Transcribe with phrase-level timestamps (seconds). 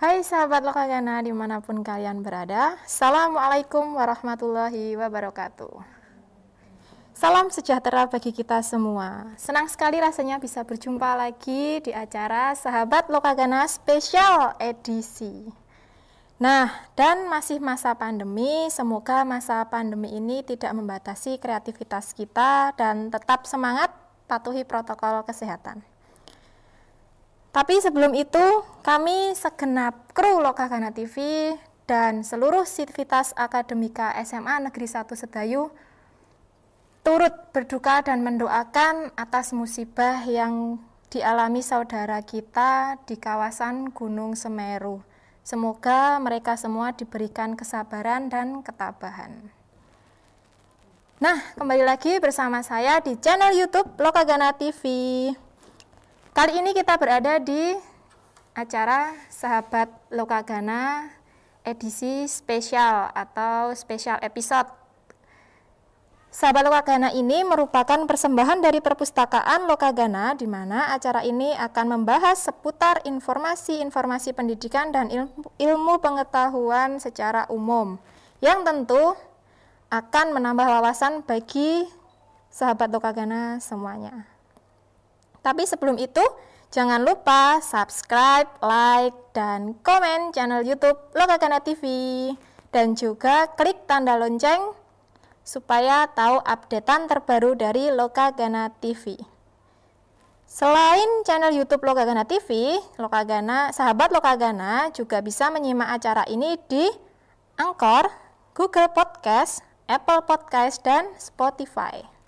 [0.00, 5.76] Hai sahabat Lokagana di mana pun kalian berada Assalamualaikum warahmatullahi wabarakatuh.
[7.12, 9.28] Salam sejahtera bagi kita semua.
[9.36, 15.52] Senang sekali rasanya bisa berjumpa lagi di acara Sahabat Lokagana Special Edisi.
[16.40, 23.44] Nah, dan masih masa pandemi, semoga masa pandemi ini tidak membatasi kreativitas kita dan tetap
[23.44, 23.92] semangat
[24.24, 25.89] patuhi protokol kesehatan.
[27.50, 31.50] Tapi sebelum itu, kami segenap kru Lokagana TV
[31.82, 35.74] dan seluruh sivitas akademika SMA Negeri 1 Sedayu
[37.02, 40.78] turut berduka dan mendoakan atas musibah yang
[41.10, 45.02] dialami saudara kita di kawasan Gunung Semeru.
[45.42, 49.50] Semoga mereka semua diberikan kesabaran dan ketabahan.
[51.18, 54.86] Nah, kembali lagi bersama saya di channel YouTube Lokagana TV.
[56.30, 57.74] Kali ini kita berada di
[58.54, 61.10] acara Sahabat Lokagana
[61.66, 64.70] edisi spesial atau spesial episode.
[66.30, 73.02] Sahabat Lokagana ini merupakan persembahan dari perpustakaan Lokagana di mana acara ini akan membahas seputar
[73.02, 77.98] informasi-informasi pendidikan dan ilmu, ilmu pengetahuan secara umum
[78.38, 79.18] yang tentu
[79.90, 81.90] akan menambah wawasan bagi
[82.54, 84.29] sahabat Lokagana semuanya.
[85.40, 86.22] Tapi sebelum itu,
[86.68, 91.82] jangan lupa subscribe, like, dan komen channel YouTube Lokagana TV.
[92.70, 94.78] Dan juga klik tanda lonceng
[95.42, 99.18] supaya tahu updatean terbaru dari Lokagana TV.
[100.50, 106.90] Selain channel YouTube Lokagana TV, Lokagana, sahabat Lokagana juga bisa menyimak acara ini di
[107.54, 108.10] Anchor,
[108.54, 112.19] Google Podcast, Apple Podcast, dan Spotify.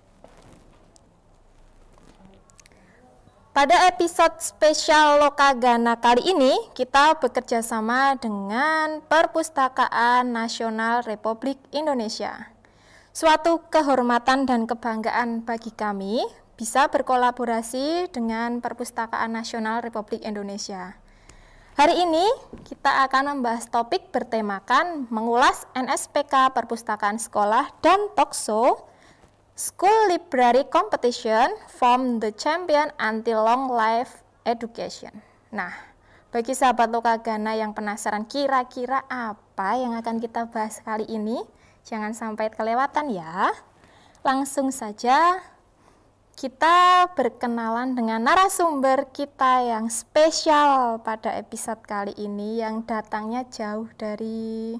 [3.53, 12.49] Pada episode spesial Lokagana kali ini, kita bekerja sama dengan Perpustakaan Nasional Republik Indonesia.
[13.13, 16.25] Suatu kehormatan dan kebanggaan bagi kami
[16.57, 20.97] bisa berkolaborasi dengan Perpustakaan Nasional Republik Indonesia.
[21.77, 22.25] Hari ini
[22.65, 28.89] kita akan membahas topik bertemakan mengulas NSPK Perpustakaan Sekolah dan Tokso
[29.53, 35.13] School Library Competition from the champion until long life education.
[35.53, 35.69] Nah,
[36.33, 41.37] bagi sahabat Lokagana yang penasaran kira-kira apa yang akan kita bahas kali ini,
[41.85, 43.53] jangan sampai kelewatan ya.
[44.25, 45.37] Langsung saja
[46.33, 54.73] kita berkenalan dengan narasumber kita yang spesial pada episode kali ini yang datangnya jauh dari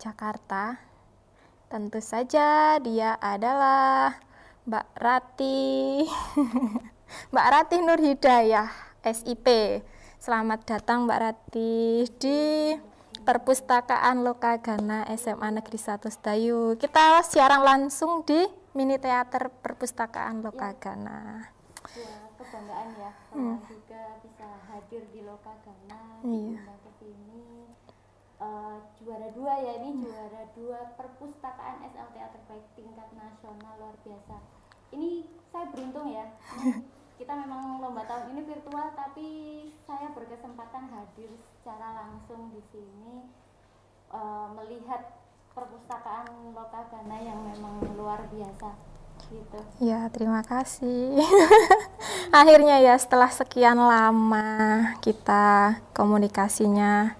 [0.00, 0.85] Jakarta
[1.66, 4.14] Tentu saja dia adalah
[4.70, 6.06] Mbak Rati.
[7.34, 8.70] Mbak Rati Nur Hidayah,
[9.02, 9.46] SIP.
[10.22, 12.70] Selamat datang Mbak Rati di
[13.26, 16.78] Perpustakaan Lokagana SMA Negeri 1 Sedayu.
[16.78, 18.46] Kita siaran langsung di
[18.78, 21.50] mini teater Perpustakaan Lokagana.
[21.98, 23.58] Ya, kebanggaan ya, hmm.
[23.66, 26.22] juga bisa hadir di Lokagana.
[26.22, 26.75] Iya
[29.36, 34.36] dua ya ini juara dua perpustakaan SLTA terbaik tingkat nasional luar biasa.
[34.96, 36.24] Ini saya beruntung ya.
[37.20, 39.28] Kita memang lomba tahun ini virtual tapi
[39.84, 43.24] saya berkesempatan hadir secara langsung di sini
[44.12, 45.20] uh, melihat
[45.52, 48.95] perpustakaan Lokagana yang memang luar biasa
[49.30, 49.58] gitu.
[49.82, 51.18] Ya, terima kasih.
[52.40, 57.16] Akhirnya ya setelah sekian lama kita komunikasinya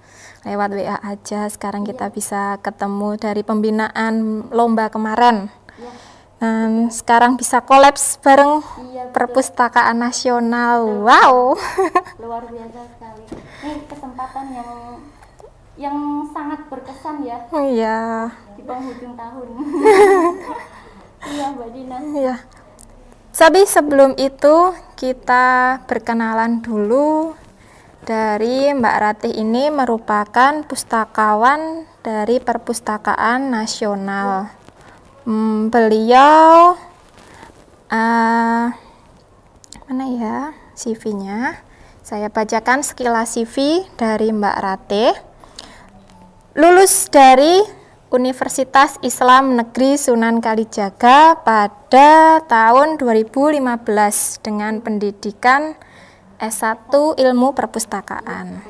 [0.47, 1.51] lewat WA aja.
[1.51, 1.95] Sekarang iya.
[1.95, 5.51] kita bisa ketemu dari pembinaan lomba kemarin.
[5.77, 5.93] Iya.
[6.37, 8.61] Dan sekarang bisa kolaps bareng
[8.93, 10.85] iya, perpustakaan nasional.
[10.85, 11.09] Betul.
[11.09, 11.37] Wow.
[12.23, 13.25] Luar biasa sekali.
[13.67, 14.71] Ini kesempatan yang
[15.77, 15.97] yang
[16.33, 17.39] sangat berkesan ya.
[17.53, 18.01] Iya.
[18.57, 19.49] Di penghujung tahun.
[21.25, 21.97] iya, Mbak Dina.
[22.13, 22.37] Iya.
[23.37, 27.37] Tapi sebelum itu kita berkenalan dulu
[28.07, 34.49] dari Mbak Ratih ini merupakan pustakawan dari Perpustakaan Nasional.
[35.29, 36.79] Hmm, beliau
[37.93, 38.67] uh,
[39.85, 41.61] mana ya CV-nya?
[42.07, 45.13] Saya bacakan sekilas CV dari Mbak Ratih.
[46.57, 47.61] Lulus dari
[48.17, 53.61] Universitas Islam Negeri Sunan Kalijaga pada tahun 2015
[54.41, 55.77] dengan pendidikan
[56.41, 56.89] S1
[57.21, 58.65] Ilmu Perpustakaan.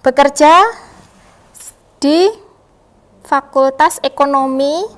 [0.00, 0.64] Bekerja
[2.00, 2.32] di
[3.20, 4.88] Fakultas Ekonomi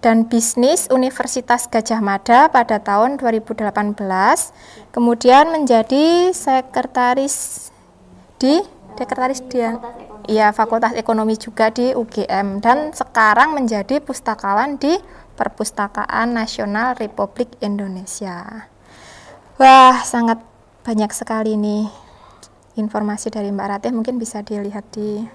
[0.00, 3.76] dan Bisnis Universitas Gajah Mada pada tahun 2018,
[4.88, 7.68] kemudian menjadi sekretaris
[8.40, 8.64] di
[8.96, 9.76] sekretaris dia
[10.30, 14.94] Iya, Fakultas Ekonomi juga di UGM dan sekarang menjadi pustakawan di
[15.34, 18.70] Perpustakaan Nasional Republik Indonesia.
[19.58, 20.38] Wah, sangat
[20.86, 21.90] banyak sekali nih
[22.78, 25.26] informasi dari Mbak Ratih mungkin bisa dilihat di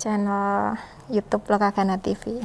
[0.00, 0.80] channel
[1.12, 2.40] YouTube Lokagana TV.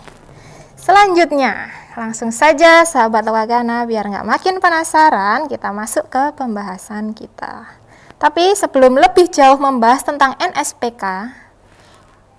[0.75, 7.80] Selanjutnya, langsung saja sahabat Lokagana biar nggak makin penasaran, kita masuk ke pembahasan kita.
[8.19, 11.04] Tapi sebelum lebih jauh membahas tentang NSPK,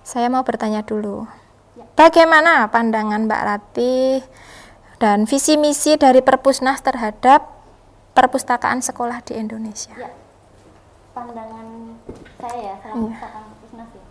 [0.07, 1.27] saya mau bertanya dulu.
[1.99, 4.23] Bagaimana pandangan Mbak Ratih
[5.03, 7.43] dan visi misi dari Perpusnas terhadap
[8.15, 9.91] perpustakaan sekolah di Indonesia?
[9.99, 10.15] Ya,
[11.11, 11.99] pandangan
[12.39, 13.03] saya ya, selaku Iya.
[13.11, 14.05] perpustakaan Perpusnas ya.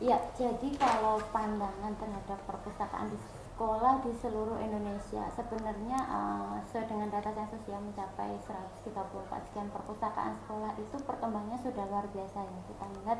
[0.00, 7.08] Iya, jadi kalau pandangan terhadap perpustakaan di sekolah di seluruh Indonesia sebenarnya eh, sesuai dengan
[7.12, 12.58] data sensus yang mencapai 134 sekian perpustakaan sekolah itu perkembangannya sudah luar biasa ya.
[12.66, 13.18] Kita lihat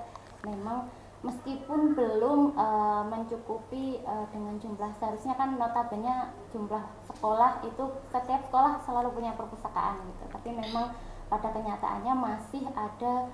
[0.48, 0.88] memang
[1.20, 6.81] meskipun belum eh, mencukupi eh, dengan jumlah seharusnya kan notabene jumlah
[7.12, 10.25] sekolah itu setiap sekolah selalu punya perpustakaan gitu.
[10.32, 10.96] Tapi memang
[11.28, 13.28] pada kenyataannya masih ada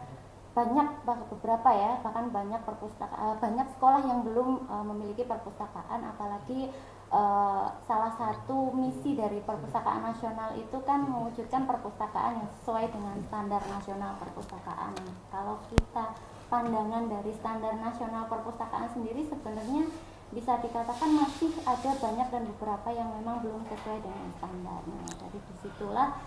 [0.57, 6.03] banyak beberapa ya bahkan banyak perpustakaan banyak sekolah yang belum eh, memiliki perpustakaan.
[6.11, 6.75] Apalagi
[7.15, 13.63] eh, salah satu misi dari perpustakaan nasional itu kan mewujudkan perpustakaan yang sesuai dengan standar
[13.71, 14.91] nasional perpustakaan.
[15.31, 19.91] Kalau kita pandangan dari standar nasional perpustakaan sendiri sebenarnya
[20.35, 25.55] bisa dikatakan masih ada banyak dan beberapa yang memang belum sesuai dengan standarnya dari di
[25.63, 26.19] situlah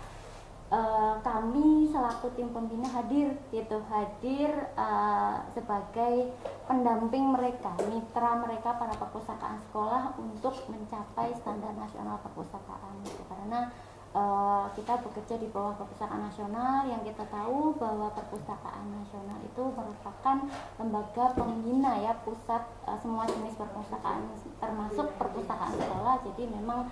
[0.72, 6.32] eh, kami selaku tim pembina hadir gitu hadir eh, sebagai
[6.64, 13.20] pendamping mereka mitra mereka para perpustakaan sekolah untuk mencapai standar nasional perpustakaan gitu.
[13.28, 13.68] karena
[14.14, 20.36] eh, kita bekerja di bawah perpustakaan nasional yang kita tahu bahwa perpustakaan nasional itu merupakan
[20.78, 26.86] lembaga pembina ya pusat eh, semua jenis perpustakaan termasuk perpustakaan sekolah jadi memang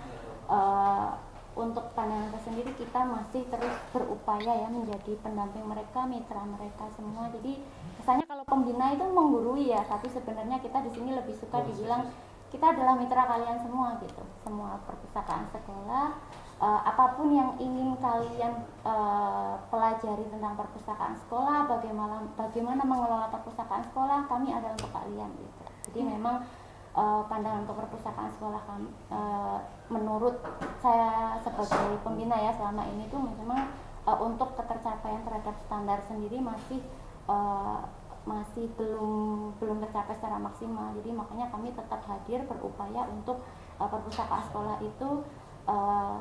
[0.47, 1.09] eh,
[1.59, 7.27] untuk pandangan tersendiri kita masih terus berupaya ya menjadi pendamping mereka, mitra mereka semua.
[7.35, 7.59] Jadi
[7.99, 12.07] kesannya kalau pembina itu menggurui ya, tapi sebenarnya kita di sini lebih suka dibilang
[12.49, 14.23] kita adalah mitra kalian semua gitu.
[14.41, 16.17] Semua perpustakaan sekolah,
[16.59, 18.53] eh, apa pun yang ingin kalian
[18.83, 25.63] eh, pelajari tentang perpustakaan sekolah, bagaimana bagaimana mengelola perpustakaan sekolah, kami ada untuk kalian gitu.
[25.89, 26.43] Jadi memang
[26.99, 29.59] eh, pandangan untuk perpustakaan sekolah kami eh,
[29.89, 30.35] menurut
[30.83, 33.71] saya sebagai pembina ya selama ini tuh memang
[34.05, 36.83] eh, untuk ketercapaian terhadap standar sendiri masih
[37.29, 37.79] eh,
[38.27, 43.41] masih belum belum tercapai secara maksimal jadi makanya kami tetap hadir berupaya untuk
[43.79, 45.09] eh, perpustakaan sekolah itu
[45.69, 46.17] eh,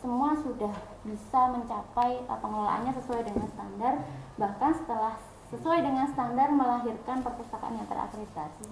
[0.00, 0.72] semua sudah
[1.04, 3.94] bisa mencapai eh, pengelolaannya sesuai dengan standar
[4.40, 5.14] bahkan setelah
[5.52, 8.64] sesuai dengan standar melahirkan perpustakaan yang terakreditasi.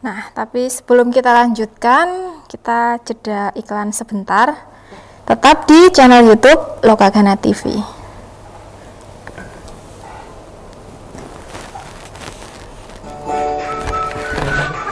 [0.00, 4.52] Nah, tapi sebelum kita lanjutkan, kita jeda iklan sebentar.
[5.24, 7.80] Tetap di channel YouTube Lokagana TV.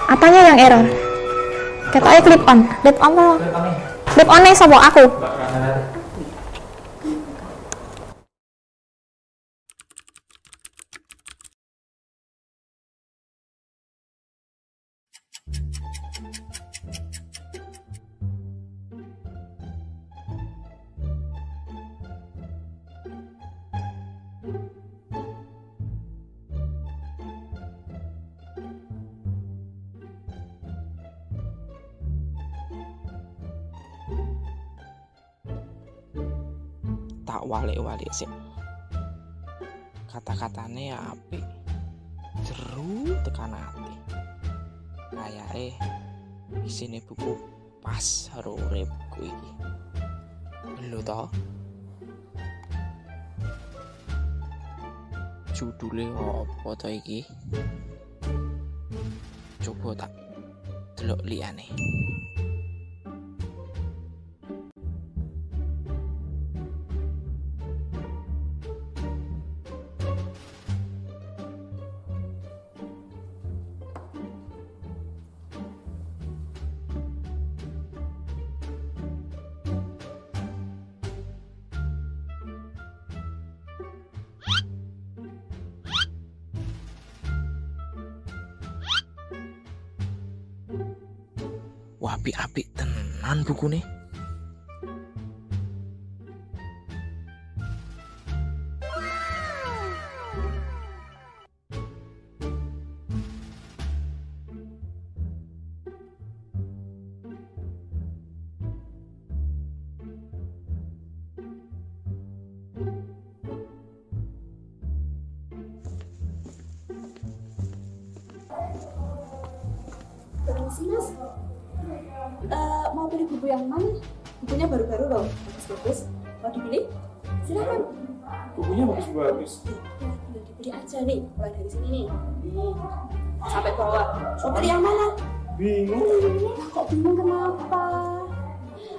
[0.08, 0.84] Apanya yang error?
[1.92, 2.58] Ketoknya clip on.
[2.84, 3.91] Clip on.
[4.12, 5.04] Clip on nih sama aku.
[37.42, 38.30] Tak walik-walik sih.
[40.06, 41.42] Kata-katanya ya apik
[42.46, 43.94] jeru tekan hati.
[45.10, 45.74] Kayak eh
[46.62, 47.34] isine buku
[47.82, 49.50] pas rore buku iki.
[50.86, 51.26] Lu toh
[55.50, 57.26] judulnya apa to iki?
[59.58, 60.14] Coba tak
[60.94, 61.66] delok liyane
[92.32, 93.84] Wah, apik-apik tenan buku nih.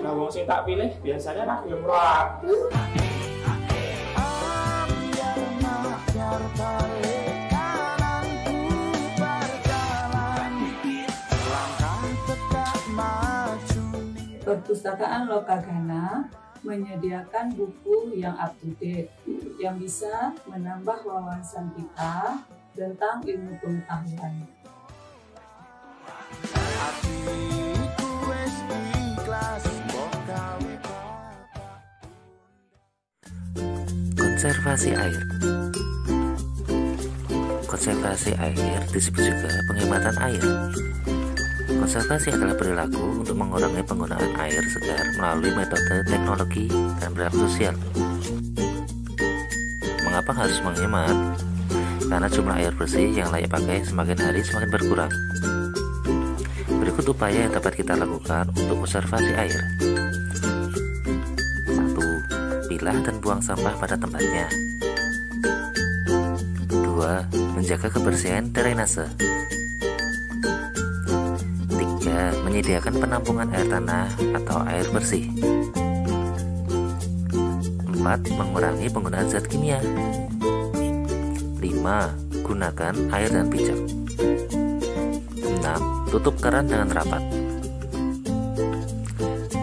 [0.04, 2.44] Nah wong sing tak pilih biasanya nak film rock
[14.44, 16.28] Perpustakaan Lokagana
[16.68, 19.08] menyediakan buku yang up to date
[19.56, 22.44] yang bisa menambah wawasan kita
[22.76, 24.44] tentang ilmu pengetahuan.
[34.44, 35.24] Konservasi air
[37.64, 40.44] Konservasi air disebut juga penghematan air.
[41.80, 46.68] Konservasi adalah perilaku untuk mengurangi penggunaan air segar melalui metode teknologi
[47.00, 47.72] dan perilaku sosial.
[50.04, 51.40] Mengapa harus menghemat?
[52.12, 55.14] Karena jumlah air bersih yang layak pakai semakin hari semakin berkurang.
[56.84, 59.93] Berikut upaya yang dapat kita lakukan untuk konservasi air.
[62.84, 62.92] 1.
[62.92, 64.44] Pilah dan buang sampah pada tempatnya.
[66.68, 67.56] 2.
[67.56, 69.08] Menjaga kebersihan drainase.
[71.72, 72.44] 3.
[72.44, 75.32] Menyediakan penampungan air tanah atau air bersih.
[77.88, 78.04] 4.
[78.36, 79.80] Mengurangi penggunaan zat kimia.
[80.44, 81.64] 5.
[82.44, 83.80] Gunakan air dan pijak.
[85.40, 86.12] 6.
[86.12, 87.24] Tutup keran dengan rapat.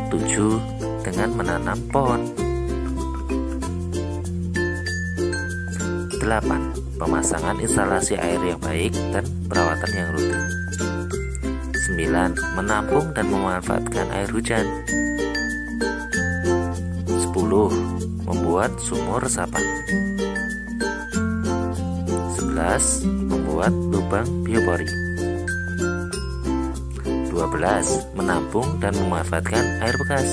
[0.09, 0.57] 7.
[1.05, 2.40] Dengan menanam pohon.
[6.31, 6.95] 8.
[6.95, 10.39] Pemasangan instalasi air yang baik dan perawatan yang rutin.
[11.91, 12.39] 9.
[12.55, 14.63] Menampung dan memanfaatkan air hujan.
[17.11, 17.35] 10.
[18.23, 19.59] Membuat sumur resapan.
[22.39, 23.03] 11.
[23.27, 24.87] Membuat lubang biopori.
[27.27, 28.07] 12.
[28.15, 30.31] Menampung dan memanfaatkan air bekas.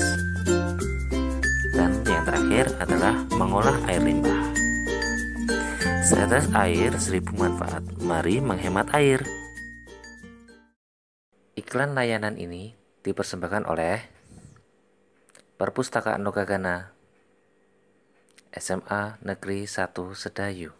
[1.74, 4.57] Dan yang terakhir adalah mengolah air limbah.
[6.08, 7.84] Setetes air seribu manfaat.
[8.00, 9.28] Mari menghemat air.
[11.52, 12.72] Iklan layanan ini
[13.04, 14.00] dipersembahkan oleh
[15.60, 16.96] Perpustakaan Lokagana
[18.56, 20.77] SMA Negeri 1 Sedayu.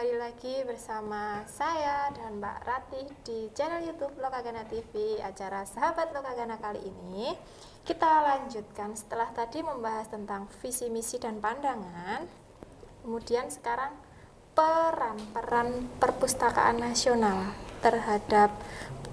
[0.00, 6.56] Kembali lagi bersama saya dan Mbak Ratih di channel YouTube Lokagana TV acara Sahabat Lokagana
[6.56, 7.36] kali ini.
[7.84, 12.24] Kita lanjutkan setelah tadi membahas tentang visi misi dan pandangan.
[13.04, 13.92] Kemudian sekarang
[14.56, 17.52] peran-peran perpustakaan nasional
[17.84, 18.56] terhadap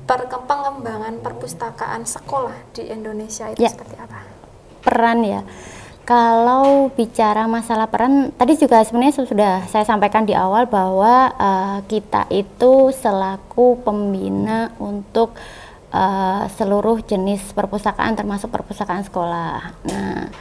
[0.07, 3.75] per- pengembangan perpustakaan sekolah di Indonesia itu Ya.
[3.75, 4.23] seperti apa?
[4.87, 5.43] peran ya.
[6.07, 12.31] Kalau bicara masalah peran, tadi juga sebenarnya sudah saya sampaikan di awal bahwa eh, kita
[12.31, 15.35] itu selaku pembina untuk
[15.91, 19.75] eh, seluruh jenis perpustakaan termasuk perpustakaan sekolah.
[19.83, 20.31] Nah,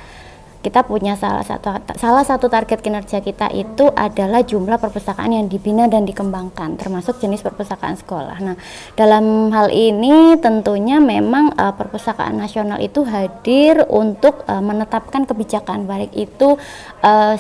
[0.61, 5.87] kita punya salah satu salah satu target kinerja kita itu adalah jumlah perpustakaan yang dibina
[5.87, 8.39] dan dikembangkan termasuk jenis perpustakaan sekolah.
[8.43, 8.57] Nah,
[8.99, 16.13] dalam hal ini tentunya memang eh, perpustakaan nasional itu hadir untuk eh, menetapkan kebijakan baik
[16.15, 16.57] itu
[17.03, 17.35] eh,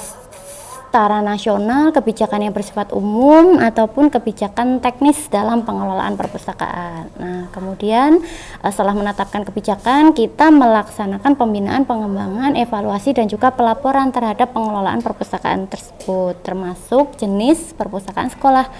[0.86, 7.10] s- secara nasional, kebijakan yang bersifat umum ataupun kebijakan teknis dalam pengelolaan perpustakaan.
[7.20, 8.22] Nah, kemudian
[8.64, 15.68] eh, setelah menetapkan kebijakan, kita melaksanakan pembinaan, pengembangan, evaluasi dan juga pelaporan terhadap pengelolaan perpustakaan
[15.68, 18.70] tersebut, termasuk jenis perpustakaan sekolah.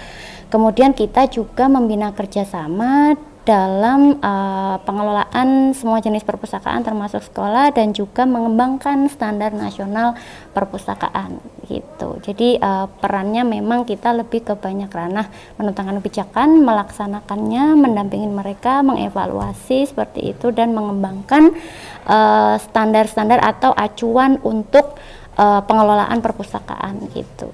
[0.49, 3.13] Kemudian kita juga membina kerjasama
[3.47, 10.19] dalam uh, pengelolaan semua jenis perpustakaan termasuk sekolah dan juga mengembangkan standar nasional
[10.51, 11.39] perpustakaan
[11.71, 12.19] gitu.
[12.27, 19.87] Jadi uh, perannya memang kita lebih ke banyak ranah menentangkan kebijakan, melaksanakannya, mendampingi mereka, mengevaluasi
[19.87, 21.55] seperti itu dan mengembangkan
[22.03, 24.99] uh, standar-standar uh, atau acuan untuk
[25.39, 27.47] uh, pengelolaan perpustakaan gitu.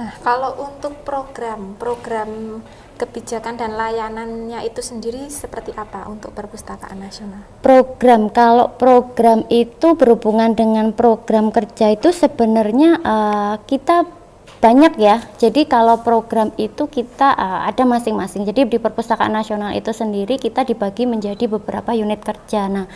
[0.00, 7.42] Nah, kalau untuk program program kebijakan dan layanannya itu sendiri seperti apa untuk perpustakaan nasional?
[7.60, 14.06] Program kalau program itu berhubungan dengan program kerja itu sebenarnya uh, kita
[14.64, 15.20] banyak ya.
[15.36, 18.48] Jadi kalau program itu kita uh, ada masing-masing.
[18.48, 22.72] Jadi di perpustakaan nasional itu sendiri kita dibagi menjadi beberapa unit kerja.
[22.72, 22.88] Nah,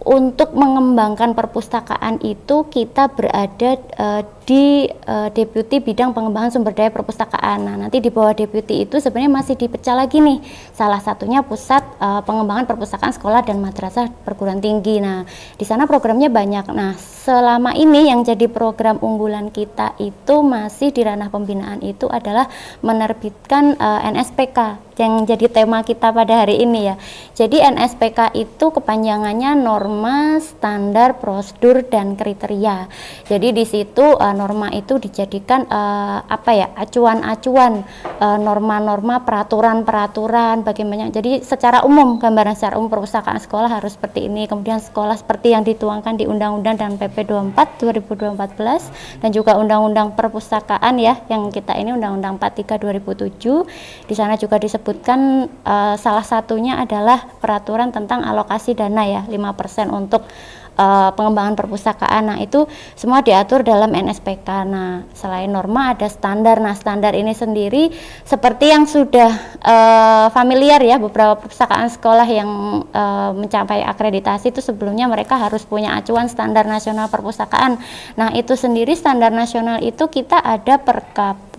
[0.00, 7.68] untuk mengembangkan perpustakaan itu kita berada uh, di uh, deputi bidang pengembangan sumber daya perpustakaan.
[7.68, 10.40] Nah, nanti di bawah deputi itu sebenarnya masih dipecah lagi nih.
[10.72, 14.98] Salah satunya pusat uh, pengembangan perpustakaan sekolah dan madrasah perguruan tinggi.
[14.98, 15.22] Nah,
[15.54, 16.72] di sana programnya banyak.
[16.72, 22.48] Nah, selama ini yang jadi program unggulan kita itu masih di ranah pembinaan itu adalah
[22.80, 26.94] menerbitkan uh, NSPK yang jadi tema kita pada hari ini ya.
[27.32, 32.86] Jadi NSPK itu kepanjangannya norma, standar, prosedur dan kriteria.
[33.24, 36.68] Jadi di situ uh, norma itu dijadikan uh, apa ya?
[36.76, 37.82] acuan-acuan
[38.20, 41.08] uh, norma-norma, peraturan-peraturan bagaimana.
[41.08, 44.44] Jadi secara umum gambaran secara umum perpustakaan sekolah harus seperti ini.
[44.44, 50.98] Kemudian sekolah seperti yang dituangkan di Undang-Undang dan PP 24 2014 dan juga Undang-Undang Perpustakaan
[51.00, 54.10] ya yang kita ini Undang-Undang 43 2007.
[54.10, 59.86] Di sana juga disebut disebutkan uh, salah satunya adalah peraturan tentang alokasi dana ya 5%
[59.86, 60.26] untuk
[60.74, 62.26] uh, pengembangan perpustakaan.
[62.26, 62.66] Nah, itu
[62.98, 64.66] semua diatur dalam NSPK.
[64.66, 66.58] Nah, selain norma ada standar.
[66.58, 67.94] Nah, standar ini sendiri
[68.26, 69.30] seperti yang sudah
[69.62, 72.50] uh, familiar ya beberapa perpustakaan sekolah yang
[72.90, 77.78] uh, mencapai akreditasi itu sebelumnya mereka harus punya acuan standar nasional perpustakaan.
[78.18, 80.82] Nah, itu sendiri standar nasional itu kita ada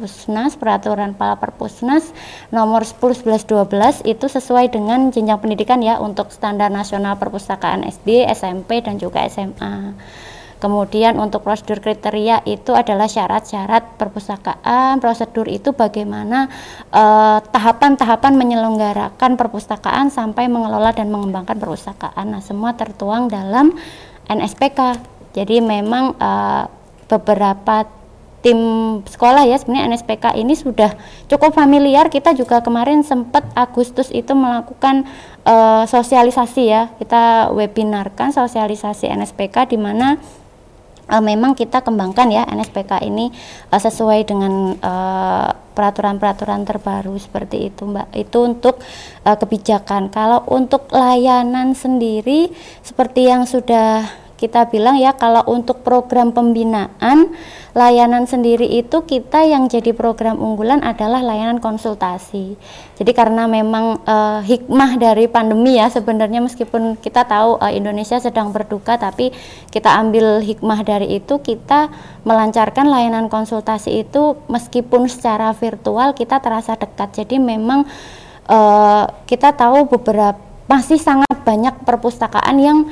[0.02, 2.10] Perkapusnas peraturan Kepala Perpusnas
[2.50, 8.26] nomor 10 11 12 itu sesuai dengan jenjang pendidikan ya untuk standar nasional perpustakaan SD,
[8.34, 9.94] SMP dan juga SMA.
[10.58, 14.98] Kemudian untuk prosedur kriteria itu adalah syarat-syarat perpustakaan.
[14.98, 16.50] Prosedur itu bagaimana
[16.90, 22.34] eh, tahapan-tahapan uh, menyelenggarakan perpustakaan sampai mengelola dan mengembangkan perpustakaan.
[22.34, 23.70] Nah, semua tertuang dalam
[24.26, 24.98] NSPK.
[25.38, 26.66] Jadi memang uh,
[27.06, 28.01] beberapa
[28.42, 28.58] tim
[29.06, 30.98] sekolah ya sebenarnya NSPK ini sudah
[31.30, 32.10] cukup familiar.
[32.10, 35.06] Kita juga kemarin sempat Agustus itu melakukan
[35.46, 36.90] uh, sosialisasi ya.
[36.98, 40.18] Kita webinarkan sosialisasi NSPK di mana
[41.06, 43.30] uh, memang kita kembangkan ya NSPK ini
[43.70, 44.74] uh, sesuai dengan
[45.72, 48.10] peraturan-peraturan terbaru seperti itu Mbak.
[48.18, 48.84] Itu untuk
[49.24, 50.12] kebijakan.
[50.12, 52.52] Kalau untuk layanan sendiri
[52.84, 57.30] seperti yang sudah kita bilang ya kalau untuk program pembinaan
[57.78, 62.58] layanan sendiri itu kita yang jadi program unggulan adalah layanan konsultasi.
[62.98, 68.50] Jadi karena memang uh, hikmah dari pandemi ya sebenarnya meskipun kita tahu uh, Indonesia sedang
[68.50, 69.30] berduka tapi
[69.70, 71.94] kita ambil hikmah dari itu kita
[72.26, 77.14] melancarkan layanan konsultasi itu meskipun secara virtual kita terasa dekat.
[77.14, 77.86] Jadi memang
[78.50, 82.88] uh, kita tahu beberapa masih sangat banyak perpustakaan yang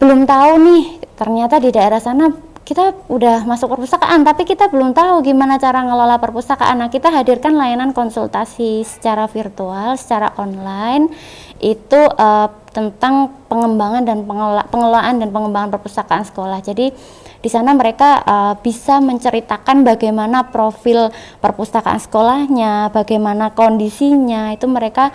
[0.00, 0.84] belum tahu nih.
[1.16, 2.28] Ternyata di daerah sana
[2.66, 6.82] kita udah masuk perpustakaan tapi kita belum tahu gimana cara ngelola perpustakaan.
[6.82, 11.14] Nah kita hadirkan layanan konsultasi secara virtual secara online.
[11.62, 16.58] Itu uh, tentang pengembangan dan pengelola, pengelolaan dan pengembangan perpustakaan sekolah.
[16.60, 16.90] Jadi
[17.38, 24.50] di sana mereka uh, bisa menceritakan bagaimana profil perpustakaan sekolahnya bagaimana kondisinya.
[24.50, 25.14] Itu mereka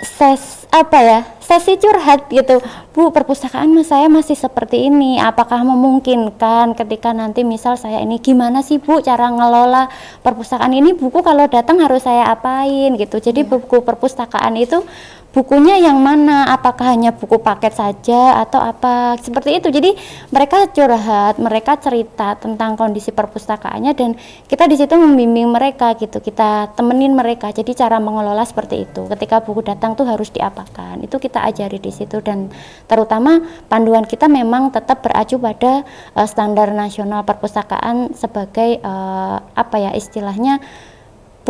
[0.00, 2.62] ses apa ya sesi curhat gitu.
[2.94, 5.18] Bu perpustakaan mas saya masih seperti ini.
[5.18, 9.90] Apakah memungkinkan ketika nanti misal saya ini gimana sih bu cara ngelola
[10.22, 10.94] perpustakaan ini?
[10.94, 13.18] Buku kalau datang harus saya apain gitu.
[13.18, 13.50] Jadi yeah.
[13.50, 14.86] buku perpustakaan itu
[15.30, 16.50] bukunya yang mana?
[16.50, 19.16] Apakah hanya buku paket saja atau apa?
[19.18, 19.68] Seperti itu.
[19.70, 19.94] Jadi
[20.34, 26.18] mereka curhat mereka cerita tentang kondisi perpustakaannya dan kita di situ membimbing mereka gitu.
[26.18, 27.50] Kita temenin mereka.
[27.54, 29.06] Jadi cara mengelola seperti itu.
[29.06, 31.02] Ketika buku datang tuh harus diapakan.
[31.02, 32.50] Itu kita ajari di situ dan
[32.90, 35.86] terutama panduan kita memang tetap beracu pada
[36.18, 40.58] uh, standar nasional perpustakaan sebagai uh, apa ya istilahnya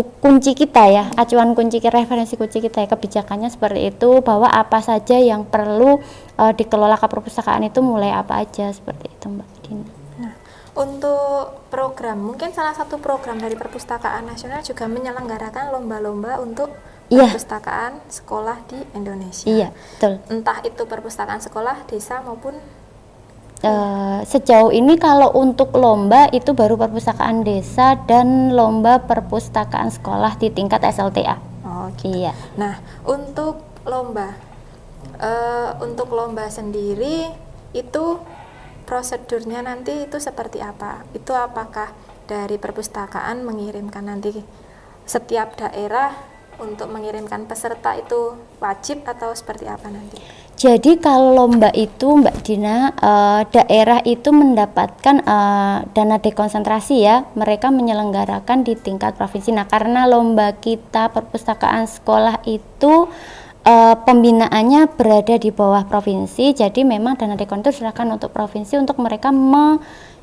[0.02, 5.16] kunci kita ya, acuan kunci referensi kunci kita ya kebijakannya seperti itu bahwa apa saja
[5.16, 6.00] yang perlu
[6.36, 9.90] uh, dikelola ke perpustakaan itu mulai apa aja seperti itu Mbak Dina.
[10.20, 10.34] Nah,
[10.76, 16.70] untuk program mungkin salah satu program dari perpustakaan nasional juga menyelenggarakan lomba-lomba untuk
[17.10, 17.26] Iya.
[17.26, 19.50] perpustakaan sekolah di Indonesia.
[19.50, 20.22] Iya, betul.
[20.30, 22.54] Entah itu perpustakaan sekolah desa maupun
[23.61, 30.49] Uh, sejauh ini kalau untuk lomba itu baru perpustakaan desa dan lomba perpustakaan sekolah di
[30.49, 31.37] tingkat SLTA.
[31.68, 32.25] Oh, gitu.
[32.25, 32.33] Iya.
[32.57, 34.33] Nah, untuk lomba,
[35.20, 37.29] uh, untuk lomba sendiri
[37.77, 38.16] itu
[38.88, 41.05] prosedurnya nanti itu seperti apa?
[41.12, 41.92] Itu apakah
[42.25, 44.40] dari perpustakaan mengirimkan nanti
[45.05, 46.16] setiap daerah
[46.57, 50.39] untuk mengirimkan peserta itu wajib atau seperti apa nanti?
[50.61, 57.73] Jadi kalau lomba itu Mbak Dina uh, daerah itu mendapatkan uh, dana dekonsentrasi ya mereka
[57.73, 59.57] menyelenggarakan di tingkat provinsi.
[59.57, 63.09] Nah karena lomba kita perpustakaan sekolah itu
[63.64, 69.33] uh, pembinaannya berada di bawah provinsi, jadi memang dana dekon diserahkan untuk provinsi untuk mereka
[69.33, 69.81] me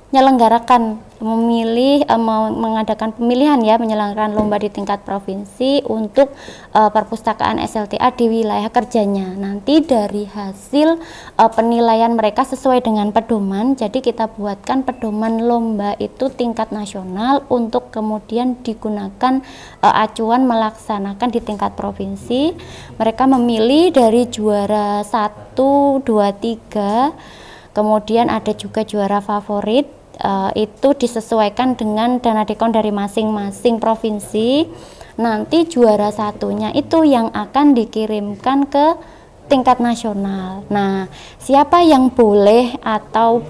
[0.08, 2.22] menyelenggarakan memilih uh,
[2.54, 6.32] mengadakan pemilihan ya menyelenggarakan lomba di tingkat provinsi untuk
[6.78, 9.34] uh, perpustakaan SLTA di wilayah kerjanya.
[9.34, 11.02] Nanti dari hasil
[11.36, 17.90] uh, penilaian mereka sesuai dengan pedoman jadi kita buatkan pedoman lomba itu tingkat nasional untuk
[17.90, 19.42] kemudian digunakan
[19.82, 22.54] acuan melaksanakan di tingkat provinsi.
[22.96, 31.78] Mereka memilih dari juara 1 2 3 kemudian ada juga juara favorit uh, itu disesuaikan
[31.78, 34.68] dengan dana dekon dari masing-masing provinsi.
[35.18, 38.86] Nanti juara satunya itu yang akan dikirimkan ke
[39.50, 40.62] tingkat nasional.
[40.70, 41.10] Nah,
[41.42, 43.42] siapa yang boleh atau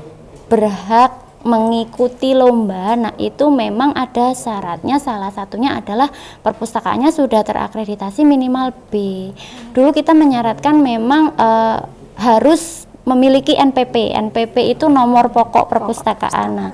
[0.48, 5.00] berhak mengikuti lomba, nah itu memang ada syaratnya.
[5.00, 6.12] Salah satunya adalah
[6.44, 9.32] perpustakaannya sudah terakreditasi minimal B.
[9.72, 14.12] Dulu kita menyaratkan memang uh, harus memiliki NPP.
[14.12, 16.50] NPP itu nomor pokok perpustakaan.
[16.52, 16.72] Nah,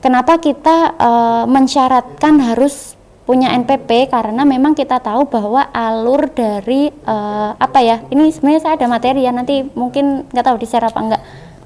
[0.00, 7.58] kenapa kita uh, mensyaratkan harus punya NPP karena memang kita tahu bahwa alur dari uh,
[7.58, 10.94] apa ya ini sebenarnya saya ada materi ya nanti mungkin nggak tahu di share apa
[11.02, 11.22] enggak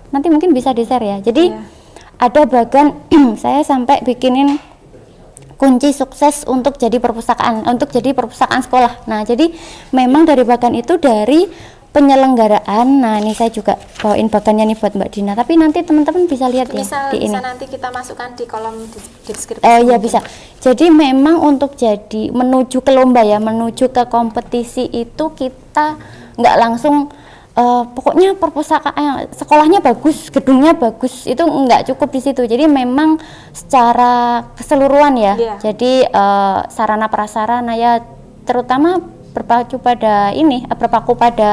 [0.09, 1.69] nanti mungkin bisa di share ya jadi yeah.
[2.17, 2.97] ada bagian
[3.45, 4.57] saya sampai bikinin
[5.61, 9.53] kunci sukses untuk jadi perpustakaan untuk jadi perpustakaan sekolah nah jadi
[9.93, 11.45] memang dari bagian itu dari
[11.91, 12.87] penyelenggaraan.
[13.03, 15.33] Nah, ini saya juga bawain bagannya nih buat Mbak Dina.
[15.35, 17.43] Tapi nanti teman-teman bisa lihat ya bisa, di bisa ini.
[17.43, 18.87] nanti kita masukkan di kolom
[19.27, 19.63] deskripsi.
[19.67, 20.23] Oh iya bisa.
[20.63, 25.99] Jadi memang untuk jadi menuju ke lomba ya, menuju ke kompetisi itu kita
[26.39, 27.11] nggak langsung
[27.59, 31.27] uh, pokoknya perpustakaan eh, sekolahnya bagus, gedungnya bagus.
[31.27, 32.43] Itu nggak cukup di situ.
[32.47, 33.19] Jadi memang
[33.51, 35.35] secara keseluruhan ya.
[35.35, 35.59] Yeah.
[35.59, 37.99] Jadi uh, sarana prasarana ya
[38.47, 41.53] terutama berpacu pada ini eh, berpaku pada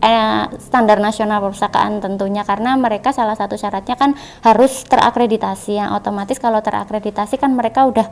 [0.00, 5.80] eh, standar nasional perpustakaan tentunya karena mereka salah satu syaratnya kan harus terakreditasi.
[5.80, 8.08] Yang otomatis kalau terakreditasi kan mereka udah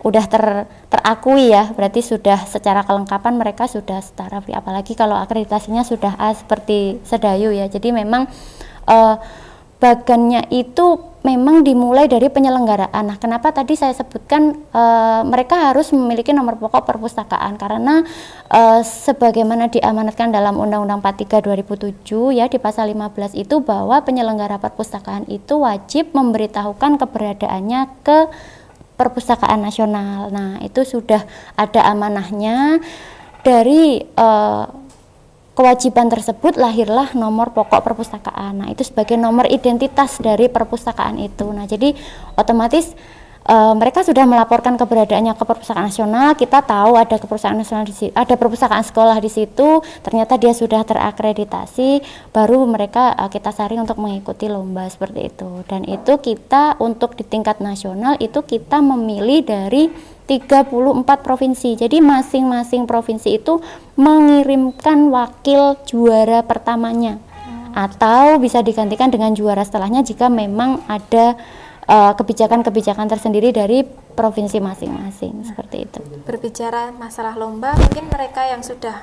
[0.00, 0.44] udah ter,
[0.88, 7.00] terakui ya berarti sudah secara kelengkapan mereka sudah setara apalagi kalau akreditasinya sudah A seperti
[7.04, 7.68] sedayu ya.
[7.68, 8.28] Jadi memang
[8.88, 9.16] eh,
[9.80, 13.04] bagannya itu memang dimulai dari penyelenggaraan.
[13.04, 14.84] Nah, kenapa tadi saya sebutkan e,
[15.28, 18.04] mereka harus memiliki nomor pokok perpustakaan karena
[18.48, 21.44] e, sebagaimana diamanatkan dalam Undang-Undang 43
[22.04, 28.18] 2007 ya di pasal 15 itu bahwa penyelenggara perpustakaan itu wajib memberitahukan keberadaannya ke
[28.96, 30.32] perpustakaan nasional.
[30.32, 31.24] Nah, itu sudah
[31.56, 32.80] ada amanahnya
[33.44, 34.28] dari e,
[35.60, 38.64] kewajiban tersebut lahirlah nomor pokok perpustakaan.
[38.64, 41.44] Nah, itu sebagai nomor identitas dari perpustakaan itu.
[41.52, 41.92] Nah, jadi
[42.40, 42.96] otomatis
[43.44, 46.32] e, mereka sudah melaporkan keberadaannya ke perpustakaan nasional.
[46.32, 49.84] Kita tahu ada perpustakaan nasional di situ, ada perpustakaan sekolah di situ.
[50.00, 52.00] Ternyata dia sudah terakreditasi,
[52.32, 55.60] baru mereka e, kita saring untuk mengikuti lomba seperti itu.
[55.68, 59.92] Dan itu kita untuk di tingkat nasional itu kita memilih dari
[60.30, 61.74] 34 provinsi.
[61.74, 63.58] Jadi masing-masing provinsi itu
[63.98, 67.18] mengirimkan wakil juara pertamanya.
[67.18, 67.74] Hmm.
[67.74, 71.34] Atau bisa digantikan dengan juara setelahnya jika memang ada
[71.90, 73.82] eh, kebijakan-kebijakan uh, tersendiri dari
[74.14, 75.98] provinsi masing-masing seperti itu.
[76.22, 79.02] Berbicara masalah lomba, mungkin mereka yang sudah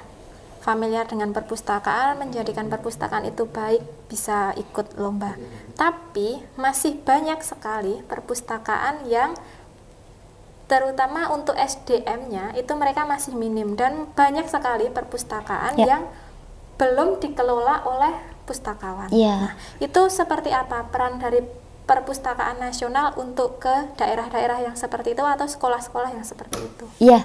[0.67, 3.79] familiar dengan perpustakaan menjadikan perpustakaan itu baik
[4.11, 5.39] bisa ikut lomba.
[5.79, 9.31] Tapi masih banyak sekali perpustakaan yang
[10.67, 15.95] terutama untuk SDM-nya itu mereka masih minim dan banyak sekali perpustakaan ya.
[15.95, 16.03] yang
[16.75, 19.09] belum dikelola oleh pustakawan.
[19.09, 19.51] Iya.
[19.51, 21.43] Nah, itu seperti apa peran dari
[21.87, 26.85] perpustakaan nasional untuk ke daerah-daerah yang seperti itu atau sekolah-sekolah yang seperti itu?
[26.99, 27.23] Iya,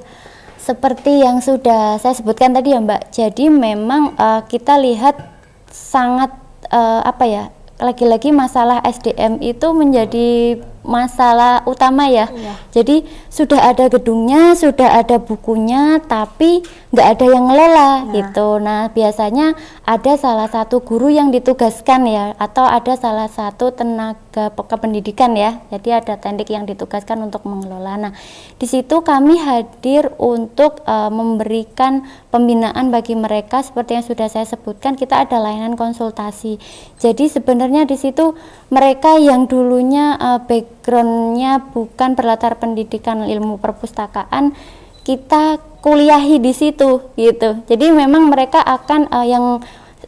[0.56, 3.10] seperti yang sudah saya sebutkan tadi ya Mbak.
[3.10, 5.18] Jadi memang uh, kita lihat
[5.66, 6.30] sangat
[6.70, 7.44] uh, apa ya?
[7.82, 12.30] Lagi-lagi masalah SDM itu menjadi masalah utama ya.
[12.30, 12.54] Iya.
[12.70, 16.62] Jadi sudah ada gedungnya, sudah ada bukunya, tapi
[16.94, 18.22] nggak ada yang ngelola Ya.
[18.22, 18.48] gitu.
[18.62, 24.66] Nah biasanya ada salah satu guru yang ditugaskan ya, atau ada salah satu tenaga pe-
[24.66, 25.60] kependidikan ya.
[25.68, 28.00] Jadi ada teknik yang ditugaskan untuk mengelola.
[28.00, 28.12] Nah
[28.56, 34.96] di situ kami hadir untuk eh, memberikan pembinaan bagi mereka seperti yang sudah saya sebutkan.
[34.96, 36.56] Kita ada layanan konsultasi.
[36.96, 38.32] Jadi sebenarnya di situ
[38.72, 44.56] mereka yang dulunya eh, backgroundnya bukan berlatar pendidikan ilmu perpustakaan
[45.02, 49.58] kita kuliahi di situ gitu jadi memang mereka akan eh, yang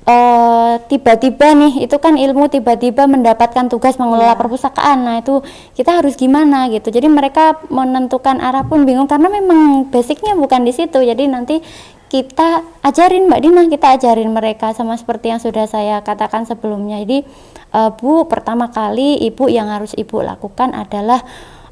[0.05, 5.05] eh, tiba-tiba nih itu kan ilmu tiba-tiba mendapatkan tugas mengelola perpustakaan.
[5.05, 5.41] Nah itu
[5.77, 6.93] kita harus gimana gitu.
[6.93, 11.01] Jadi mereka menentukan arah pun bingung karena memang basicnya bukan di situ.
[11.01, 11.65] Jadi nanti
[12.13, 17.01] kita ajarin Mbak Dina kita ajarin mereka sama seperti yang sudah saya katakan sebelumnya.
[17.03, 17.25] Jadi
[17.73, 21.25] eh, Bu pertama kali ibu yang harus ibu lakukan adalah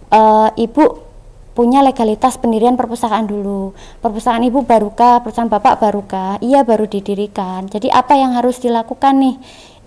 [0.08, 1.12] eh, ibu
[1.52, 3.76] punya legalitas pendirian perpustakaan dulu.
[4.00, 7.68] Perpustakaan ibu barukah perusahaan bapak barukah iya baru didirikan.
[7.68, 9.36] Jadi apa yang harus dilakukan nih?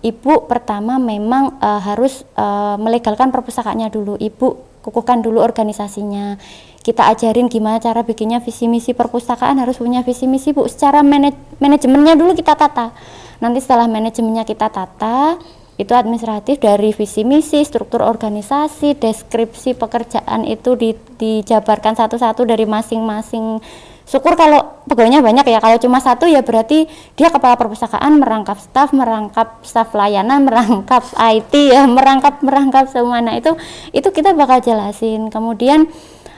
[0.06, 4.14] Ibu pertama memang eh, harus eh, melegalkan perpustakaannya dulu.
[4.22, 4.48] Ibu
[4.86, 6.38] kukuhkan dulu organisasinya.
[6.86, 10.70] Kita ajarin gimana cara bikinnya visi misi perpustakaan harus punya visi misi bu.
[10.70, 12.94] Secara manaj- manajemennya dulu kita tata.
[13.42, 15.42] Nanti setelah manajemennya kita tata
[15.76, 23.60] itu administratif dari visi misi, struktur organisasi, deskripsi pekerjaan itu di- dijabarkan satu-satu dari masing-masing.
[24.06, 25.60] Syukur kalau pegawainya banyak ya.
[25.60, 26.88] Kalau cuma satu ya berarti
[27.20, 33.20] dia kepala perpustakaan merangkap staf, merangkap staf layanan, merangkap IT ya, merangkap merangkap semua.
[33.20, 33.52] Nah itu
[33.92, 35.28] itu kita bakal jelasin.
[35.28, 35.92] Kemudian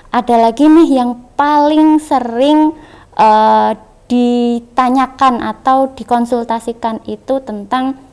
[0.10, 2.74] ada lagi nih yang paling sering
[3.20, 3.72] eh,
[4.08, 8.07] ditanyakan atau dikonsultasikan itu tentang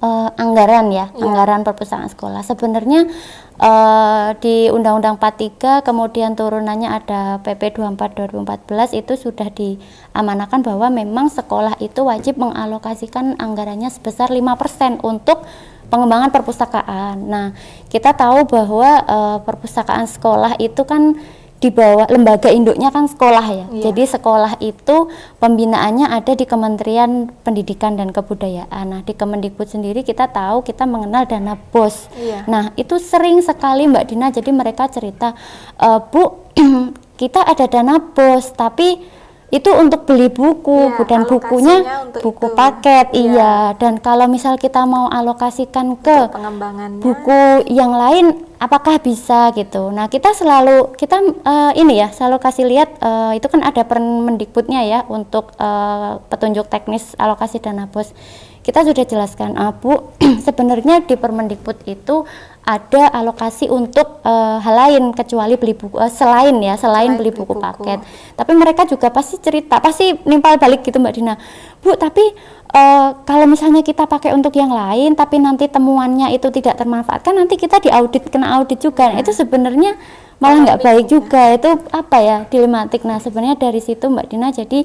[0.00, 1.22] eh, anggaran ya, Iya.
[1.22, 2.42] anggaran perpustakaan sekolah.
[2.42, 3.06] Sebenarnya
[3.54, 11.30] eh, di Undang-Undang 43 kemudian turunannya ada PP 24 2014 itu sudah diamanahkan bahwa memang
[11.30, 15.46] sekolah itu wajib mengalokasikan anggarannya sebesar 5% untuk
[15.86, 17.16] pengembangan perpustakaan.
[17.30, 17.46] Nah,
[17.92, 21.14] kita tahu bahwa eh, perpustakaan sekolah itu kan
[21.64, 23.66] di bawah lembaga induknya kan sekolah ya.
[23.72, 23.88] Iya.
[23.88, 25.08] Jadi sekolah itu
[25.40, 28.84] pembinaannya ada di Kementerian Pendidikan dan Kebudayaan.
[28.84, 32.12] Nah, di Kemendikbud sendiri kita tahu kita mengenal dana BOS.
[32.20, 32.44] Iya.
[32.44, 35.32] Nah, itu sering sekali Mbak Dina jadi mereka cerita,
[35.80, 36.52] "E, Bu,
[37.20, 39.00] kita ada dana BOS, tapi
[39.54, 41.76] itu untuk beli buku Iya, dan bukunya
[42.18, 42.58] buku itu.
[42.58, 43.22] paket Iya.
[43.22, 46.26] iya dan kalau misal kita mau alokasikan ke
[46.98, 49.92] buku yang lain apakah bisa gitu.
[49.92, 54.82] Nah, kita selalu kita eh, ini ya, selalu kasih lihat eh, itu kan ada Permendikbudnya
[54.88, 58.10] ya untuk eh, petunjuk teknis alokasi dana BOS.
[58.64, 62.24] Kita sudah jelaskan, ah, Bu, sebenarnya di Permendikbud itu
[62.64, 67.28] ada alokasi untuk eh, hal lain kecuali beli buku eh, selain ya, selain, Selain beli
[67.28, 67.60] buku, buku.
[67.60, 68.00] paket.
[68.32, 71.36] Tapi mereka juga pasti cerita, pasti nimpal balik gitu Mbak Dina.
[71.84, 72.24] Bu, tapi
[72.74, 77.54] eh, kalau misalnya kita pakai untuk yang lain tapi nanti temuannya itu tidak termanfaatkan nanti
[77.54, 79.94] kita diaudit kena audit juga Nah, itu sebenarnya
[80.42, 84.82] malah nggak baik juga itu apa ya dilematik nah sebenarnya dari situ Mbak Dina jadi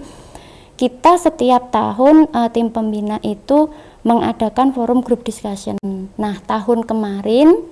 [0.79, 3.67] kita setiap tahun eh, tim pembina itu
[4.07, 5.75] mengadakan forum group discussion
[6.15, 7.67] nah tahun kemarin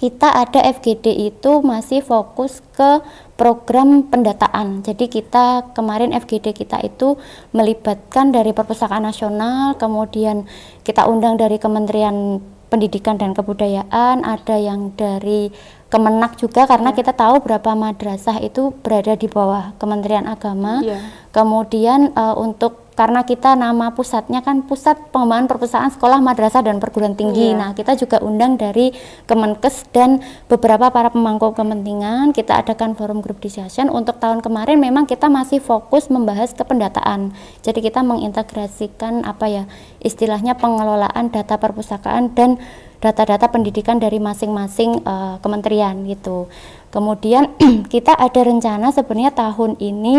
[0.00, 3.04] kita ada FGD itu masih fokus ke
[3.36, 4.80] program pendataan.
[4.80, 7.20] Jadi kita kemarin FGD kita itu
[7.52, 10.48] melibatkan dari Perpustakaan Nasional, kemudian
[10.88, 12.40] kita undang dari Kementerian
[12.72, 15.52] Pendidikan dan Kebudayaan, ada yang dari
[15.90, 20.78] Kemenak juga karena kita tahu berapa madrasah itu berada di bawah Kementerian Agama.
[20.86, 21.02] Iya.
[21.34, 27.16] Kemudian eh, untuk karena kita nama pusatnya kan pusat pengembangan perpustakaan sekolah madrasah dan perguruan
[27.16, 27.56] tinggi.
[27.56, 27.56] Iya.
[27.56, 28.92] Nah, kita juga undang dari
[29.24, 30.20] Kemenkes dan
[30.52, 32.36] beberapa para pemangku kepentingan.
[32.36, 33.88] Kita adakan forum group discussion.
[33.88, 37.32] Untuk tahun kemarin memang kita masih fokus membahas kependataan.
[37.64, 39.64] Jadi kita mengintegrasikan apa ya
[40.04, 42.60] istilahnya pengelolaan data perpustakaan dan
[43.00, 46.46] data-data pendidikan dari masing-masing eh, kementerian gitu.
[46.92, 47.56] Kemudian
[47.92, 50.16] kita ada rencana sebenarnya tahun ini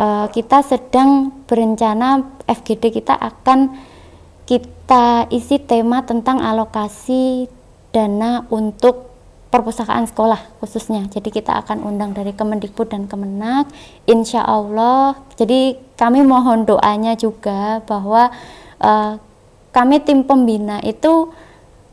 [0.00, 3.76] eh, kita sedang berencana FGD kita akan
[4.48, 7.46] kita isi tema tentang alokasi
[7.94, 9.10] dana untuk
[9.50, 11.06] perpustakaan sekolah khususnya.
[11.10, 13.66] Jadi kita akan undang dari Kemendikbud dan Kemenak.
[14.06, 18.30] Insya Allah, jadi kami mohon doanya juga bahwa
[18.78, 19.18] uh,
[19.74, 21.30] kami tim pembina itu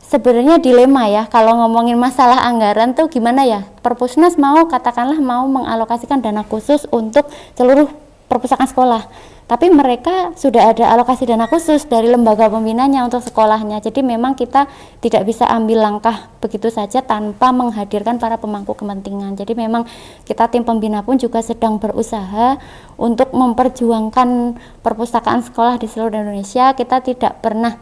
[0.08, 3.60] sebenarnya dilema ya kalau ngomongin masalah anggaran tuh gimana ya?
[3.84, 7.86] Perpusnas mau katakanlah mau mengalokasikan dana khusus untuk seluruh
[8.26, 9.04] perpustakaan sekolah.
[9.48, 13.80] Tapi mereka sudah ada alokasi dana khusus dari lembaga pembinanya untuk sekolahnya.
[13.80, 14.68] Jadi memang kita
[15.00, 19.40] tidak bisa ambil langkah begitu saja tanpa menghadirkan para pemangku kepentingan.
[19.40, 19.88] Jadi memang
[20.28, 22.60] kita tim pembina pun juga sedang berusaha
[23.00, 26.76] untuk memperjuangkan perpustakaan sekolah di seluruh Indonesia.
[26.76, 27.80] Kita tidak pernah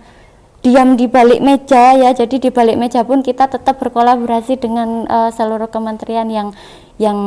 [0.64, 2.10] diam di balik meja ya.
[2.16, 6.54] Jadi di balik meja pun kita tetap berkolaborasi dengan uh, seluruh kementerian yang
[6.96, 7.18] yang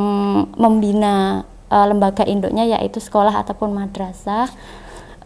[0.57, 4.49] membina uh, lembaga induknya yaitu sekolah ataupun madrasah.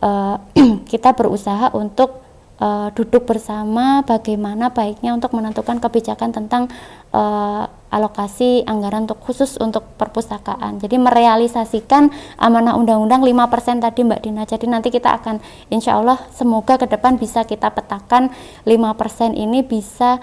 [0.04, 0.36] Uh,
[0.92, 2.24] kita berusaha untuk
[2.60, 6.68] uh, duduk bersama bagaimana baiknya untuk menentukan kebijakan tentang
[7.14, 10.82] uh, alokasi anggaran untuk khusus untuk perpustakaan.
[10.82, 12.10] Jadi merealisasikan
[12.42, 14.44] amanah undang-undang 5% tadi Mbak Dina.
[14.50, 15.38] Jadi nanti kita akan
[15.70, 18.34] insya Allah semoga ke depan bisa kita petakan
[18.66, 20.18] 5% ini bisa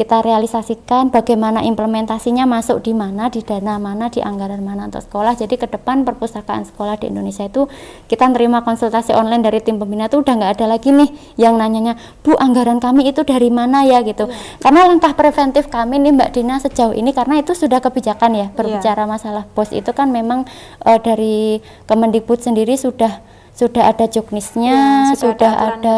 [0.00, 5.36] kita realisasikan bagaimana implementasinya masuk di mana, di dana mana, di anggaran mana untuk sekolah.
[5.36, 7.68] Jadi ke depan perpustakaan sekolah di Indonesia itu
[8.08, 12.00] kita terima konsultasi online dari tim pembina itu udah nggak ada lagi nih yang nanyanya,
[12.24, 14.24] Bu anggaran kami itu dari mana ya gitu.
[14.24, 14.64] Ya.
[14.64, 19.04] Karena langkah preventif kami nih Mbak Dina sejauh ini karena itu sudah kebijakan ya berbicara
[19.04, 19.10] ya.
[19.10, 20.48] masalah pos itu kan memang
[20.88, 23.20] uh, dari Kemendikbud sendiri sudah
[23.52, 25.96] sudah ada juknisnya, ya, sudah, sudah ada,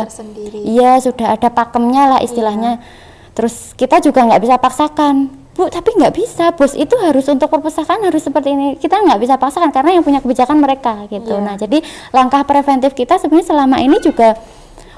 [0.67, 2.83] iya sudah ada pakemnya lah istilahnya.
[2.83, 7.53] Ya terus kita juga nggak bisa paksakan bu tapi nggak bisa bos itu harus untuk
[7.53, 11.45] perpustakaan harus seperti ini kita nggak bisa paksakan karena yang punya kebijakan mereka gitu yeah.
[11.45, 11.85] nah jadi
[12.17, 14.41] langkah preventif kita sebenarnya selama ini juga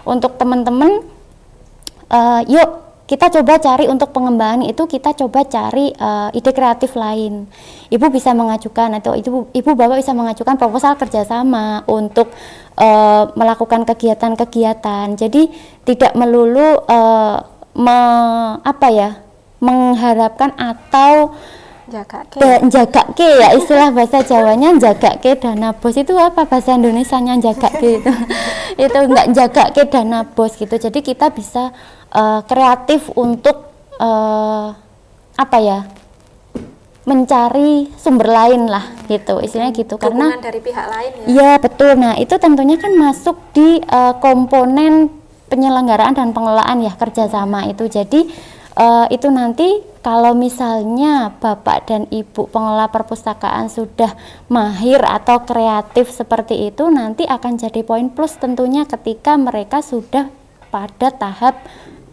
[0.07, 1.03] untuk teman-teman
[2.07, 7.45] uh, yuk kita coba cari untuk pengembangan itu kita coba cari uh, ide kreatif lain.
[7.93, 12.33] Ibu bisa mengajukan atau ibu ibu bapak bisa mengajukan proposal kerjasama untuk
[12.81, 15.21] uh, melakukan kegiatan-kegiatan.
[15.21, 15.53] Jadi
[15.85, 17.99] tidak melulu uh, me,
[18.63, 19.11] apa ya
[19.59, 21.35] mengharapkan atau
[21.85, 22.41] jaga ke
[22.73, 25.97] jaga ke ya istilah bahasa Jawanya jaga ke dana bos.
[25.97, 28.13] Itu apa bahasa Indonesia nya jaga ke itu?
[28.89, 30.75] Itu enggak jaga ke dana bos gitu.
[30.81, 31.77] Jadi kita bisa
[32.13, 33.69] uh, kreatif untuk
[34.01, 34.73] uh,
[35.35, 35.79] apa ya
[37.05, 39.45] mencari sumber lain lah gitu.
[39.45, 40.01] Istilahnya gitu.
[40.01, 41.25] Dukungan karena dari pihak lain ya.
[41.29, 41.93] Iya betul.
[42.01, 45.24] Nah itu tentunya kan masuk di uh, komponen
[45.55, 48.27] penyelenggaraan dan pengelolaan ya kerjasama itu jadi
[48.75, 54.13] uh, itu nanti kalau misalnya bapak dan ibu pengelola perpustakaan sudah
[54.51, 60.29] mahir atau kreatif seperti itu nanti akan jadi poin plus tentunya ketika mereka sudah
[60.75, 61.63] pada tahap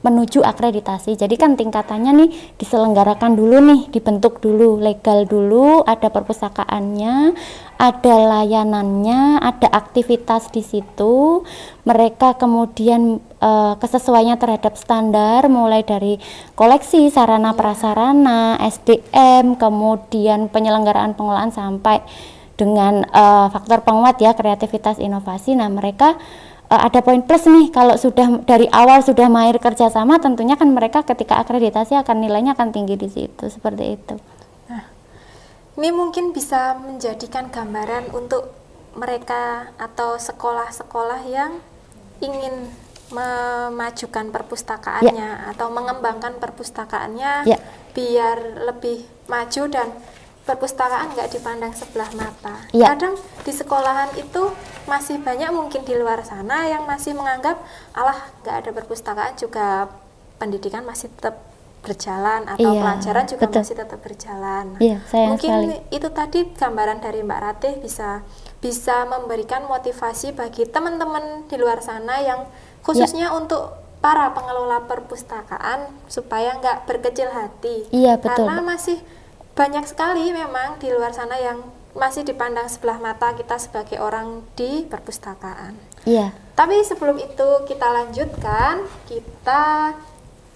[0.01, 1.13] menuju akreditasi.
[1.13, 7.37] Jadi kan tingkatannya nih diselenggarakan dulu nih, dibentuk dulu, legal dulu, ada perpustakaannya,
[7.77, 11.45] ada layanannya, ada aktivitas di situ.
[11.85, 13.49] Mereka kemudian e,
[13.81, 16.21] kesesuaiannya terhadap standar mulai dari
[16.53, 22.05] koleksi, sarana prasarana, SDM, kemudian penyelenggaraan pengelolaan sampai
[22.53, 25.57] dengan e, faktor penguat ya kreativitas inovasi.
[25.57, 26.21] Nah, mereka
[26.71, 31.03] uh, ada poin plus nih kalau sudah dari awal sudah mahir kerjasama tentunya kan mereka
[31.03, 34.15] ketika akreditasi akan nilainya akan tinggi di situ seperti itu.
[34.71, 34.87] Nah,
[35.75, 38.55] ini mungkin bisa menjadikan gambaran untuk
[38.95, 41.59] mereka atau sekolah-sekolah yang
[42.23, 42.71] ingin
[43.11, 45.51] memajukan perpustakaannya ya.
[45.51, 47.59] atau mengembangkan perpustakaannya ya.
[47.91, 49.91] biar lebih maju dan
[50.41, 52.65] perpustakaan nggak dipandang sebelah mata.
[52.73, 52.91] Ya.
[52.91, 53.13] Kadang
[53.45, 54.49] di sekolahan itu
[54.89, 57.61] masih banyak mungkin di luar sana yang masih menganggap
[57.93, 59.87] alah nggak ada perpustakaan juga
[60.41, 61.51] pendidikan masih tetap
[61.81, 63.61] berjalan atau iya, pelajaran juga betul.
[63.65, 64.65] masih tetap berjalan.
[64.77, 65.77] Iya, mungkin sekali.
[65.89, 68.21] itu tadi gambaran dari Mbak Ratih bisa
[68.61, 72.45] bisa memberikan motivasi bagi teman-teman di luar sana yang
[72.81, 73.37] khususnya ya.
[73.37, 77.85] untuk para pengelola perpustakaan supaya nggak berkecil hati.
[77.93, 78.49] Iya, betul.
[78.49, 78.97] Karena masih
[79.53, 81.61] banyak sekali memang di luar sana yang
[81.91, 85.75] masih dipandang sebelah mata kita sebagai orang di perpustakaan.
[86.07, 86.33] Iya.
[86.57, 89.95] Tapi sebelum itu kita lanjutkan, kita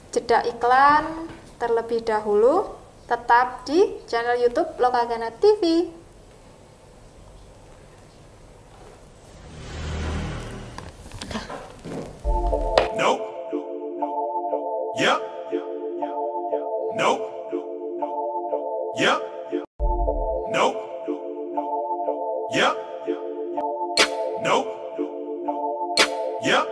[0.09, 1.29] jeda iklan
[1.61, 2.81] terlebih dahulu.
[3.05, 5.85] Tetap di channel YouTube Lokagana TV.
[12.97, 13.21] Nope.
[14.97, 15.21] Yep.
[16.95, 17.21] Nope.
[18.97, 19.19] Yep.
[20.49, 20.77] Nope.
[22.51, 22.73] Yep.
[24.43, 24.67] Nope.
[26.43, 26.67] Yep.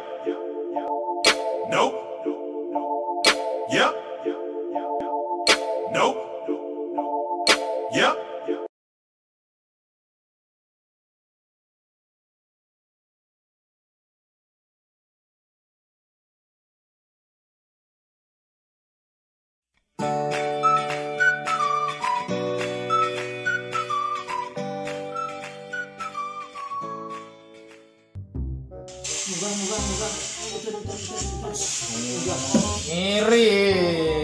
[1.69, 1.95] Nope.
[3.69, 3.93] Yep.
[5.93, 6.17] Nope.
[7.93, 8.32] Yep.
[32.83, 33.49] Ngiri.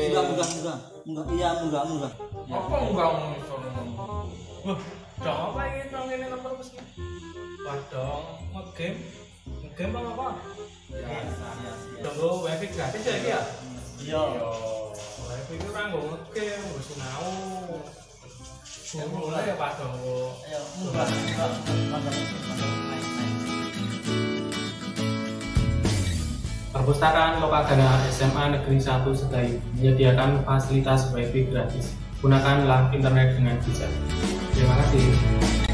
[0.09, 0.79] Enggak, enggak, enggak.
[1.09, 2.13] Enggak, iya, enggak, enggak.
[2.49, 3.37] Apa enggak ngono?
[4.59, 4.79] Wah,
[5.23, 6.79] dong apa ini nang ngene nomor meski?
[7.63, 9.07] Padahal ngegame.
[9.63, 10.27] Ngegame apa apa?
[10.91, 11.47] Biasa.
[12.03, 13.41] Tunggu wifi gratis ya iki ya?
[14.03, 14.21] Iya.
[15.49, 17.29] Itu kan nggo ngegame, nggo sinau.
[19.09, 20.37] Mulai ya Pak Dongo.
[20.45, 21.09] Ayo, enggak.
[26.69, 31.97] Perpustakaan Lokagana SMA Negeri 1 Sedayu menyediakan fasilitas wifi gratis.
[32.21, 33.89] Gunakanlah internet dengan bijak.
[34.53, 35.68] Terima kasih.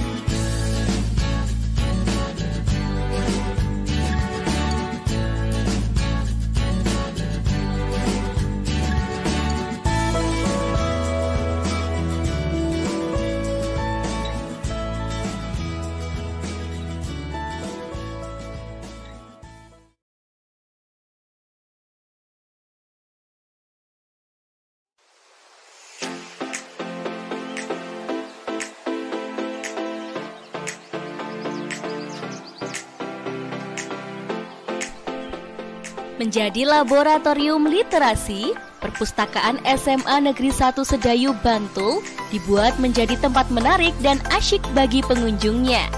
[36.16, 42.00] Menjadi laboratorium literasi, Perpustakaan SMA Negeri 1 Sedayu Bantul
[42.32, 45.92] dibuat menjadi tempat menarik dan asyik bagi pengunjungnya.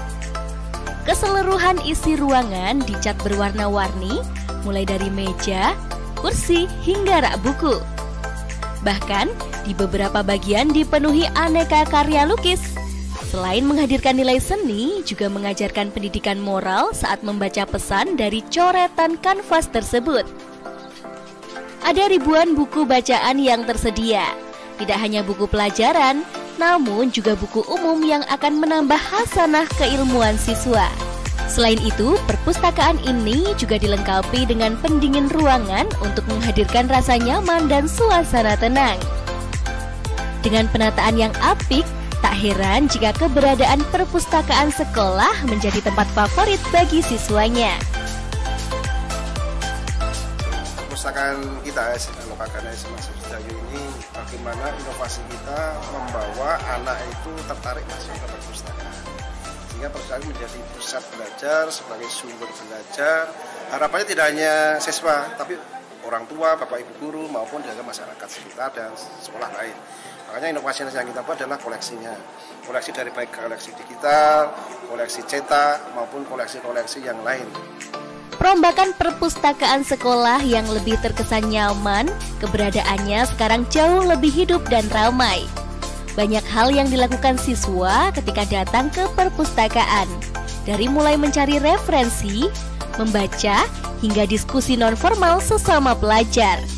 [1.06, 4.18] Keseluruhan isi ruangan dicat berwarna-warni,
[4.66, 5.78] mulai dari meja,
[6.18, 7.78] kursi, hingga rak buku.
[8.82, 9.30] Bahkan,
[9.70, 12.74] di beberapa bagian dipenuhi aneka karya lukis.
[13.28, 20.24] Selain menghadirkan nilai seni, juga mengajarkan pendidikan moral saat membaca pesan dari coretan kanvas tersebut.
[21.84, 24.24] Ada ribuan buku bacaan yang tersedia.
[24.80, 26.24] Tidak hanya buku pelajaran,
[26.56, 30.88] namun juga buku umum yang akan menambah hasanah keilmuan siswa.
[31.52, 38.56] Selain itu, perpustakaan ini juga dilengkapi dengan pendingin ruangan untuk menghadirkan rasa nyaman dan suasana
[38.56, 38.96] tenang.
[40.40, 41.84] Dengan penataan yang apik,
[42.18, 47.78] tak heran jika keberadaan perpustakaan sekolah menjadi tempat favorit bagi siswanya.
[50.86, 51.94] Perpustakaan kita
[52.26, 58.94] Lokagana SMA Sedayu ini bagaimana inovasi kita membawa anak itu tertarik masuk ke perpustakaan
[59.70, 63.30] sehingga perpustakaan menjadi pusat belajar sebagai sumber belajar
[63.70, 65.54] harapannya tidak hanya siswa tapi
[66.08, 68.90] orang tua, bapak ibu guru maupun juga masyarakat sekitar dan
[69.20, 69.76] sekolah lain.
[70.28, 72.12] Makanya inovasi yang kita buat adalah koleksinya.
[72.68, 74.52] Koleksi dari baik koleksi digital,
[74.92, 77.48] koleksi cetak maupun koleksi-koleksi yang lain.
[78.36, 82.06] Perombakan perpustakaan sekolah yang lebih terkesan nyaman,
[82.44, 85.48] keberadaannya sekarang jauh lebih hidup dan ramai.
[86.12, 90.06] Banyak hal yang dilakukan siswa ketika datang ke perpustakaan.
[90.68, 92.46] Dari mulai mencari referensi,
[93.00, 93.64] membaca,
[94.04, 96.77] hingga diskusi non-formal sesama pelajar.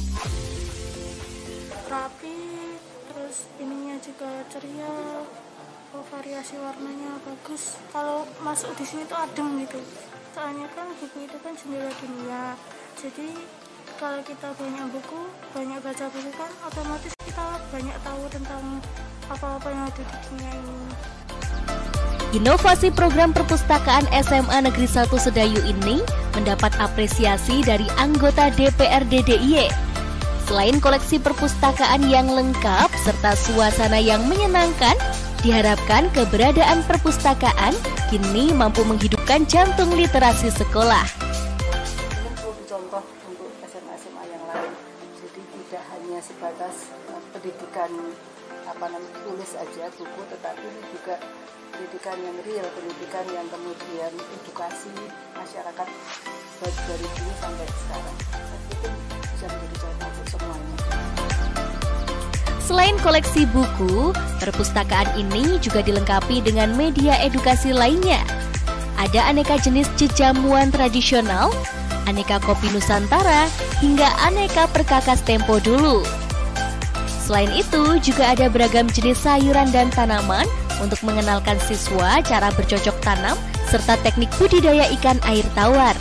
[6.41, 7.77] Variasi warnanya bagus.
[7.93, 9.77] Kalau masuk di sini tuh adem gitu.
[10.33, 12.57] Soalnya kan buku itu kan jendela dunia.
[12.97, 13.45] Jadi
[14.01, 15.21] kalau kita banyak buku
[15.53, 18.65] banyak baca buku kan otomatis kita banyak tahu tentang
[19.29, 20.79] apa-apa yang ada di dunia ini.
[22.41, 26.01] Inovasi program perpustakaan SMA Negeri 1 Sedayu ini
[26.33, 29.69] mendapat apresiasi dari anggota DPRD DIY.
[30.49, 34.97] Selain koleksi perpustakaan yang lengkap serta suasana yang menyenangkan,
[35.41, 37.73] diharapkan keberadaan perpustakaan
[38.13, 41.05] kini mampu menghidupkan jantung literasi sekolah.
[42.71, 44.73] Untuk SMA-SMA yang lain.
[45.17, 46.93] Jadi tidak hanya sebatas
[47.33, 47.91] pendidikan
[48.69, 51.17] apa namanya tulis aja buku, tetapi juga
[51.73, 54.93] pendidikan yang real, pendidikan yang kemudian edukasi
[55.39, 55.89] masyarakat
[56.61, 58.17] dari dulu sampai sekarang.
[58.69, 58.89] Itu
[59.33, 60.80] bisa menjadi contoh untuk semuanya.
[62.71, 68.23] Selain koleksi buku, perpustakaan ini juga dilengkapi dengan media edukasi lainnya.
[68.95, 71.51] Ada aneka jenis jejamuan tradisional,
[72.07, 73.51] aneka kopi Nusantara,
[73.83, 76.07] hingga aneka perkakas tempo dulu.
[77.11, 80.47] Selain itu, juga ada beragam jenis sayuran dan tanaman
[80.79, 83.35] untuk mengenalkan siswa cara bercocok tanam
[83.67, 85.99] serta teknik budidaya ikan air tawar.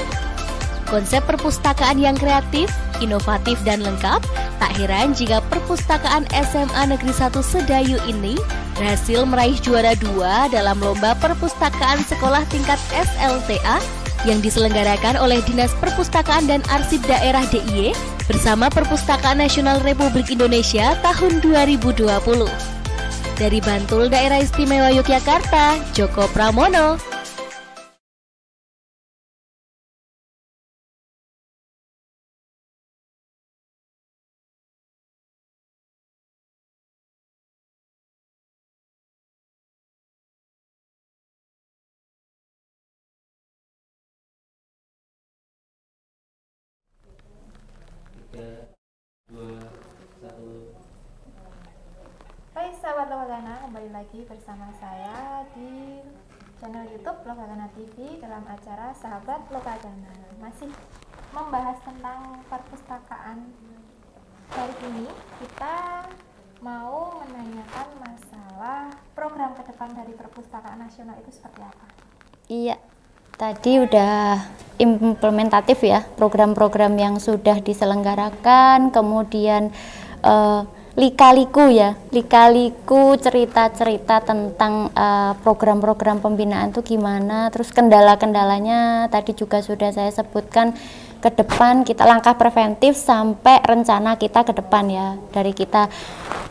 [0.86, 2.70] Konsep perpustakaan yang kreatif,
[3.00, 4.22] inovatif, dan lengkap,
[4.60, 8.39] tak heran jika perpustakaan SMA Negeri 1 Sedayu ini
[8.80, 13.80] berhasil meraih juara dua dalam lomba perpustakaan sekolah tingkat SLTA
[14.28, 17.95] yang diselenggarakan oleh Dinas Perpustakaan dan Arsip Daerah DIY
[18.28, 22.04] bersama Perpustakaan Nasional Republik Indonesia tahun 2020.
[23.39, 27.00] Dari Bantul Daerah Istimewa Yogyakarta, Joko Pramono,
[54.10, 56.01] lagi bersama saya di
[56.57, 60.10] channel YouTube Lokagana TV dalam acara Sahabat Lokagana.
[60.41, 60.66] Masih
[61.30, 63.53] membahas tentang perpustakaan.
[64.49, 65.05] Kali ini
[65.38, 66.10] kita
[66.57, 71.86] mau menanyakan masalah program ke depan dari perpustakaan nasional itu seperti apa.
[72.49, 72.82] Iya,
[73.38, 74.41] tadi udah
[74.82, 79.70] implementatif ya program-program yang sudah diselenggarakan, kemudian
[80.26, 89.64] eh, lika-liku ya, lika-liku cerita-cerita tentang eh, program-program pembinaan itu gimana, terus kendala-kendalanya tadi juga
[89.64, 90.76] sudah saya sebutkan
[91.20, 95.08] ke depan kita langkah preventif sampai rencana kita ke depan ya.
[95.36, 95.91] Dari kita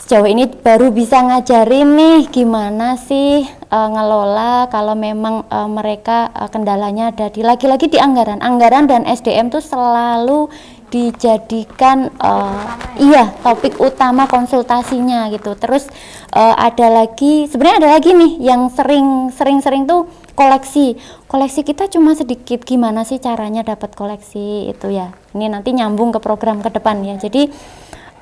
[0.04, 6.52] sejauh ini baru bisa ngajarin nih gimana sih e, ngelola kalau memang e, mereka e,
[6.52, 8.44] kendalanya ada di lagi-lagi di anggaran.
[8.44, 10.52] Anggaran dan SDM tuh selalu
[10.88, 15.52] dijadikan uh, iya topik utama konsultasinya gitu.
[15.56, 15.88] Terus
[16.32, 20.96] uh, ada lagi sebenarnya ada lagi nih yang sering sering sering tuh koleksi.
[21.28, 25.12] Koleksi kita cuma sedikit gimana sih caranya dapat koleksi itu ya?
[25.36, 27.20] Ini nanti nyambung ke program ke depan ya.
[27.20, 27.52] Jadi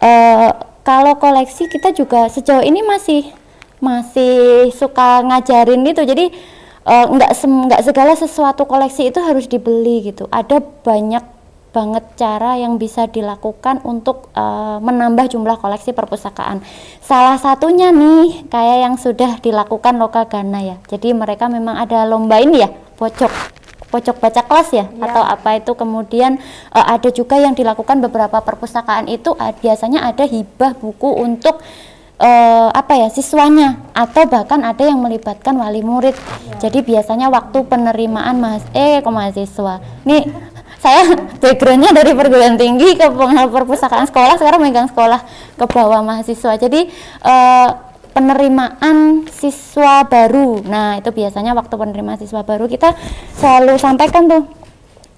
[0.03, 0.51] uh,
[0.83, 3.31] kalau koleksi kita juga sejauh ini masih
[3.79, 6.03] masih suka ngajarin gitu.
[6.03, 6.57] Jadi
[6.87, 10.31] nggak nggak segala sesuatu koleksi itu harus dibeli gitu.
[10.31, 11.36] Ada banyak
[11.77, 16.65] banget cara yang bisa dilakukan untuk uh, menambah jumlah koleksi perpustakaan.
[17.05, 20.77] Salah satunya nih kayak yang sudah dilakukan Lokagana ya.
[20.89, 23.53] Jadi mereka memang ada lomba ini ya, pojok
[23.87, 25.05] pojok baca kelas ya, ya.
[25.07, 26.43] atau apa itu kemudian
[26.75, 31.63] uh, ada juga yang dilakukan beberapa perpustakaan itu uh, biasanya ada hibah buku untuk
[32.19, 36.17] uh, apa ya siswanya atau bahkan ada yang melibatkan wali murid.
[36.17, 36.69] Ya.
[36.69, 39.81] Jadi biasanya waktu penerimaan mas eh ke mahasiswa.
[40.03, 40.29] Nih
[40.87, 41.03] saya
[41.43, 43.07] backgroundnya dari perguruan tinggi ke
[43.51, 45.19] perpustakaan sekolah sekarang megang sekolah
[45.59, 46.87] ke bawah mahasiswa jadi
[47.27, 47.69] uh,
[48.15, 52.95] penerimaan siswa baru nah itu biasanya waktu penerimaan siswa baru kita
[53.35, 54.47] selalu sampaikan tuh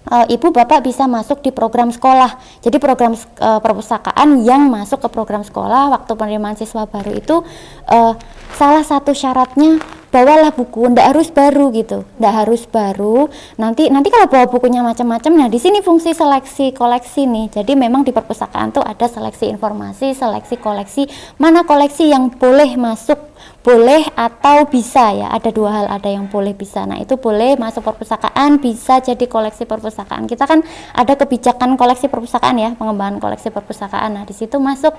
[0.08, 2.40] uh, ibu bapak bisa masuk di program sekolah.
[2.64, 7.44] Jadi program uh, perpustakaan yang masuk ke program sekolah waktu penerimaan siswa baru itu
[7.92, 8.16] uh,
[8.56, 9.78] salah satu syaratnya
[10.08, 13.28] bawalah buku, ndak harus baru gitu, ndak harus baru.
[13.60, 17.60] Nanti nanti kalau bawa bukunya macam-macam, nah di sini fungsi seleksi koleksi nih.
[17.60, 21.06] Jadi memang di perpustakaan tuh ada seleksi informasi, seleksi koleksi,
[21.36, 23.20] mana koleksi yang boleh masuk
[23.62, 25.28] boleh atau bisa ya.
[25.28, 26.88] Ada dua hal ada yang boleh bisa.
[26.88, 30.24] Nah itu boleh masuk perpustakaan bisa jadi koleksi perpustakaan.
[30.24, 30.64] Kita kan
[30.96, 34.16] ada kebijakan koleksi perpustakaan ya pengembangan koleksi perpustakaan.
[34.16, 34.96] Nah di situ masuk.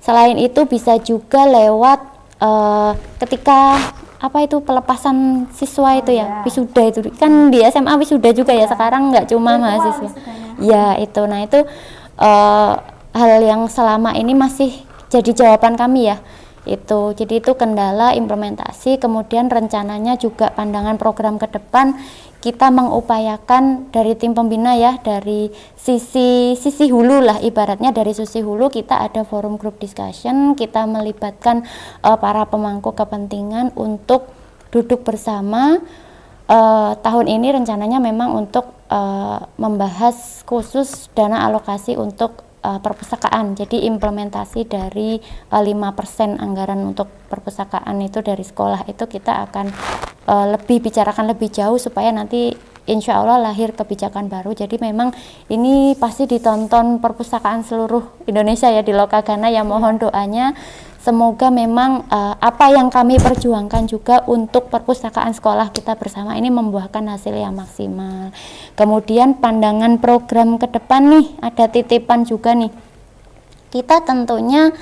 [0.00, 3.78] Selain itu bisa juga lewat uh, ketika
[4.20, 6.98] apa itu pelepasan siswa itu ya oh, wisuda itu.
[7.16, 10.12] Kan di SMA wisuda juga ya, ya sekarang nggak cuma mahasiswa.
[10.60, 11.22] ya itu.
[11.24, 11.64] Nah itu
[12.20, 12.72] uh,
[13.16, 14.72] hal yang selama ini masih
[15.08, 16.20] jadi jawaban kami ya
[16.68, 17.16] itu.
[17.16, 21.96] Jadi itu kendala implementasi kemudian rencananya juga pandangan program ke depan
[22.40, 28.72] kita mengupayakan dari tim pembina ya dari sisi sisi hulu lah ibaratnya dari sisi hulu
[28.72, 31.68] kita ada forum group discussion kita melibatkan
[32.00, 34.32] uh, para pemangku kepentingan untuk
[34.72, 35.78] duduk bersama.
[36.50, 43.56] Uh, tahun ini rencananya memang untuk uh, membahas khusus dana alokasi untuk uh, perpustakaan.
[43.56, 45.20] Jadi implementasi dari
[45.52, 49.66] uh, 5% anggaran untuk perpustakaan itu dari sekolah itu kita akan
[50.28, 52.52] uh, lebih bicarakan lebih jauh supaya nanti
[52.88, 54.56] insya Allah lahir kebijakan baru.
[54.56, 55.14] Jadi memang
[55.52, 60.56] ini pasti ditonton perpustakaan seluruh Indonesia ya di Lokagana ya mohon doanya
[61.00, 67.00] Semoga memang uh, apa yang kami perjuangkan juga untuk perpustakaan sekolah kita bersama ini membuahkan
[67.08, 68.28] hasil yang maksimal.
[68.76, 72.68] Kemudian pandangan program ke depan nih, ada titipan juga nih.
[73.72, 74.76] Kita tentunya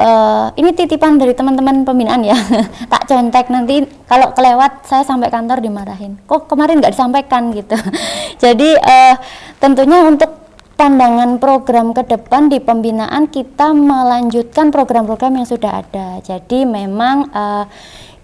[0.00, 2.34] uh, ini titipan dari teman-teman pembinaan ya
[2.92, 7.76] tak contek nanti kalau kelewat saya sampai kantor dimarahin kok kemarin nggak disampaikan gitu
[8.42, 9.14] jadi uh,
[9.60, 10.40] tentunya untuk
[10.80, 16.24] pandangan program ke depan di pembinaan kita melanjutkan program-program yang sudah ada.
[16.24, 17.68] Jadi memang uh,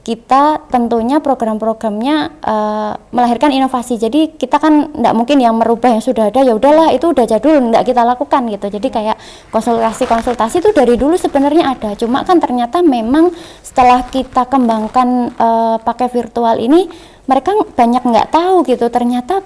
[0.00, 4.00] kita tentunya program-programnya uh, melahirkan inovasi.
[4.00, 7.61] Jadi kita kan tidak mungkin yang merubah yang sudah ada ya udahlah itu udah jadul
[7.61, 8.66] tidak kita lakukan gitu.
[8.72, 9.20] Jadi kayak
[9.52, 11.92] konsultasi-konsultasi itu dari dulu sebenarnya ada.
[11.92, 16.88] Cuma kan ternyata memang setelah kita kembangkan uh, pakai virtual ini
[17.28, 18.88] mereka banyak nggak tahu gitu.
[18.88, 19.44] Ternyata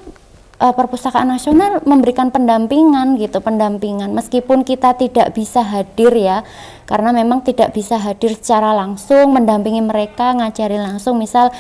[0.61, 4.12] uh, perpustakaan nasional memberikan pendampingan gitu pendampingan.
[4.12, 6.44] Meskipun kita tidak bisa hadir ya
[6.84, 11.16] karena memang tidak bisa hadir secara langsung mendampingi mereka ngajari langsung.
[11.16, 11.50] Misal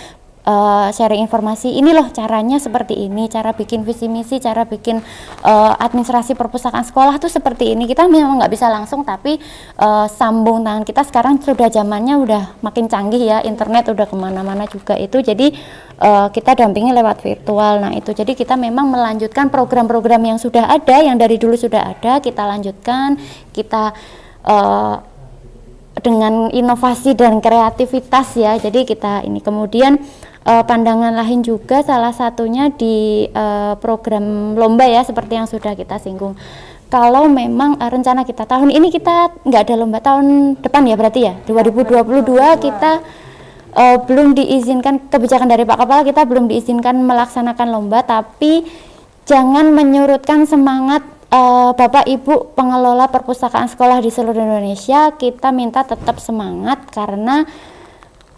[0.46, 1.74] uh, sharing informasi.
[1.76, 5.00] Ini loh caranya seperti ini cara bikin visi misi cara bikin
[5.44, 7.84] uh, administrasi perpustakaan sekolah tuh seperti ini.
[7.84, 9.36] Kita memang nggak bisa langsung tapi
[9.80, 14.64] uh, sambung tangan kita sekarang sudah zamannya udah makin canggih ya internet udah ke mana-mana
[14.68, 15.20] juga itu.
[15.20, 15.52] Jadi
[16.00, 17.84] uh, kita dampingi lewat virtual.
[17.84, 18.12] Nah itu.
[18.12, 23.20] Jadi kita memang melanjutkan program-program yang sudah ada yang dari dulu sudah ada kita lanjutkan.
[23.52, 23.92] Kita
[24.46, 24.96] uh,
[26.00, 28.56] dengan inovasi dan kreativitas ya.
[28.56, 29.42] Jadi kita ini.
[29.44, 30.00] Kemudian
[30.46, 36.00] uh, pandangan lain juga salah satunya di uh, program lomba ya seperti yang sudah kita
[36.00, 36.36] singgung.
[36.90, 41.20] Kalau memang uh, rencana kita tahun ini kita nggak ada lomba tahun depan ya berarti
[41.26, 41.34] ya?
[41.46, 42.92] 2022 kita
[43.76, 48.66] uh, belum diizinkan kebijakan dari Pak Kepala kita belum diizinkan melaksanakan lomba tapi
[49.28, 55.14] jangan menyurutkan semangat uh, Bapak Ibu pengelola perpustakaan sekolah di seluruh Indonesia.
[55.14, 57.46] Kita minta tetap semangat karena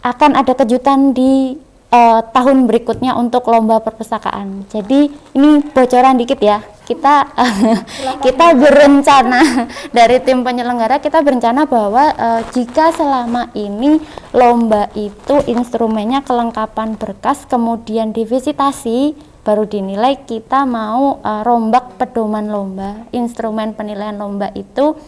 [0.03, 1.55] akan ada kejutan di
[1.93, 4.67] uh, tahun berikutnya untuk lomba perpustakaan.
[4.73, 6.65] Jadi ini bocoran dikit ya.
[6.83, 7.31] Kita
[8.27, 14.03] kita berencana dari tim penyelenggara kita berencana bahwa uh, jika selama ini
[14.35, 19.15] lomba itu instrumennya kelengkapan berkas kemudian divisitasi
[19.47, 24.99] baru dinilai kita mau uh, rombak pedoman lomba instrumen penilaian lomba itu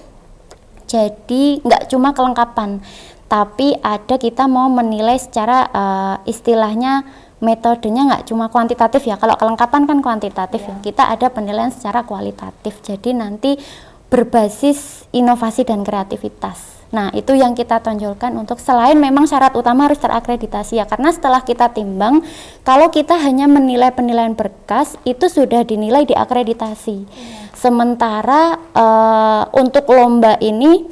[0.91, 2.83] jadi nggak cuma kelengkapan
[3.29, 7.05] tapi ada kita mau menilai secara uh, istilahnya
[7.43, 10.77] metodenya nggak cuma kuantitatif ya kalau kelengkapan kan kuantitatif yeah.
[10.77, 13.61] ya kita ada penilaian secara kualitatif jadi nanti
[14.09, 19.99] berbasis inovasi dan kreativitas Nah, itu yang kita tonjolkan untuk selain memang syarat utama harus
[19.99, 22.23] terakreditasi ya, karena setelah kita timbang,
[22.63, 26.99] kalau kita hanya menilai penilaian berkas itu sudah dinilai diakreditasi.
[27.03, 27.51] Hmm.
[27.59, 30.87] Sementara uh, untuk lomba ini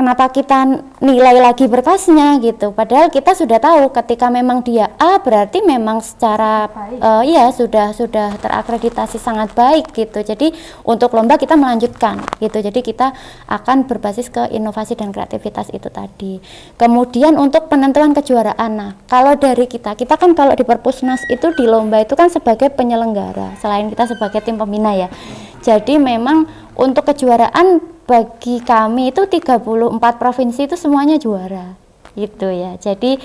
[0.00, 2.72] kenapa kita nilai lagi berkasnya gitu.
[2.72, 6.72] Padahal kita sudah tahu ketika memang dia A berarti memang secara
[7.04, 10.24] uh, iya sudah sudah terakreditasi sangat baik gitu.
[10.24, 10.56] Jadi
[10.88, 12.64] untuk lomba kita melanjutkan gitu.
[12.64, 13.12] Jadi kita
[13.44, 16.40] akan berbasis ke inovasi dan kreativitas itu tadi.
[16.80, 21.68] Kemudian untuk penentuan kejuaraan nah kalau dari kita kita kan kalau di perpusnas itu di
[21.68, 25.12] lomba itu kan sebagai penyelenggara selain kita sebagai tim pembina ya.
[25.60, 26.48] Jadi memang
[26.78, 29.62] untuk kejuaraan bagi kami itu 34
[30.18, 31.78] provinsi itu semuanya juara
[32.18, 32.74] gitu ya.
[32.74, 33.18] Jadi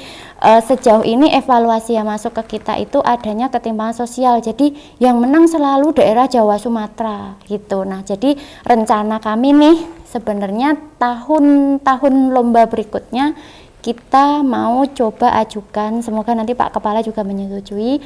[0.46, 4.38] uh, sejauh ini evaluasi yang masuk ke kita itu adanya ketimpangan sosial.
[4.42, 7.82] Jadi yang menang selalu daerah Jawa Sumatera gitu.
[7.82, 13.34] Nah, jadi rencana kami nih sebenarnya tahun-tahun lomba berikutnya
[13.82, 18.02] kita mau coba ajukan semoga nanti Pak Kepala juga menyetujui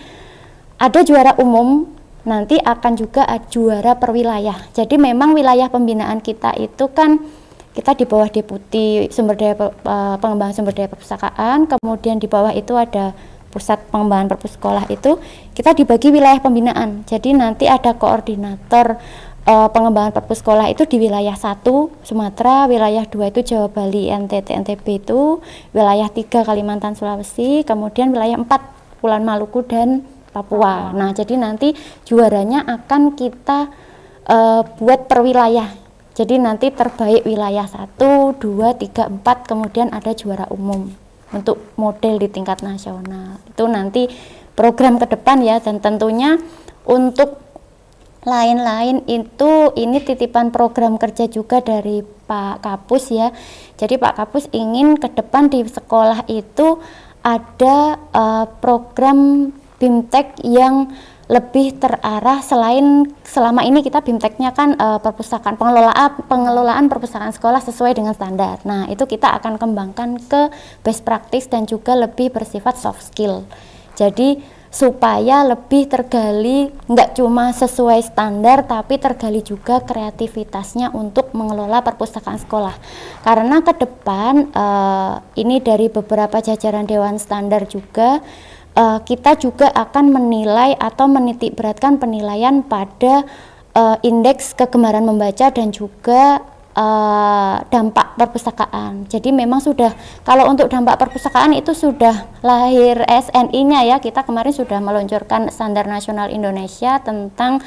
[0.76, 1.88] ada juara umum
[2.28, 4.56] nanti akan juga juara per wilayah.
[4.76, 7.20] Jadi memang wilayah pembinaan kita itu kan
[7.76, 9.56] kita di bawah deputi sumber daya
[10.20, 13.16] pengembangan sumber daya perpustakaan, kemudian di bawah itu ada
[13.50, 15.18] pusat pengembangan perpus sekolah itu
[15.58, 17.02] kita dibagi wilayah pembinaan.
[17.06, 19.02] Jadi nanti ada koordinator
[19.50, 24.54] uh, pengembangan perpus sekolah itu di wilayah satu Sumatera, wilayah dua itu Jawa Bali, NTT,
[24.66, 25.42] NTB itu,
[25.74, 28.62] wilayah tiga Kalimantan Sulawesi, kemudian wilayah empat
[29.02, 30.94] Pulau Maluku dan Papua.
[30.94, 31.74] Nah, jadi nanti
[32.06, 33.70] juaranya akan kita
[34.30, 35.70] uh, buat per wilayah.
[36.14, 40.92] Jadi nanti terbaik wilayah 1, 2, 3, 4 kemudian ada juara umum
[41.32, 43.40] untuk model di tingkat nasional.
[43.48, 44.10] Itu nanti
[44.58, 46.36] program ke depan ya dan tentunya
[46.84, 47.40] untuk
[48.28, 53.32] lain-lain itu ini titipan program kerja juga dari Pak Kapus ya.
[53.80, 56.84] Jadi Pak Kapus ingin ke depan di sekolah itu
[57.24, 60.92] ada uh, program BIMTEK yang
[61.30, 67.94] lebih terarah selain selama ini kita BIMTEK-nya kan uh, perpustakaan pengelolaan pengelolaan perpustakaan sekolah sesuai
[67.94, 68.58] dengan standar.
[68.66, 70.50] Nah, itu kita akan kembangkan ke
[70.82, 73.46] best practice dan juga lebih bersifat soft skill.
[73.94, 82.38] Jadi supaya lebih tergali nggak cuma sesuai standar tapi tergali juga kreativitasnya untuk mengelola perpustakaan
[82.38, 82.78] sekolah
[83.26, 88.22] karena ke depan uh, ini dari beberapa jajaran dewan standar juga
[88.80, 93.28] uh, kita juga akan menilai atau menitik beratkan penilaian pada
[93.76, 96.40] uh, indeks kegemaran membaca dan juga
[96.80, 99.06] uh, dampak perpustakaan.
[99.12, 99.92] Jadi memang sudah
[100.24, 103.98] kalau untuk dampak perpustakaan itu sudah lahir SNI-nya ya.
[104.00, 107.60] Kita kemarin sudah meluncurkan standar nasional Indonesia tentang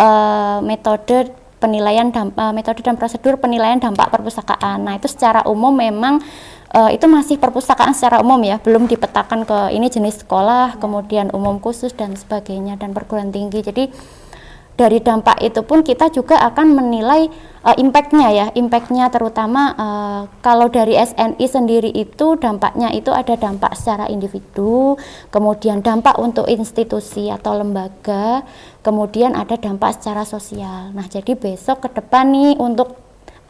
[0.00, 4.84] uh, metode penilaian dampak, metode dan prosedur penilaian dampak perpustakaan.
[4.84, 6.20] Nah, itu secara umum memang
[6.74, 11.62] uh, itu masih perpustakaan secara umum ya, belum dipetakan ke ini jenis sekolah, kemudian umum
[11.62, 13.62] khusus dan sebagainya dan perguruan tinggi.
[13.62, 13.84] Jadi
[14.74, 17.30] dari dampak itu pun kita juga akan menilai
[17.62, 23.78] uh, impactnya ya, impactnya terutama uh, kalau dari SNI sendiri itu dampaknya itu ada dampak
[23.78, 24.98] secara individu,
[25.30, 28.42] kemudian dampak untuk institusi atau lembaga,
[28.82, 30.90] kemudian ada dampak secara sosial.
[30.90, 33.03] Nah jadi besok ke depan nih untuk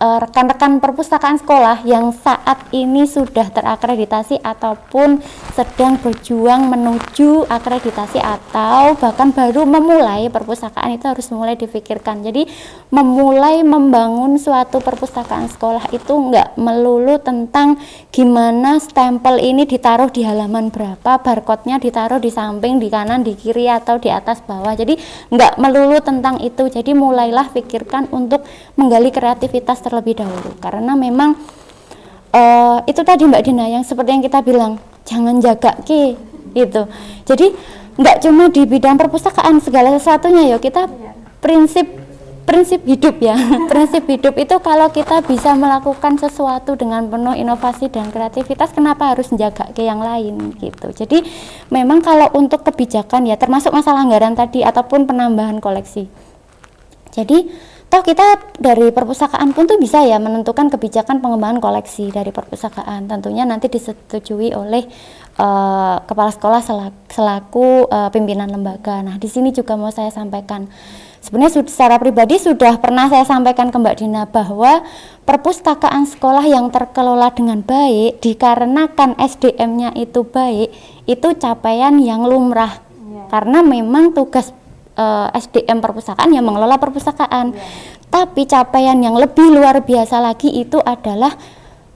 [0.05, 5.25] rekan-rekan uh, perpustakaan sekolah yang saat ini sudah terakreditasi ataupun
[5.57, 12.21] sedang berjuang menuju akreditasi atau bahkan baru memulai perpustakaan itu harus mulai difikirkan.
[12.21, 12.45] Jadi
[12.93, 17.81] memulai membangun suatu perpustakaan sekolah itu enggak melulu tentang
[18.13, 23.71] gimana stempel ini ditaruh di halaman berapa, barcode-nya ditaruh di samping, di kanan, di kiri
[23.73, 24.77] atau di atas bawah.
[24.77, 25.01] Jadi
[25.33, 26.69] enggak melulu tentang itu.
[26.69, 28.45] Jadi mulailah pikirkan untuk
[28.77, 30.51] menggali kreativitas terlebih dahulu.
[30.59, 31.39] Karena memang
[32.35, 36.19] uh, itu tadi Mbak Dina yang seperti yang kita bilang jangan jaga ki
[36.57, 36.83] itu
[37.23, 37.47] jadi
[37.95, 40.91] nggak cuma di bidang perpustakaan segala sesuatunya ya kita
[41.39, 41.87] prinsip
[42.45, 43.33] prinsip hidup ya.
[43.73, 49.33] Prinsip hidup itu kalau kita bisa melakukan sesuatu dengan penuh inovasi dan kreativitas kenapa harus
[49.33, 50.93] menjaga ke yang lain gitu.
[50.93, 51.25] Jadi
[51.73, 56.05] memang kalau untuk kebijakan ya termasuk masalah anggaran tadi ataupun penambahan koleksi.
[57.17, 57.49] Jadi
[57.95, 63.07] toh kita dari perpustakaan pun tuh bisa ya menentukan kebijakan pengembangan koleksi dari perpustakaan.
[63.07, 64.83] Tentunya nanti disetujui oleh
[65.39, 68.99] uh, kepala sekolah selaku, selaku uh, pimpinan lembaga.
[68.99, 70.67] Nah di sini juga mau saya sampaikan.
[71.23, 74.83] Sebenarnya secara pribadi sudah pernah saya sampaikan ke Mbak Dina bahwa
[75.23, 80.75] perpustakaan sekolah yang terkelola dengan baik dikarenakan SDM-nya itu baik
[81.07, 82.83] itu capaian yang lumrah.
[83.05, 83.31] Ya.
[83.31, 84.51] karena memang tugas
[84.99, 87.55] uh, eh, SDM perpustakaan yang mengelola perpustakaan.
[87.55, 88.03] Yeah.
[88.11, 91.35] Tapi capaian yang lebih luar biasa lagi itu adalah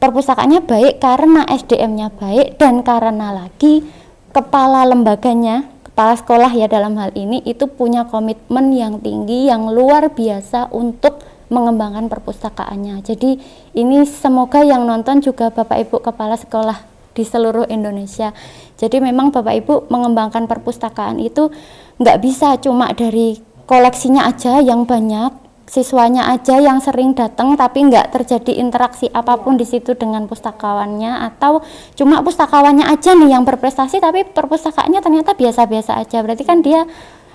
[0.02, 3.86] perpustakaannya baik karena SDM-nya baik dan karena lagi
[4.34, 10.10] kepala lembaganya, kepala sekolah ya dalam hal ini itu punya komitmen yang tinggi yang luar
[10.10, 13.02] biasa untuk mengembangkan perpustakaannya.
[13.02, 13.40] Jadi
[13.74, 16.78] ini semoga yang nonton juga Bapak Ibu kepala sekolah
[17.16, 18.30] di seluruh Indonesia.
[18.78, 21.50] Jadi memang Bapak Ibu mengembangkan perpustakaan itu
[21.98, 25.34] nggak bisa cuma dari koleksinya aja yang banyak,
[25.68, 31.28] siswanya aja yang sering datang tapi nggak terjadi interaksi apa pun di situ dengan pustakawannya.
[31.28, 31.60] Atau
[31.94, 36.24] cuma pustakawannya aja nih yang berprestasi tapi perpustakaannya ternyata biasa-biasa aja.
[36.24, 36.88] Berarti kan dia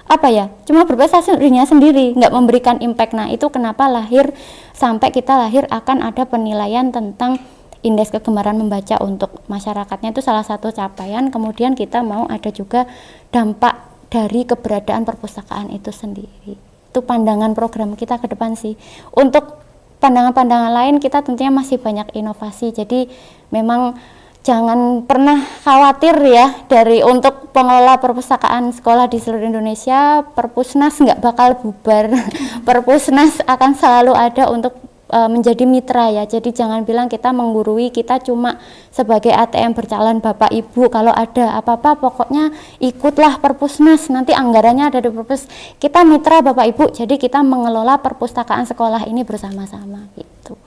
[0.04, 3.14] apa ya cuma berprestasi dirinya sendiri nggak memberikan impact.
[3.14, 4.34] Nah itu kenapa lahir
[4.74, 7.40] sampai kita lahir akan ada penilaian tentang
[7.86, 10.16] indeks kegemaran membaca untuk masyarakatnya.
[10.16, 11.30] Itu salah satu capaian.
[11.30, 12.90] Kemudian kita mau ada juga
[13.30, 16.54] dampak dari keberadaan perpustakaan itu sendiri.
[16.94, 18.78] Itu pandangan program kita ke depan sih.
[19.10, 19.58] Untuk
[19.98, 22.70] pandangan-pandangan lain kita tentunya masih banyak inovasi.
[22.70, 23.10] Jadi
[23.50, 23.98] memang
[24.46, 31.58] jangan pernah khawatir ya dari untuk pengelola perpustakaan sekolah di seluruh Indonesia perpusnas nggak bakal
[31.64, 32.14] bubar.
[32.68, 34.78] Perpusnas akan selalu ada untuk
[35.14, 36.26] e, menjadi mitra ya.
[36.26, 38.58] Jadi jangan bilang kita menggurui, kita cuma
[38.90, 42.50] sebagai ATM berjalan Bapak Ibu kalau ada apa-apa pokoknya
[42.82, 44.10] ikutlah Perpusnas.
[44.10, 45.46] Nanti anggarannya ada di Perpus.
[45.78, 46.98] Kita mitra Bapak Ibu.
[46.98, 50.58] Jadi kita mengelola perpustakaan sekolah ini bersama-sama gitu.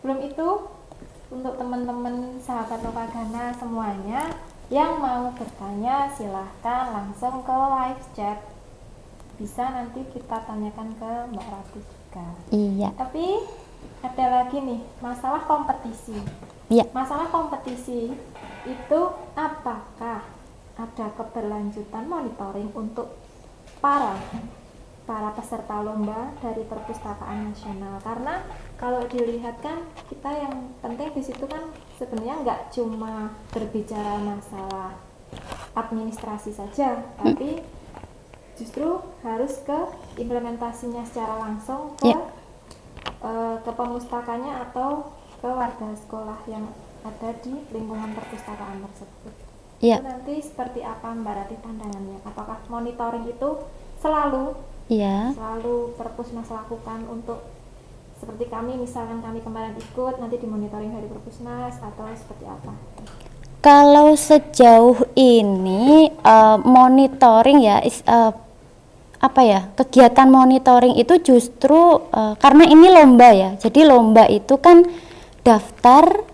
[0.00, 0.48] Belum itu
[1.28, 4.32] untuk teman-teman sahabat Lokagana semuanya
[4.70, 8.38] yang mau bertanya silahkan langsung ke live chat
[9.40, 11.48] bisa nanti kita tanyakan ke Mbak
[12.10, 12.90] Rati Iya.
[12.98, 13.26] Tapi
[14.00, 16.16] ada lagi nih masalah kompetisi.
[16.70, 16.86] Iya.
[16.90, 18.10] Masalah kompetisi
[18.68, 19.00] itu
[19.36, 20.24] apakah
[20.80, 23.16] ada keberlanjutan monitoring untuk
[23.80, 24.16] para
[25.08, 28.46] para peserta lomba dari perpustakaan nasional karena
[28.78, 31.66] kalau dilihat kan kita yang penting di situ kan
[31.98, 34.94] sebenarnya nggak cuma berbicara masalah
[35.74, 37.34] administrasi saja hmm.
[38.60, 39.78] Justru harus ke
[40.20, 42.20] implementasinya secara langsung ke yeah.
[43.24, 46.68] uh, ke pemustakanya atau ke warga sekolah yang
[47.00, 49.34] ada di lingkungan perpustakaan tersebut.
[49.80, 50.04] Yeah.
[50.04, 52.20] Itu nanti seperti apa Mbak Rati pandangannya?
[52.28, 53.64] Apakah monitoring itu
[54.04, 54.52] selalu
[54.92, 55.32] yeah.
[55.32, 57.40] selalu perpusnas lakukan untuk
[58.20, 62.76] seperti kami misalkan kami kemarin ikut nanti dimonitoring dari perpusnas atau seperti apa?
[63.64, 68.32] Kalau sejauh ini uh, monitoring ya is, uh,
[69.20, 71.76] apa ya kegiatan monitoring itu justru
[72.08, 73.50] uh, karena ini lomba ya.
[73.60, 74.80] Jadi lomba itu kan
[75.44, 76.24] daftar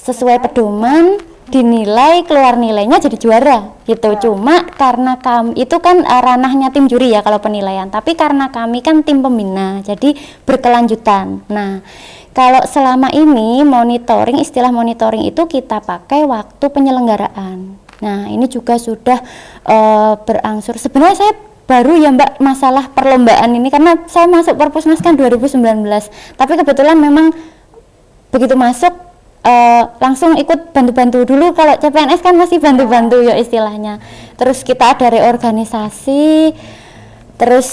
[0.00, 4.08] sesuai pedoman dinilai keluar nilainya jadi juara gitu.
[4.24, 7.92] Cuma karena kami itu kan uh, ranahnya tim juri ya kalau penilaian.
[7.92, 10.16] Tapi karena kami kan tim pembina jadi
[10.48, 11.44] berkelanjutan.
[11.52, 11.84] Nah
[12.32, 17.76] kalau selama ini monitoring istilah monitoring itu kita pakai waktu penyelenggaraan.
[18.00, 19.20] Nah ini juga sudah
[19.68, 20.80] uh, berangsur.
[20.80, 23.68] Sebenarnya saya baru ya Mbak masalah perlombaan ini.
[23.72, 25.60] Karena saya masuk Perpusnas kan 2019
[26.36, 27.32] tapi kebetulan memang
[28.34, 28.92] begitu masuk
[29.44, 31.52] uh, langsung ikut bantu-bantu dulu.
[31.52, 34.00] Kalau CPNS kan masih bantu-bantu ya istilahnya.
[34.34, 36.56] Terus kita ada reorganisasi
[37.34, 37.68] terus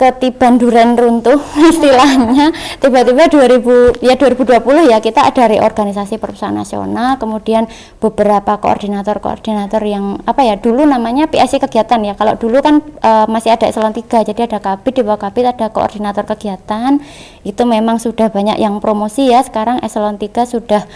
[0.00, 1.36] ketiban duren runtuh
[1.70, 2.56] istilahnya.
[2.80, 7.68] Tiba-tiba 2000 ya 2020 ya kita ada reorganisasi perusahaan nasional kemudian
[8.00, 12.16] beberapa koordinator-koordinator yang apa ya dulu namanya PSC kegiatan ya.
[12.16, 15.68] Kalau dulu kan e, masih ada eselon 3 jadi ada kabit di bawah kabit ada
[15.68, 16.96] koordinator kegiatan.
[17.44, 20.88] Itu memang sudah banyak yang promosi ya sekarang eselon 3 sudah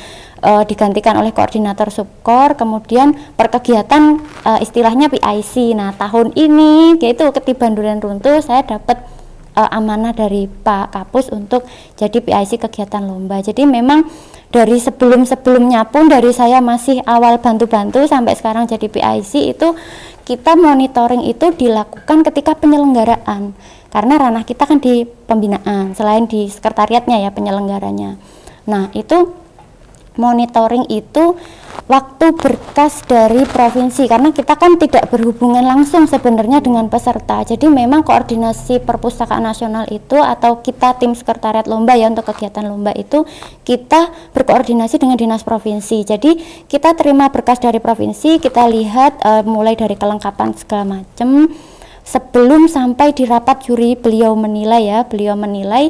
[0.45, 7.25] uh, digantikan oleh koordinator subkor kemudian per kegiatan uh, istilahnya PIC nah tahun ini yaitu
[7.33, 9.01] ketiban durian runtuh saya dapat
[9.57, 11.65] uh, amanah dari Pak Kapus untuk
[11.97, 13.41] jadi PIC kegiatan lomba.
[13.41, 14.07] Jadi memang
[14.51, 19.75] dari sebelum-sebelumnya pun dari saya masih awal bantu-bantu sampai sekarang jadi PIC itu
[20.25, 23.55] kita monitoring itu dilakukan ketika penyelenggaraan.
[23.91, 28.19] Karena ranah kita kan di pembinaan selain di sekretariatnya ya penyelenggaranya.
[28.67, 29.44] Nah itu
[30.17, 31.35] monitoring itu
[31.85, 37.45] waktu berkas dari provinsi karena kita kan tidak berhubungan langsung sebenarnya dengan peserta.
[37.45, 42.97] Jadi memang koordinasi perpustakaan nasional itu atau kita tim sekretariat lomba ya untuk kegiatan lomba
[42.97, 43.29] itu
[43.67, 46.09] kita berkoordinasi dengan dinas provinsi.
[46.09, 51.53] Jadi kita terima berkas dari provinsi kita lihat uh, mulai dari kelengkapan segala macam
[52.05, 55.89] sebelum sampai di rapat juri beliau menilai ya beliau menilai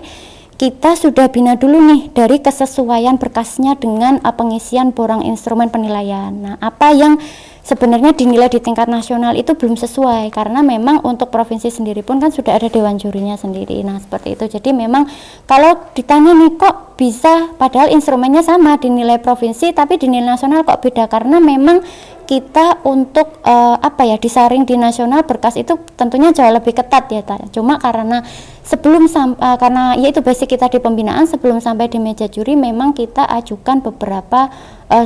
[0.54, 6.30] kita sudah bina dulu nih dari kesesuaian berkasnya dengan pengisian borang instrumen penilaian.
[6.30, 7.18] Nah, apa yang
[7.64, 12.28] sebenarnya dinilai di tingkat nasional itu belum sesuai karena memang untuk provinsi sendiri pun kan
[12.28, 13.80] sudah ada dewan jurinya sendiri.
[13.80, 14.44] Nah, seperti itu.
[14.60, 15.08] Jadi memang
[15.48, 21.10] kalau ditanya nih kok bisa padahal instrumennya sama dinilai provinsi tapi dinilai nasional kok beda
[21.10, 21.82] karena memang
[22.24, 27.20] kita untuk uh, apa ya disaring di nasional berkas itu tentunya jauh lebih ketat ya
[27.52, 28.22] cuma karena
[28.64, 32.96] sebelum uh, karena ya itu basic kita di pembinaan sebelum sampai di meja juri memang
[32.96, 34.48] kita ajukan beberapa
[34.88, 35.04] uh,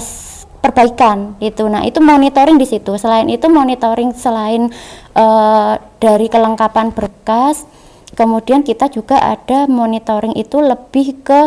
[0.58, 2.98] perbaikan itu nah itu monitoring di situ.
[2.98, 4.70] Selain itu monitoring selain
[5.14, 7.68] uh, dari kelengkapan berkas
[8.18, 11.40] kemudian kita juga ada monitoring itu lebih ke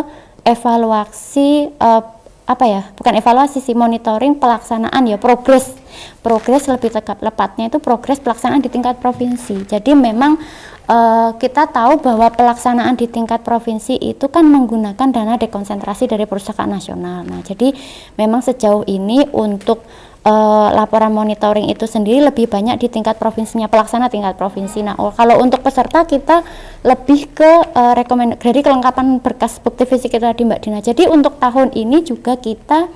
[0.46, 5.78] evaluasi uh, apa ya bukan evaluasi sih monitoring pelaksanaan ya progres.
[6.24, 9.68] Progres lebih tepat lepatnya itu progres pelaksanaan di tingkat provinsi.
[9.68, 10.40] Jadi memang
[10.90, 16.74] uh, kita tahu bahwa pelaksanaan di tingkat provinsi itu kan menggunakan dana dekonsentrasi dari perpustakaan
[16.74, 17.22] nasional.
[17.22, 17.70] Nah jadi
[18.18, 19.86] memang sejauh ini untuk
[20.26, 24.82] uh, laporan monitoring itu sendiri lebih banyak di tingkat provinsinya pelaksana tingkat provinsi.
[24.86, 26.42] Nah, oh, kalau untuk peserta kita
[26.86, 30.78] lebih ke uh, rekomend dari kelengkapan berkas bukti fisik kita di Mbak Dina.
[30.82, 32.90] Jadi untuk tahun ini juga kita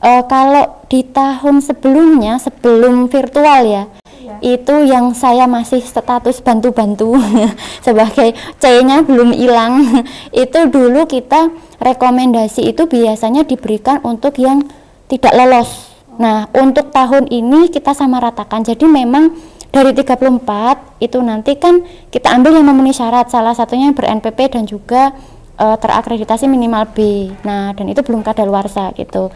[0.00, 3.84] uh, kalau di tahun sebelumnya sebelum virtual ya
[4.20, 4.36] iya.
[4.42, 7.16] itu yang saya masih status bantu-bantu
[7.86, 10.04] sebagai C-nya belum hilang
[10.44, 14.64] itu dulu kita rekomendasi itu biasanya diberikan untuk yang
[15.06, 15.85] tidak lolos
[16.16, 18.64] Nah, untuk tahun ini kita sama ratakan.
[18.64, 19.36] Jadi memang
[19.68, 23.28] dari 34 itu nanti kan kita ambil yang memenuhi syarat.
[23.28, 25.12] Salah satunya yang ber-NPP dan juga
[25.60, 27.28] e, terakreditasi minimal B.
[27.44, 29.28] Nah, dan itu belum kadaluarsa gitu.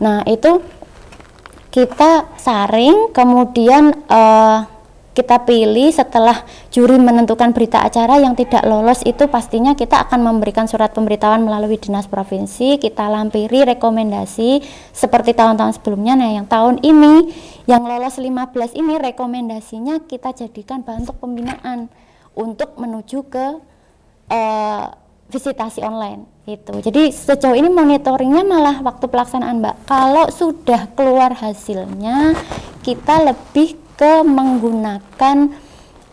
[0.00, 0.64] Nah, itu
[1.72, 4.22] kita saring kemudian e,
[5.12, 6.40] kita pilih setelah
[6.72, 11.76] juri menentukan berita acara yang tidak lolos itu pastinya kita akan memberikan surat pemberitahuan melalui
[11.76, 14.64] dinas provinsi kita lampiri rekomendasi
[14.96, 16.16] seperti tahun-tahun sebelumnya.
[16.16, 17.28] Nah yang tahun ini
[17.68, 21.92] yang lolos 15 ini rekomendasinya kita jadikan bahan pembinaan
[22.32, 23.46] untuk menuju ke
[24.32, 24.84] uh,
[25.28, 29.76] visitasi online itu jadi sejauh ini monitoringnya malah waktu pelaksanaan mbak.
[29.84, 32.32] Kalau sudah keluar hasilnya
[32.80, 35.36] kita lebih ke menggunakan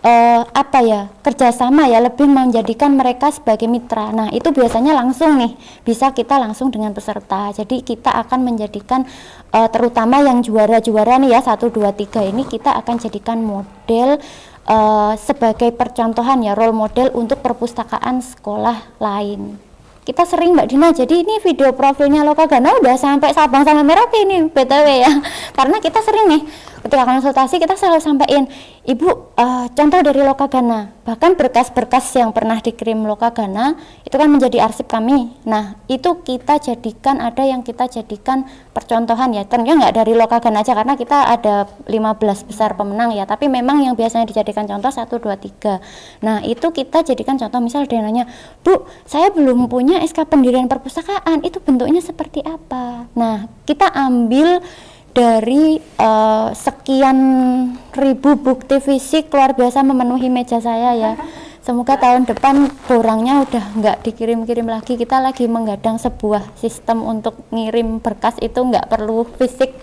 [0.05, 4.13] uh, apa ya kerjasama ya lebih menjadikan mereka sebagai mitra.
[4.13, 7.49] Nah itu biasanya langsung nih bisa kita langsung dengan peserta.
[7.49, 9.09] Jadi kita akan menjadikan
[9.57, 14.21] uh, terutama yang juara-juara nih ya satu dua tiga ini kita akan jadikan model
[14.69, 19.68] uh, sebagai percontohan ya role model untuk perpustakaan sekolah lain
[20.09, 24.49] kita sering Mbak Dina jadi ini video profilnya Lokagana udah sampai Sabang sampai Merauke ini
[24.49, 25.11] BTW ya.
[25.57, 26.41] Karena kita sering nih
[26.81, 28.49] ketika konsultasi kita selalu sampaikan
[28.89, 33.73] ibu uh, contoh dari Lokagana bahkan berkas-berkas yang pernah dikirim Lokagana
[34.05, 35.33] itu kan menjadi arsip kami.
[35.45, 39.41] Nah itu kita jadikan ada yang kita jadikan percontohan ya.
[39.45, 43.25] Tentunya nggak dari Lokagana aja karena kita ada 15 besar pemenang ya.
[43.25, 45.33] Tapi memang yang biasanya dijadikan contoh 1, 2,
[46.21, 47.57] 3 nah itu kita jadikan contoh.
[47.57, 48.29] Misal dia nanya
[48.61, 51.41] bu saya belum punya SK pendirian perpustakaan.
[51.41, 53.09] Itu bentuknya seperti apa?
[53.17, 54.61] Nah kita ambil
[55.19, 57.19] dari uh, sekian
[57.91, 61.13] ribu bukti fisik luar biasa memenuhi meja saya ya.
[61.67, 64.95] Semoga tahun depan kurangnya udah nggak dikirim-kirim lagi.
[64.95, 69.75] Kita lagi menggadang sebuah sistem untuk ngirim berkas itu nggak perlu fisik.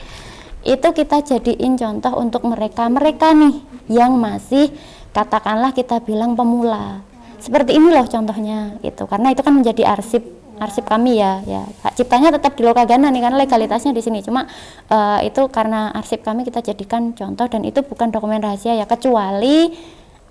[0.65, 2.89] Itu kita jadiin contoh untuk mereka.
[2.89, 3.55] Mereka nih
[3.93, 4.73] yang masih
[5.13, 7.05] katakanlah kita bilang pemula.
[7.37, 9.05] Seperti ini loh contohnya gitu.
[9.05, 10.25] Karena itu kan menjadi arsip
[10.59, 11.65] arsip kami ya ya.
[11.95, 14.21] Ciptanya tetap di Lokagana nih karena legalitasnya di sini.
[14.25, 14.49] Cuma
[14.91, 19.73] uh, itu karena arsip kami kita jadikan contoh dan itu bukan dokumen rahasia ya kecuali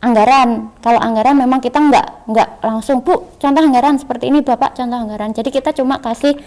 [0.02, 0.76] anggaran.
[0.82, 5.34] Kalau anggaran memang kita nggak nggak langsung bu contoh anggaran seperti ini bapak contoh anggaran.
[5.34, 6.38] Jadi kita cuma kasih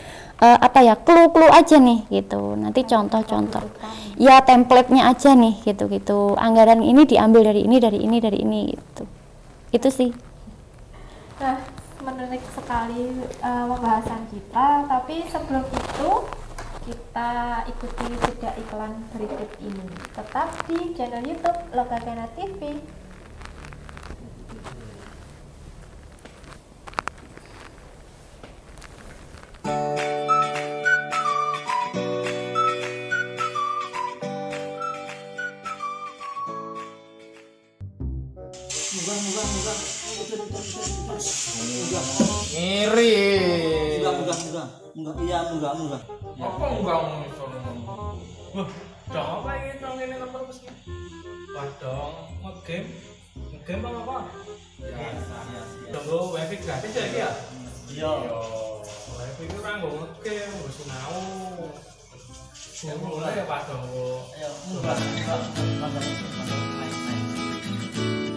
[0.43, 2.55] uh, apa ya clue-clue aja nih gitu.
[2.59, 3.65] Nanti contoh-contoh.
[4.19, 8.61] ya template-nya aja nih gitu gitu anggaran ini diambil dari ini dari ini dari ini
[8.75, 9.07] gitu.
[9.71, 10.11] Itu sih.
[11.39, 11.78] Nah
[12.09, 13.13] menarik sekali
[13.45, 14.89] uh, pembahasan kita.
[14.89, 16.11] Tapi sebelum itu
[16.89, 19.85] kita ikuti jeda iklan berikut ini.
[20.17, 22.81] Tetap di channel YouTube Lokagana TV
[38.89, 39.98] Mudah, mudah, mudah.
[42.53, 43.15] Ngiri.
[43.99, 44.69] Enggak, enggak, enggak.
[44.99, 46.03] Enggak, iya, enggak, enggak.
[46.39, 46.99] Apa enggak
[47.31, 47.45] iso
[48.49, 48.65] Wah,
[49.13, 50.73] dong apa ini nang ini nomor meski?
[51.53, 52.97] Padahal ngegame,
[53.53, 54.17] ngegame apa apa?
[54.81, 55.37] Biasa.
[55.93, 57.31] Tunggu wifi gratis ya iki ya?
[57.93, 58.11] Iya.
[59.21, 61.21] Wifi itu kan gue ngegame, gue sinau.
[62.79, 63.45] Gue mulai ya.
[63.45, 63.77] Ayo,
[64.73, 65.41] enggak, enggak.
[65.61, 68.28] Enggak, enggak.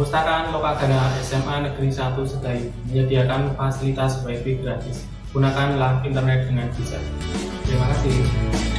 [0.00, 5.04] Perpustakaan Lokagana SMA Negeri 1 Sedayu menyediakan fasilitas wifi gratis.
[5.28, 7.04] Gunakanlah internet dengan bijak.
[7.68, 8.69] Terima kasih.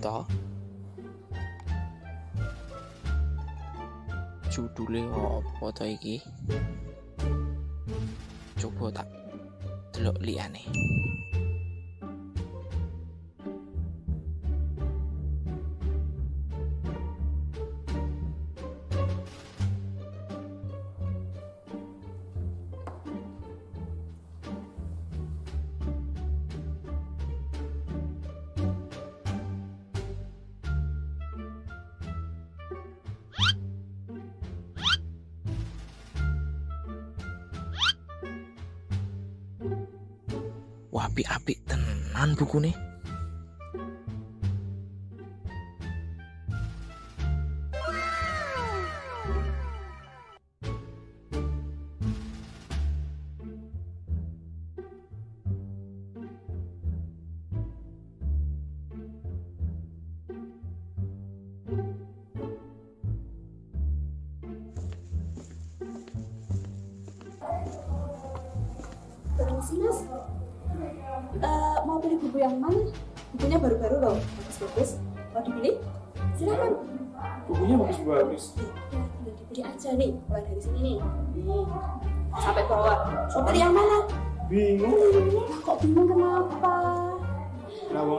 [0.00, 0.24] Toh
[4.48, 6.16] judulnya apa to iki
[8.56, 9.08] coba tak
[9.92, 10.64] delok liyane
[41.20, 42.89] apik-apik tenan buku nih.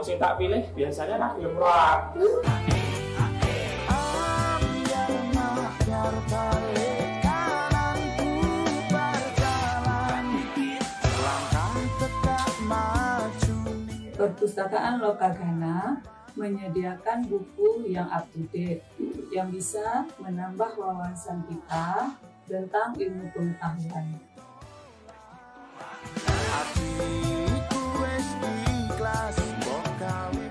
[0.02, 2.00] Wong sing tak pilih biasanya nak gelem roak.
[14.18, 16.02] Perpustakaan Lokagana
[16.34, 18.82] menyediakan buku yang up to date
[19.30, 22.10] yang bisa menambah wawasan kita
[22.50, 24.18] tentang ilmu pengetahuan.
[30.12, 30.41] I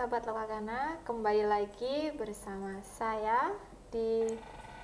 [0.00, 3.52] sahabat Lokagana, kembali lagi bersama saya
[3.92, 4.32] di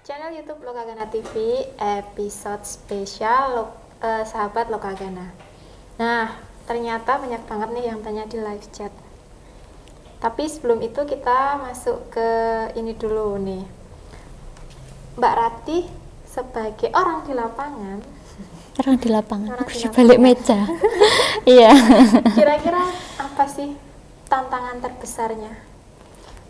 [0.04, 5.32] channel YouTube Lokagana TV episode spesial Lo- eh, sahabat Lokagana.
[5.96, 6.36] Nah,
[6.68, 8.92] ternyata banyak banget nih yang tanya di live chat.
[10.20, 12.28] Tapi sebelum itu kita masuk ke
[12.76, 13.64] ini dulu nih.
[15.16, 15.88] Mbak Ratih
[16.28, 18.04] sebagai orang di lapangan,
[18.84, 20.28] orang di lapangan Orang aku di di balik lapangan.
[20.28, 20.60] meja
[21.56, 21.72] iya
[22.36, 22.84] kira-kira
[23.16, 23.85] apa sih
[24.26, 25.52] tantangan terbesarnya?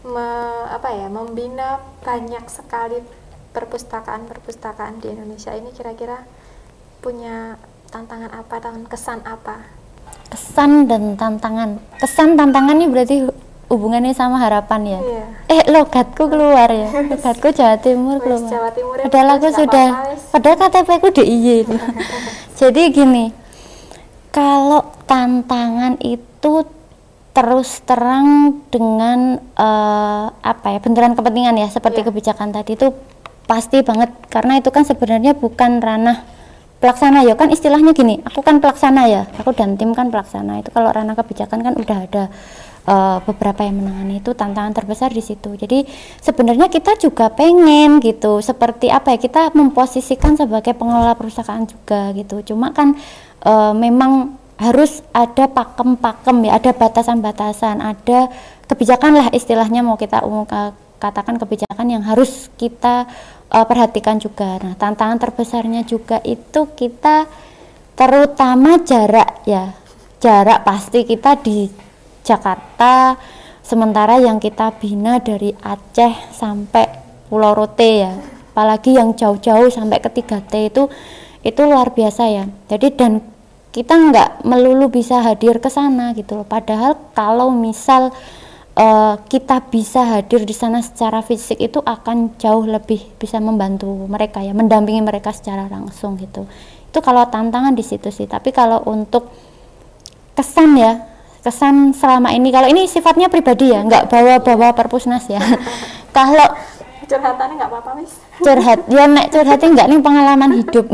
[0.03, 0.25] Me-
[0.69, 1.69] apa ya, membina
[2.01, 3.03] banyak sekali
[3.51, 6.23] perpustakaan-perpustakaan di Indonesia ini kira-kira
[6.99, 7.57] punya
[7.89, 9.67] tantangan apa dan kesan apa?
[10.27, 13.37] kesan dan tantangan kesan tantangan ini berarti hu-
[13.69, 15.25] hubungannya sama harapan ya Iya.
[15.49, 19.87] eh logatku keluar ya logatku Jawa Timur keluar Jawa Timur ya, padahal aku sudah
[20.29, 21.59] padahal KTP ku DIY
[22.61, 23.31] jadi gini
[24.29, 26.53] kalau tantangan itu
[27.37, 32.09] terus terang dengan eh, apa ya benturan kepentingan ya seperti Iya.
[32.09, 32.97] kebijakan tadi itu
[33.45, 34.09] pasti banget.
[34.33, 36.25] Karena itu kan sebenarnya bukan ranah
[36.81, 37.37] pelaksana ya.
[37.37, 40.65] Kan istilahnya gini aku kan pelaksana ya aku dan tim kan pelaksana.
[40.65, 42.25] Itu kalau ranah kebijakan kan udah ada
[42.89, 45.61] eh, beberapa yang menangani itu tantangan terbesar di situ.
[45.61, 45.85] Jadi
[46.25, 52.41] sebenarnya kita juga pengen gitu seperti apa ya kita memposisikan sebagai pengelola perpustakaan juga gitu.
[52.49, 52.97] Cuma kan
[53.45, 58.33] eh, memang harus ada pakem-pakem ya ada batasan-batasan ada
[58.67, 60.49] kebijakan lah istilahnya mau kita umum
[60.97, 63.05] katakan kebijakan yang harus kita
[63.53, 64.59] uh, perhatikan juga.
[64.65, 67.29] Nah, tantangan terbesarnya juga itu kita
[67.97, 69.77] terutama jarak ya.
[70.17, 71.69] Jarak pasti kita di
[72.25, 73.15] Jakarta
[73.61, 76.87] sementara yang kita bina dari Aceh sampai
[77.29, 78.13] Pulau Rote ya.
[78.57, 80.89] Apalagi yang jauh-jauh sampai ke 3T itu
[81.45, 82.45] itu luar biasa ya.
[82.73, 83.21] Jadi dan
[83.77, 86.49] kita nggak melulu bisa hadir ke sana gitu loh.
[86.49, 88.09] Padahal kalau misal
[88.73, 94.41] eh, kita bisa hadir di sana secara fisik itu akan jauh lebih bisa membantu mereka
[94.41, 96.49] ya, mendampingi mereka secara langsung gitu.
[96.89, 98.25] Itu kalau tantangan di situ sih.
[98.25, 99.29] Tapi kalau untuk
[100.33, 100.97] kesan ya,
[101.45, 105.45] kesan selama ini kalau ini sifatnya pribadi ya, nggak bawa-bawa perpusnas ya.
[106.17, 106.49] kalau
[107.07, 108.19] Curhatannya nggak apa-apa, Miss.
[108.43, 110.91] curhat ya nek curhatnya nggak nih pengalaman hidup.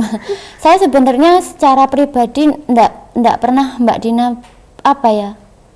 [0.62, 4.36] Saya sebenarnya secara pribadi ndak ndak pernah mbak Dina
[4.84, 5.30] apa ya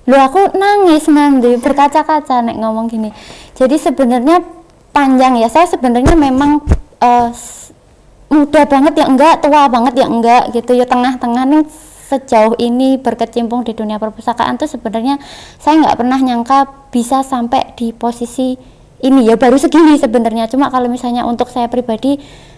[0.07, 3.11] lu aku nangis nanti berkaca-kaca nek ngomong gini.
[3.59, 4.39] Jadi sebenarnya
[4.95, 5.51] panjang ya.
[5.51, 6.63] Saya sebenarnya memang
[7.35, 7.75] s-
[8.31, 10.71] muda banget ya enggak tua banget ya enggak gitu.
[10.79, 11.63] Ya tengah-tengah nih
[12.07, 15.19] sejauh ini berkecimpung di dunia perpustakaan tuh sebenarnya
[15.59, 20.49] saya nggak pernah nyangka bisa sampai di posisi ini ya baru segini sebenarnya.
[20.49, 22.17] Cuma kalau misalnya untuk saya pribadi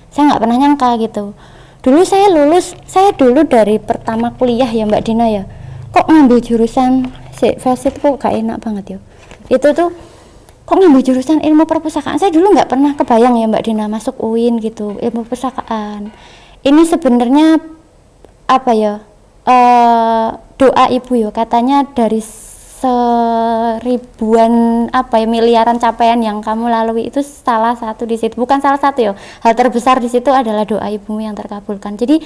[0.10, 1.36] saya nggak pernah nyangka gitu.
[1.80, 5.44] Dulu saya lulus saya dulu dari pertama kuliah ya mbak Dina ya.
[5.91, 7.11] Kok ngambil jurusan?
[7.40, 8.99] Si Fesit kok gak enak banget ya.
[9.48, 9.95] Itu tuh
[10.68, 12.20] kok ngambil jurusan ilmu perpustakaan?
[12.20, 16.11] Saya dulu nggak pernah kebayang ya mbak Dina masuk UIN gitu ilmu perpustakaan.
[16.64, 17.64] Ini sebenarnya
[18.49, 18.99] apa ya
[19.48, 20.28] eh
[20.60, 22.20] doa ibu ya katanya dari
[22.80, 24.53] seribuan
[24.95, 28.39] apa ya miliaran capaian yang kamu lalui itu salah satu di situ.
[28.39, 29.11] Bukan salah satu ya
[29.43, 31.99] hal terbesar di situ adalah doa ibumu yang terkabulkan.
[31.99, 32.23] Jadi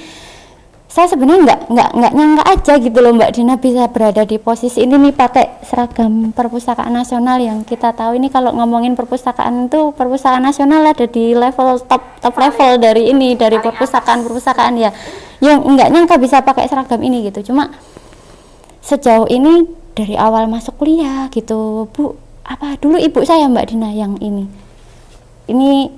[0.94, 4.86] saya sebenarnya nggak nggak nggak nyangka aja gitu loh Mbak Dina bisa berada di posisi
[4.86, 8.14] ini nih pakai seragam perpustakaan nasional yang kita tahu.
[8.14, 13.34] Ini kalau ngomongin perpustakaan itu perpustakaan nasional ada di level top top level dari ini
[13.34, 14.94] dari perpustakaan perpustakaan ya.
[15.42, 17.50] Yang nggak nyangka bisa pakai seragam ini gitu.
[17.50, 17.74] Cuma
[18.78, 21.88] sejauh ini dari awal masuk kuliah gitu.
[21.90, 24.46] Bu apa dulu ibu saya mbak Dina yang ini?
[25.48, 25.88] Ini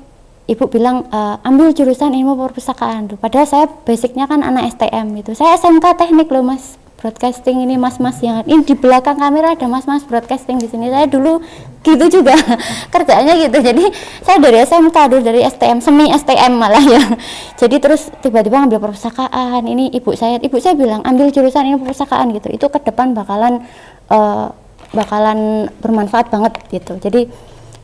[0.47, 3.10] ibu bilang e, ambil jurusan ilmu perpustakaan.
[3.18, 5.35] Padahal saya basicnya kan anak STM gitu.
[5.35, 10.02] Saya SMK teknik loh mas broadcasting ini mas-mas yang ini di belakang kamera ada mas-mas
[10.09, 10.89] broadcasting di sini.
[10.89, 11.39] Saya dulu
[11.85, 12.35] gitu juga
[12.94, 13.59] kerjanya gitu.
[13.60, 13.85] Jadi
[14.24, 17.02] saya dari SMK dulu dari STM semi STM malah ya.
[17.60, 19.62] Jadi terus tiba-tiba ngambil perpustakaan.
[19.62, 22.48] Ini ibu saya ibu saya bilang ambil jurusan ini perpustakaan gitu.
[22.51, 23.62] Itu ke depan bakalan
[24.09, 24.51] uh,
[24.97, 26.97] bakalan bermanfaat banget gitu.
[26.97, 27.28] Jadi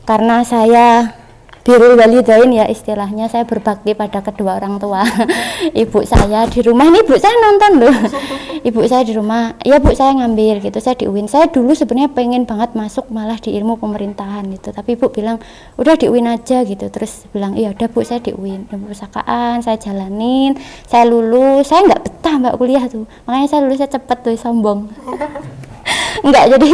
[0.03, 1.15] karena saya
[1.63, 3.31] birul walidain ya istilahnya.
[3.31, 5.01] Saya berbakti pada kedua orang tua.
[5.83, 6.91] Ibu saya di rumah.
[6.91, 7.95] Ini ibu saya nonton loh.
[8.67, 9.55] Ibu saya di rumah.
[9.63, 10.79] Ya bu saya ngambil gitu.
[10.83, 14.75] Saya di UIN saya dulu sebenarnya pengen banget masuk malah di ilmu pemerintahan gitu.
[14.75, 15.39] Tapi ibu bilang
[15.79, 16.87] udah di UIN aja gitu.
[16.91, 20.59] Terus bilang iya udah bu saya di UIN ilmu perpustakaan saya jalanin.
[20.87, 21.71] Saya lulus.
[21.71, 23.07] Saya nggak betah mbak kuliah tuh.
[23.23, 24.87] Makanya saya lulus saya cepet tuh sombong.
[26.23, 26.69] Nggak jadi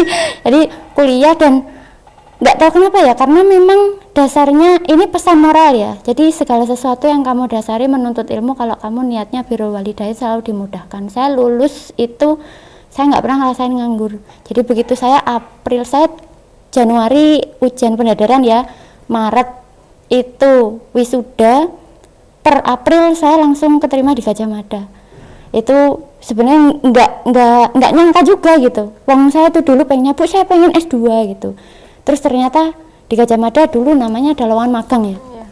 [0.45, 0.61] jadi
[0.93, 1.78] kuliah dan
[2.39, 5.91] nggak tahu kenapa ya karena memang dasarnya ini pesan moral ya.
[6.07, 11.11] Jadi segala sesuatu yang kamu dasari menuntut ilmu kalau kamu niatnya biru walidain selalu dimudahkan.
[11.11, 12.39] Saya lulus itu
[12.87, 14.23] saya nggak pernah ngerasain nganggur.
[14.47, 16.07] Jadi begitu saya April saya
[16.71, 18.63] Januari ujian pendadaran ya
[19.11, 19.49] Maret
[20.07, 21.67] itu wisuda
[22.39, 24.87] per April saya langsung keterima di Gajah Mada.
[25.51, 28.95] Itu sebenarnya nggak nggak nggak nyangka juga gitu.
[29.03, 31.03] Wong saya tuh dulu pengennya bu saya pengen S2
[31.35, 31.59] gitu
[32.03, 32.73] terus ternyata
[33.09, 35.17] di Gajah Mada dulu namanya ada lowongan magang ya?
[35.17, 35.49] Yeah.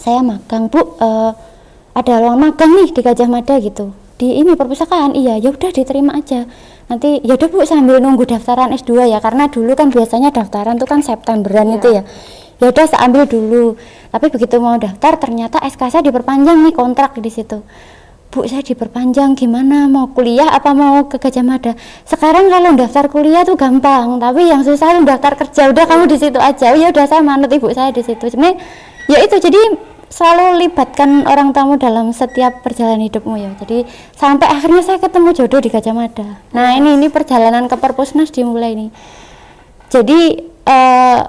[0.00, 1.32] saya magang bu uh,
[1.92, 3.92] ada lowongan magang nih di Gajah Mada gitu.
[4.16, 5.12] Di ini perpustakaan?
[5.12, 6.48] Iya ya udah diterima aja.
[6.88, 10.88] Nanti ya udah bu sambil nunggu daftaran S2 ya karena dulu kan biasanya daftaran tuh
[10.88, 11.76] kan Septemberan yeah.
[11.76, 12.02] itu ya.
[12.56, 13.76] Ya udah saya ambil dulu.
[14.08, 17.60] Tapi begitu mau daftar ternyata SK saya diperpanjang nih kontrak di situ
[18.36, 19.88] Bu saya diperpanjang gimana?
[19.88, 21.72] Mau kuliah apa mau ke Gajah Mada?
[22.04, 25.72] Sekarang kalau daftar kuliah tuh gampang tapi yang susah itu daftar kerja.
[25.72, 26.76] Udah kamu di situ aja.
[26.76, 28.28] Ya udah saya manut ibu saya di situ.
[28.28, 28.60] Sebenarnya
[29.08, 29.80] ya itu jadi
[30.12, 33.56] selalu libatkan orang tamu dalam setiap perjalanan hidupmu ya.
[33.56, 36.36] Jadi sampai akhirnya saya ketemu jodoh di Gajah Mada.
[36.52, 38.88] Nah ini ini perjalanan ke Perpusnas dimulai ini
[39.96, 41.20] jadi uh,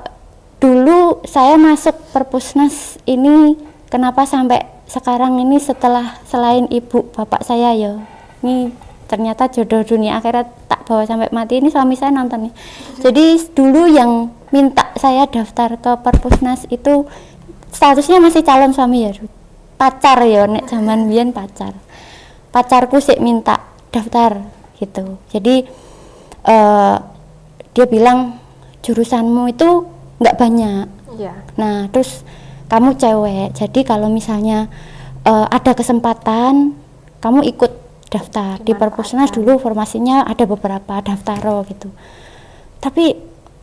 [0.58, 3.54] dulu saya masuk Perpusnas ini
[3.88, 8.00] kenapa sampai sekarang ini setelah selain ibu bapak saya ya
[8.44, 8.72] ini
[9.08, 10.20] ternyata jodoh dunia.
[10.20, 11.64] Akhirat tak bawa sampai mati.
[11.64, 12.54] Ini suami saya nonton nih.
[13.02, 17.08] Jadi dulu yang minta saya daftar ke perpusnas itu
[17.72, 19.12] statusnya masih calon suami ya.
[19.80, 21.74] Pacar ya nek zaman biyen pacar.
[22.52, 24.44] Pacarku sih minta daftar
[24.78, 25.18] gitu.
[25.32, 25.66] Jadi
[26.46, 26.98] uh,
[27.74, 28.38] dia bilang
[28.84, 29.70] jurusanmu itu
[30.22, 30.86] nggak banyak.
[31.18, 31.34] Ya.
[31.58, 32.22] nah terus
[32.68, 34.68] kamu cewek jadi kalau misalnya
[35.28, 36.76] uh, ada kesempatan
[37.20, 37.72] kamu ikut
[38.08, 38.60] daftar.
[38.64, 41.92] Di perpusnas dulu formasinya ada beberapa daftar gitu.
[42.80, 43.06] Tapi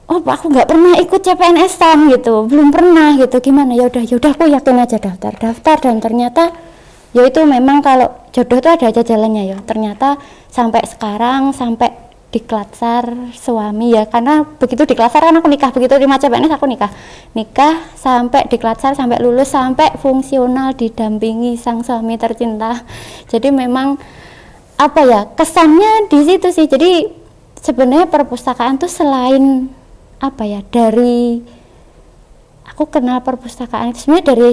[0.05, 2.45] oh aku nggak pernah ikut CPNS sam gitu.
[2.47, 3.41] Belum pernah gitu.
[3.41, 3.73] Gimana?
[3.73, 5.33] Ya udah ya udah aku yakin aja daftar.
[5.35, 6.53] Daftar dan ternyata
[7.17, 9.59] ya itu memang kalau jodoh itu ada aja jalannya ya.
[9.65, 10.21] Ternyata
[10.53, 11.91] sampai sekarang sampai
[12.35, 16.91] diklatsar suami ya karena begitu diklatsar kan aku nikah begitu terima CPNS aku nikah.
[17.39, 22.83] Nikah sampai diklatsar sampai lulus sampai fungsional didampingi sang suami tercinta.
[23.31, 23.95] Jadi memang
[24.75, 26.67] apa ya kesannya di situ sih.
[26.67, 27.07] Jadi
[27.63, 29.71] sebenarnya perpustakaan tuh selain
[30.19, 31.39] apa ya dari
[32.67, 34.51] aku kenal perpustakaan itu sebenarnya dari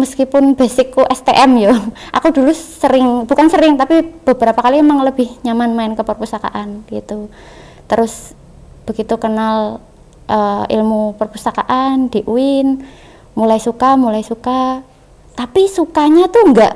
[0.00, 1.76] meskipun basicku STM ya
[2.16, 7.28] aku dulu sering bukan sering tapi beberapa kali emang lebih nyaman main ke perpustakaan gitu.
[7.86, 8.32] Terus
[8.88, 9.84] begitu kenal
[10.26, 12.80] uh, ilmu perpustakaan di UIN
[13.36, 14.82] mulai suka mulai suka.
[15.36, 16.74] Tapi sukanya tuh nggak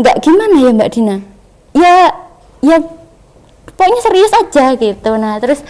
[0.00, 1.16] nggak gimana ya Mbak Dina?
[1.76, 1.96] Ya
[2.64, 2.76] ya
[3.68, 5.10] pokoknya serius aja gitu.
[5.20, 5.60] Nah terus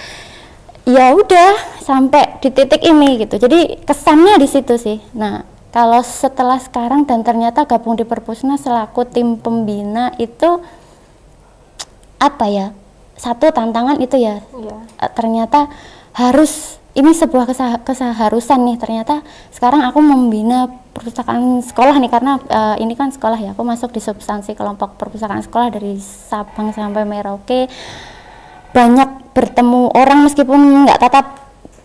[0.88, 3.38] ya udah sampai di titik ini gitu.
[3.38, 4.98] Jadi kesannya di situ sih.
[5.14, 10.60] Nah kalau setelah sekarang dan ternyata gabung di Perpusna selaku tim pembina itu
[12.20, 12.66] apa ya
[13.16, 14.42] satu tantangan itu ya.
[14.52, 14.78] Iya.
[15.14, 15.70] ternyata
[16.12, 18.76] harus ini sebuah kesah keseharusan nih.
[18.76, 19.24] Ternyata
[19.54, 23.50] sekarang aku membina perpustakaan sekolah nih karena uh, ini kan sekolah ya.
[23.56, 27.70] Aku masuk di substansi kelompok perpustakaan sekolah dari Sabang sampai Merauke.
[28.76, 31.26] Banyak bertemu orang meskipun nggak tatap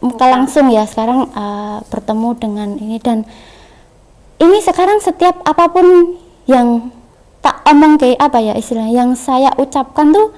[0.03, 0.83] muka langsung ya.
[0.83, 3.23] Sekarang uh, bertemu dengan ini dan
[4.37, 6.93] ini sekarang setiap apa pun yang
[7.41, 10.33] tak omong kayak apa ya istilahnya yang saya ucapkan tuh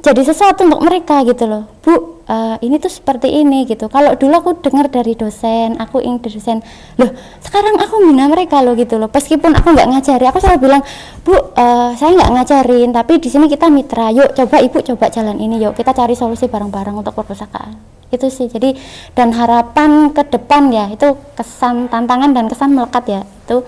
[0.00, 1.68] jadi sesuatu untuk mereka gitu loh.
[1.84, 1.92] Bu
[2.24, 3.92] uh, ini tuh seperti ini gitu.
[3.92, 6.58] Kalau dulu aku dengar dari dosen aku ingin dosen
[6.96, 7.12] loh
[7.44, 9.12] sekarang aku bina mereka loh gitu loh.
[9.12, 10.82] Meskipun aku nggak ngajari aku selalu bilang
[11.20, 14.08] bu uh, saya nggak ngajarin tapi di sini kita mitra.
[14.08, 17.76] Yuk coba ibu coba jalan ini yuk kita cari solusi bareng-bareng untuk perpustakaan
[18.10, 18.74] itu sih jadi
[19.14, 23.62] dan harapan ke depan ya itu kesan tantangan dan kesan melekat ya itu.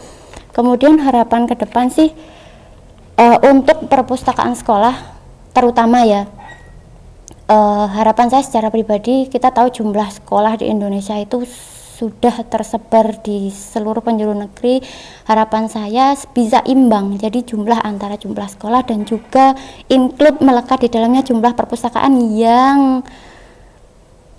[0.52, 2.12] Kemudian harapan ke depan sih
[3.16, 5.11] uh, untuk perpustakaan sekolah
[5.52, 6.28] terutama ya
[7.48, 11.44] uh, harapan saya secara pribadi kita tahu jumlah sekolah di Indonesia itu
[12.02, 14.82] sudah tersebar di seluruh penjuru negeri.
[15.22, 19.54] Harapan saya bisa imbang jadi jumlah antara jumlah sekolah dan juga
[19.86, 23.06] include melekat di dalamnya jumlah perpustakaan yang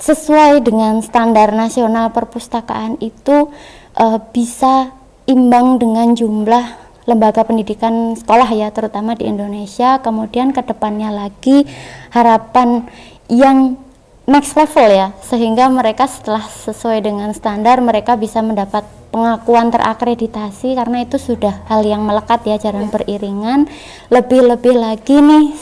[0.03, 3.47] sesuai dengan standar nasional perpustakaan itu
[3.95, 4.91] uh, bisa
[5.23, 9.99] imbang dengan jumlah lembaga pendidikan sekolah ya terutama di Indonesia.
[9.99, 11.67] Kemudian ke depannya lagi
[12.11, 12.87] harapan
[13.27, 13.75] yang
[14.23, 21.03] next level ya sehingga mereka setelah sesuai dengan standar mereka bisa mendapat pengakuan terakreditasi karena
[21.03, 23.67] itu sudah hal yang melekat ya jalan beriringan.
[24.07, 25.53] Lebih-lebih lagi nih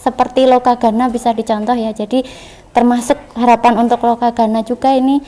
[0.00, 1.90] seperti Lokagana bisa dicontoh ya.
[1.92, 2.22] Jadi
[2.70, 5.20] termasuk harapan untuk Lokagana juga ini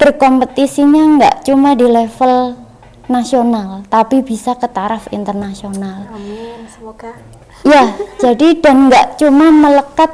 [0.00, 2.56] berkompetisinya nggak cuma di level
[3.10, 6.06] nasional tapi bisa ke taraf internasional.
[6.14, 7.12] Amin, semoga.
[7.66, 7.92] Ya,
[8.22, 10.08] jadi dan nggak cuma melekat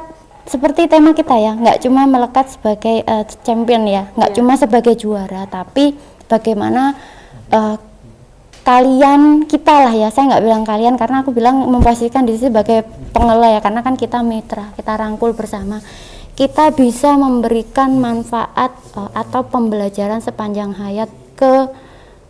[0.49, 4.37] seperti tema kita ya, nggak cuma melekat sebagai uh, champion ya, nggak yeah.
[4.41, 5.95] cuma sebagai juara, tapi
[6.27, 6.97] bagaimana
[7.53, 7.79] uh,
[8.67, 12.83] kalian kita lah ya, saya nggak bilang kalian karena aku bilang memposisikan diri sebagai
[13.15, 15.79] pengelola ya, karena kan kita mitra, kita rangkul bersama
[16.37, 21.65] kita bisa memberikan manfaat uh, atau pembelajaran sepanjang hayat ke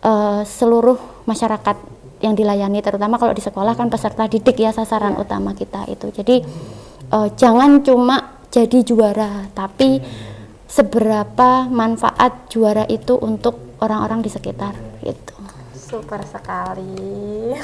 [0.08, 0.96] uh, seluruh
[1.28, 1.76] masyarakat
[2.24, 5.22] yang dilayani terutama kalau di sekolah kan peserta didik ya sasaran ya.
[5.22, 6.08] utama kita itu.
[6.10, 6.42] Jadi
[7.12, 10.00] uh, jangan cuma jadi juara tapi
[10.64, 14.74] seberapa manfaat juara itu untuk orang-orang di sekitar
[15.04, 15.36] gitu.
[15.76, 16.96] Super sekali.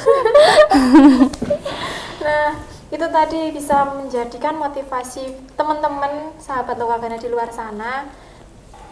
[2.25, 2.57] Nah
[2.89, 8.09] itu tadi bisa menjadikan motivasi teman-teman sahabat lokal di luar sana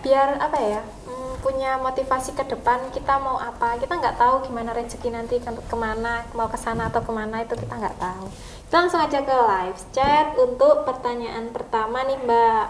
[0.03, 3.79] biar apa ya hmm, punya motivasi ke depan kita mau apa.
[3.79, 7.43] Kita nggak tahu gimana rezeki nanti ke ke mana mau ke sana atau ke mana
[7.43, 8.27] itu kita nggak tahu.
[8.69, 12.67] Kita langsung aja ke live chat untuk pertanyaan pertama nih mbak.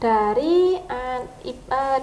[0.00, 1.20] Dari uh,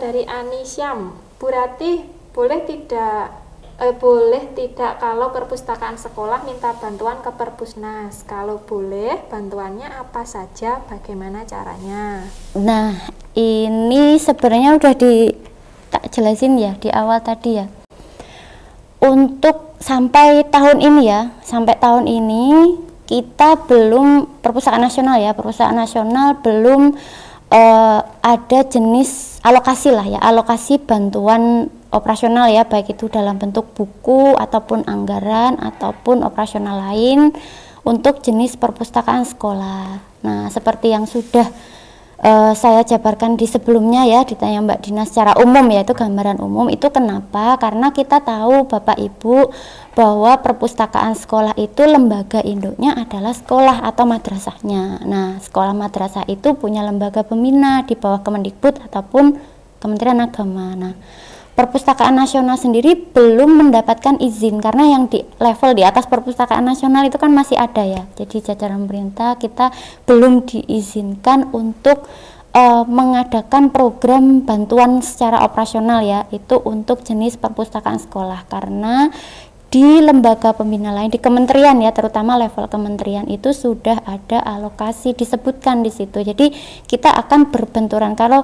[0.02, 3.40] dari Anisyam Bu Ratih boleh tidak
[3.82, 8.22] eh, boleh tidak kalau perpustakaan sekolah minta bantuan ke perpusnas?
[8.30, 10.86] Kalau boleh bantuannya apa saja?
[10.86, 12.30] Bagaimana caranya?
[12.53, 15.34] Nah ini sebenarnya udah di
[15.90, 17.66] tak jelasin ya di awal tadi ya.
[19.02, 22.78] Untuk sampai tahun ini ya sampai tahun ini
[23.10, 26.94] kita belum perpustakaan nasional ya perpustakaan nasional belum
[27.49, 34.35] uh, ada jenis alokasi lah ya alokasi bantuan operasional ya baik itu dalam bentuk buku
[34.39, 37.35] ataupun anggaran ataupun operasional lain
[37.84, 39.99] untuk jenis perpustakaan sekolah.
[40.22, 41.49] Nah, seperti yang sudah
[42.22, 46.69] uh, saya jabarkan di sebelumnya ya ditanya Mbak Dina secara umum ya itu gambaran umum
[46.69, 47.57] itu kenapa?
[47.57, 49.49] Karena kita tahu Bapak Ibu
[49.97, 55.03] bahwa perpustakaan sekolah itu lembaga induknya adalah sekolah atau madrasahnya.
[55.03, 59.41] Nah, sekolah madrasah itu punya lembaga pembina di bawah Kemendikbud ataupun
[59.81, 60.77] Kementerian Agama.
[60.77, 60.93] Nah,
[61.52, 67.19] perpustakaan nasional sendiri belum mendapatkan izin karena yang di level di atas perpustakaan nasional itu
[67.19, 68.03] kan masih ada ya.
[68.15, 69.69] Jadi jajaran pemerintah kita
[70.07, 72.07] belum diizinkan untuk
[72.56, 78.48] uh, mengadakan program bantuan secara operasional ya itu untuk jenis perpustakaan sekolah.
[78.48, 79.11] Karena
[79.72, 85.84] di lembaga pembina lain di kementerian ya terutama level kementerian itu sudah ada alokasi disebutkan
[85.84, 86.19] di situ.
[86.19, 86.52] Jadi
[86.88, 88.15] kita akan berbenturan.
[88.19, 88.44] Kalau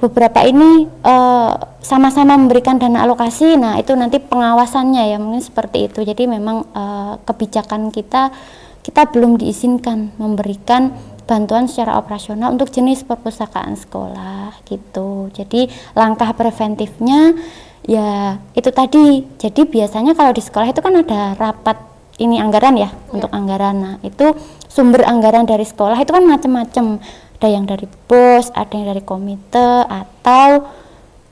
[0.00, 1.52] beberapa ini eh,
[1.84, 3.60] sama-sama uh, memberikan dana alokasi.
[3.60, 6.00] Nah itu nanti pengawasannya ya mungkin seperti itu.
[6.02, 8.32] Jadi memang uh, kebijakan kita
[8.80, 10.96] kita belum diizinkan memberikan
[11.28, 15.30] bantuan secara operasional untuk jenis perpustakaan sekolah gitu.
[15.36, 17.36] Jadi langkah preventifnya
[17.84, 19.22] ya itu tadi.
[19.36, 21.76] Jadi biasanya kalau di sekolah itu kan ada rapat
[22.20, 22.90] ini anggaran ya, ya.
[23.12, 23.76] untuk anggaran.
[23.80, 24.32] Nah itu
[24.68, 27.00] sumber anggaran dari sekolah itu kan macam-macam
[27.40, 30.68] ada yang dari bos ada yang dari komite atau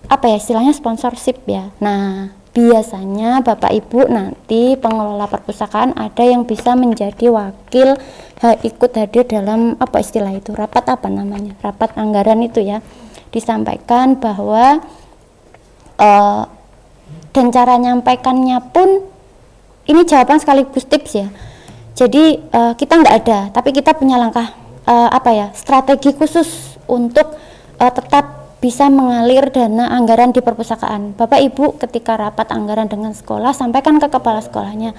[0.09, 1.68] apa ya istilahnya sponsorship ya.
[1.85, 8.01] Nah biasanya bapak ibu nanti pengelola perpustakaan ada yang bisa menjadi wakil
[8.40, 12.80] ha, ikut hadir dalam apa istilah itu rapat apa namanya rapat anggaran itu ya.
[13.28, 14.80] Disampaikan bahwa
[16.01, 16.43] uh,
[17.36, 19.05] dan cara nyampaikannya pun
[19.85, 21.28] ini jawaban sekaligus tips ya.
[21.93, 27.36] Jadi uh, kita nggak ada tapi kita punya langkah uh, apa ya strategi khusus untuk
[27.77, 31.15] uh, tetap bisa mengalir dana anggaran di perpustakaan.
[31.15, 34.97] Bapak Ibu ketika rapat anggaran dengan sekolah sampaikan ke kepala sekolahnya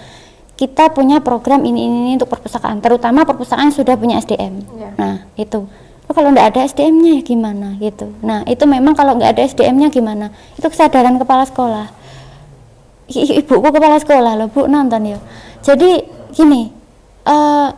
[0.59, 4.59] kita punya program ini ini, ini untuk perpustakaan, terutama perpustakaan sudah punya SDM.
[4.75, 4.91] Ya.
[4.99, 5.63] Nah itu.
[6.09, 8.11] Oh, kalau nggak ada SDM-nya ya gimana gitu.
[8.19, 10.35] Nah itu memang kalau nggak ada SDM-nya gimana?
[10.59, 11.87] Itu kesadaran kepala sekolah.
[13.07, 15.19] I ibuku kepala sekolah loh bu nonton ya.
[15.63, 16.03] Jadi
[16.35, 16.73] gini,
[17.23, 17.71] uh,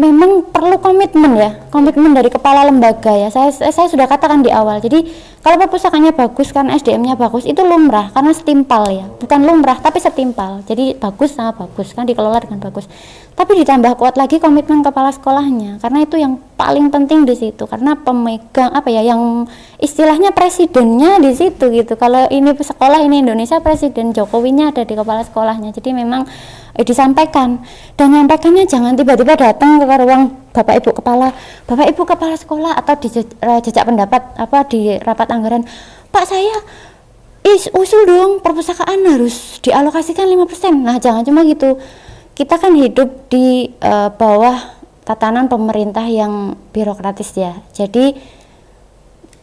[0.00, 3.28] memang perlu komitmen ya komitmen dari kepala lembaga ya.
[3.28, 4.80] Saya saya sudah katakan di awal.
[4.80, 5.04] Jadi
[5.40, 9.08] kalau perpustakaannya bagus kan SDM-nya bagus itu lumrah karena setimpal ya.
[9.08, 10.60] Bukan lumrah tapi setimpal.
[10.68, 12.84] Jadi bagus sama bagus kan dikelola dengan bagus.
[13.32, 17.64] Tapi ditambah kuat lagi komitmen kepala sekolahnya karena itu yang paling penting di situ.
[17.64, 19.48] Karena pemegang apa ya yang
[19.80, 21.96] istilahnya presidennya di situ gitu.
[21.96, 25.72] Kalau ini sekolah ini Indonesia presiden Jokowinya ada di kepala sekolahnya.
[25.72, 26.28] Jadi memang
[26.76, 27.64] eh, disampaikan.
[27.96, 31.30] Dan nyampaikannya jangan tiba-tiba datang ke ruang bapak ibu kepala
[31.66, 35.62] bapak ibu kepala sekolah atau di eh, jejak pendapat apa di rapat anggaran
[36.10, 36.58] pak saya
[37.46, 41.80] is usul dong perpustakaan harus dialokasikan 5% nah jangan cuma gitu.
[42.36, 44.56] Kita kan hidup di uh, bawah
[45.04, 47.52] tatanan pemerintah yang birokratis ya.
[47.76, 48.16] Jadi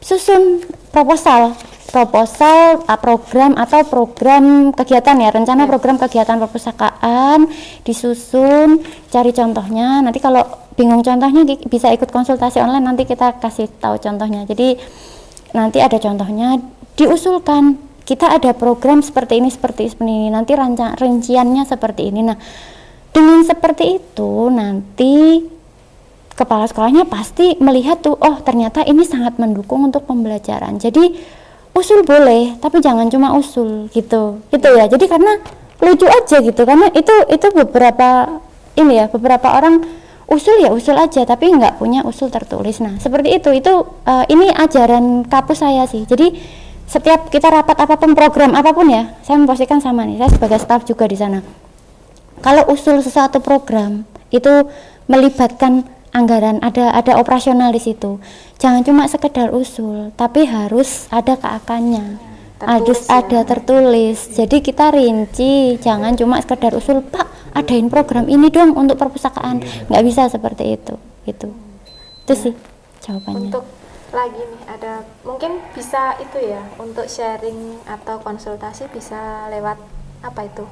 [0.02, 1.54] susun proposal
[1.88, 5.70] proposal program atau program kegiatan ya rencana ya.
[5.72, 7.48] program kegiatan perpustakaan
[7.88, 8.84] disusun.
[9.08, 10.44] Cari contohnya nanti kalau
[10.76, 14.44] bingung contohnya bisa ikut konsultasi online nanti kita kasih tahu contohnya.
[14.44, 14.76] Jadi
[15.56, 16.60] nanti ada contohnya
[17.00, 17.88] diusulkan.
[18.08, 22.24] Kita ada program seperti ini seperti ini nanti rancang rinciannya seperti ini.
[22.24, 22.40] Nah
[23.12, 25.44] dengan seperti itu nanti
[26.32, 30.80] kepala sekolahnya pasti melihat tuh oh ternyata ini sangat mendukung untuk pembelajaran.
[30.80, 31.20] Jadi
[31.78, 34.42] usul boleh tapi jangan cuma usul gitu.
[34.50, 34.90] Gitu ya.
[34.90, 35.38] Jadi karena
[35.78, 38.42] lucu aja gitu karena itu itu beberapa
[38.74, 39.86] ini ya beberapa orang
[40.26, 42.82] usul ya usul aja tapi nggak punya usul tertulis.
[42.82, 43.54] Nah seperti itu.
[43.54, 46.04] Itu uh, ini ajaran kapus saya sih.
[46.10, 46.34] Jadi
[46.88, 50.18] setiap kita rapat apa pun program apa pun ya saya memposisikan sama nih.
[50.18, 51.40] Saya sebagai staff juga di sana.
[52.42, 54.66] Kalau usul sesuatu program itu
[55.08, 55.88] melibatkan
[56.18, 58.18] anggaran ada ada operasional di situ.
[58.58, 62.18] Jangan cuma sekedar usul tapi harus ada keakannya.
[62.58, 63.22] Harus ya.
[63.22, 64.34] ada tertulis.
[64.34, 69.62] Jadi kita rinci jangan cuma sekedar usul pak adain program ini dong untuk perpustakaan.
[69.94, 70.98] Nggak bisa seperti itu
[71.30, 71.54] gitu.
[72.26, 72.54] Itu sih
[73.06, 73.54] jawabannya.
[73.54, 73.66] Untuk
[74.16, 79.76] lagi nih ada mungkin bisa itu ya untuk sharing atau konsultasi bisa lewat
[80.24, 80.64] apa itu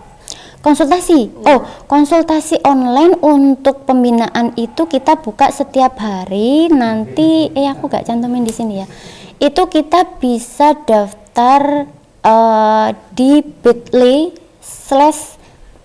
[0.60, 1.32] konsultasi?
[1.46, 1.56] Ya.
[1.56, 6.68] oh konsultasi online untuk pembinaan itu kita buka setiap hari.
[6.70, 8.88] Nanti eh aku gak cantumin di sini ya.
[9.40, 11.88] Itu kita bisa daftar
[12.24, 15.38] uh, di bit.ly slash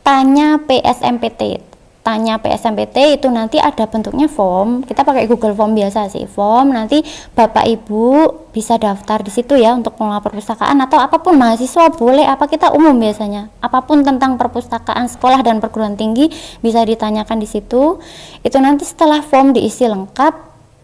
[0.03, 1.70] tanya PSMPT
[2.01, 4.83] tanya PSMPT itu nanti ada bentuknya form.
[4.85, 6.25] Kita pakai Google Form biasa sih.
[6.25, 7.05] Form nanti
[7.37, 8.05] Bapak Ibu
[8.51, 12.73] bisa daftar di situ ya untuk pengelola perpustakaan atau apa pun mahasiswa boleh apa kita
[12.73, 13.53] umum biasanya.
[13.61, 16.33] Apa pun tentang perpustakaan sekolah dan perguruan tinggi
[16.65, 18.01] bisa ditanyakan di situ.
[18.41, 20.35] Itu nanti setelah form diisi lengkap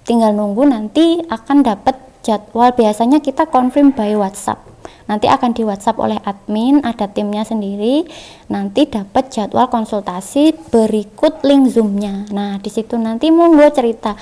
[0.04, 2.76] tinggal nunggu nanti akan dapat jadwal.
[2.76, 4.75] Biasanya kita confirm by WhatsApp
[5.06, 8.06] nanti akan di WhatsApp oleh admin ada timnya sendiri.
[8.50, 12.26] Nanti dapat jadwal konsultasi berikut link zoomnya.
[12.30, 14.14] Nah di situ nanti monggo cerita.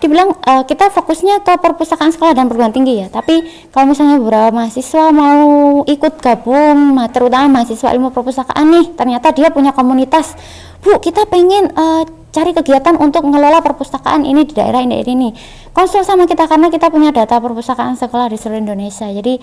[0.00, 4.48] Dibilang uh, kita fokusnya ke perpustakaan sekolah dan perguruan tinggi ya tapi kalau misalnya beberapa
[4.48, 10.32] mahasiswa mau ikut gabung terutama mahasiswa ilmu perpustakaan nih ternyata dia punya komunitas.
[10.80, 15.28] Bu kita pengen uh, cari kegiatan untuk mengelola perpustakaan ini di daerah ini ini
[15.74, 19.06] konsul sama kita karena kita punya data perpustakaan sekolah di seluruh Indonesia.
[19.10, 19.36] Jadi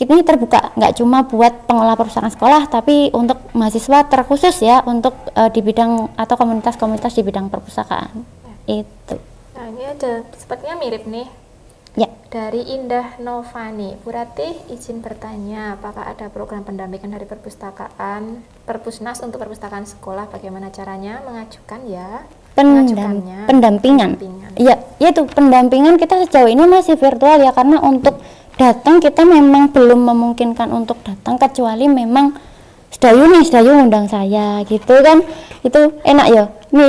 [0.00, 5.52] ini terbuka nggak cuma buat pengelola perusahaan sekolah tapi untuk mahasiswa terkhusus ya untuk uh,
[5.52, 8.24] di bidang atau komunitas-komunitas di bidang perpustakaan.
[8.64, 8.80] Ya.
[8.80, 9.16] itu.
[9.52, 11.28] Nah ini ada sepertinya mirip nih.
[11.98, 12.06] Ya.
[12.30, 13.98] Dari Indah Novani.
[14.00, 20.30] Bu Ratih izin bertanya apakah ada program pendampingan dari perpustakaan perpusnas untuk perpustakaan sekolah?
[20.30, 22.22] Bagaimana caranya mengajukan ya?
[22.54, 22.86] Pendam,
[23.46, 23.46] pendampingan.
[24.16, 24.50] pendampingan.
[24.58, 28.18] Ya, itu pendampingan kita sejauh ini masih virtual ya karena untuk
[28.60, 32.36] datang kita memang belum memungkinkan untuk datang kecuali memang
[32.92, 35.24] sedayu nih sedayu undang saya gitu kan.
[35.64, 36.44] Itu enak ya.
[36.76, 36.86] Ini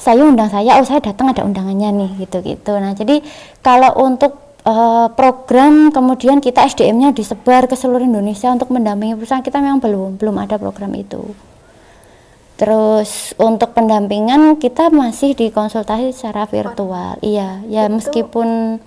[0.00, 2.72] saya undang saya oh saya datang ada undangannya nih gitu gitu.
[2.80, 3.20] Nah jadi
[3.60, 9.60] kalau untuk uh, program kemudian kita SDM-nya disebar ke seluruh Indonesia untuk mendampingi perusahaan kita
[9.60, 11.20] memang belum belum ada program itu.
[12.54, 17.18] Terus untuk pendampingan kita masih dikonsultasi secara virtual.
[17.18, 18.78] Iya, ya meskipun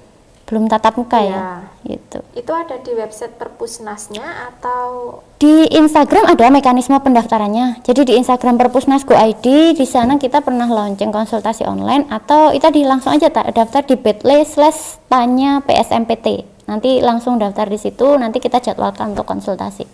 [0.48, 1.46] belum tatap muka ya, Iya.
[1.86, 2.20] gitu.
[2.32, 7.84] Itu ada di website Perpusnasnya atau Di Instagram ada mekanisme pendaftarannya.
[7.84, 12.64] Jadi di Instagram Perpusnas Go ID di sana kita pernah launching konsultasi online atau itu
[12.72, 16.48] di langsung aja tak daftar di bit.ly slash tanya PSMPT.
[16.66, 19.86] Nanti langsung daftar di situ, nanti kita jadwalkan untuk konsultasi.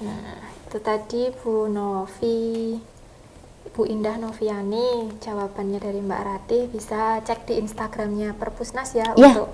[0.00, 2.76] Nah, itu tadi Bu Novi,
[3.68, 9.34] Bu Indah Noviani, jawabannya dari Mbak Ratih bisa cek di Instagramnya Perpusnas ya Iya.
[9.34, 9.48] untuk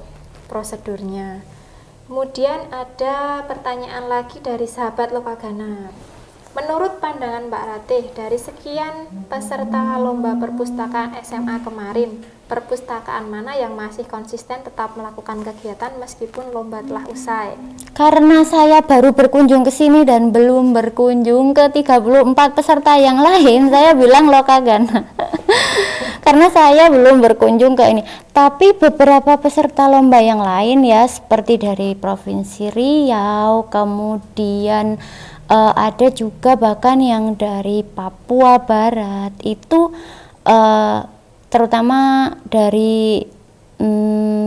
[0.49, 1.45] prosedurnya.
[2.09, 5.93] Kemudian ada pertanyaan lagi dari sahabat Lokagana.
[6.57, 14.09] Menurut pandangan Mbak Ratih, dari sekian peserta lomba perpustakaan SMA kemarin, perpustakaan mana yang masih
[14.09, 17.55] konsisten tetap melakukan kegiatan meskipun lomba telah usai?
[17.93, 23.93] Karena saya baru berkunjung ke sini dan belum berkunjung ke 34 peserta yang lain, saya
[23.93, 25.05] bilang Lokagana.
[26.25, 28.03] Karena saya belum berkunjung ke ini.
[28.33, 34.97] Tapi beberapa peserta lomba yang lain ya, seperti dari Provinsi Riau, kemudian
[35.53, 39.93] eh, ada juga bahkan yang dari Papua Barat itu
[40.49, 41.18] eh,
[41.49, 43.25] terutama dari
[43.81, 44.47] mm,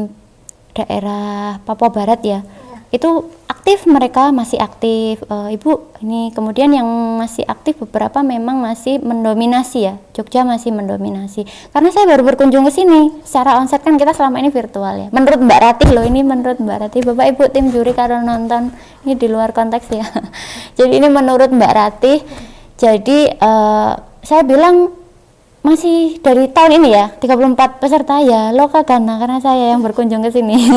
[0.77, 2.39] daerah Papua Barat ya
[2.91, 3.07] itu
[3.47, 5.23] aktif mereka masih aktif.
[5.23, 6.83] Eh, ibu ini kemudian yang
[7.15, 11.47] masih aktif beberapa memang masih mendominasi ya Jogja masih mendominasi.
[11.71, 15.07] Karena saya baru berkunjung ke sini secara onset kan kita selama ini virtual ya.
[15.15, 17.01] Menurut Mbak Ratih loh ini menurut Mbak Ratih.
[17.07, 18.75] Bapak Ibu tim juri kalau nonton
[19.07, 20.03] ini di luar konteks ya.
[20.77, 22.19] Jadi ini menurut Mbak Ratih.
[22.75, 24.91] Jadi eh, saya bilang
[25.61, 30.57] masih dari tahun ini ya 34 peserta ya Lokagana karena saya yang berkunjung ke sini.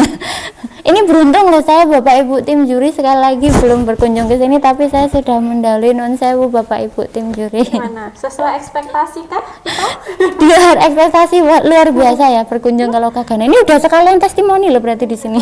[0.84, 4.92] Ini beruntung loh saya Bapak Ibu tim juri sekali lagi belum berkunjung ke sini tapi
[4.92, 7.64] saya sudah mendalui non sewu Bapak Ibu tim juri.
[7.72, 8.12] Mana?
[8.12, 9.40] Sesuai ekspektasi kah?
[10.40, 15.08] di luar ekspektasi luar biasa ya berkunjung ke Lokagana ini udah sekalian testimoni loh berarti
[15.08, 15.40] di sini.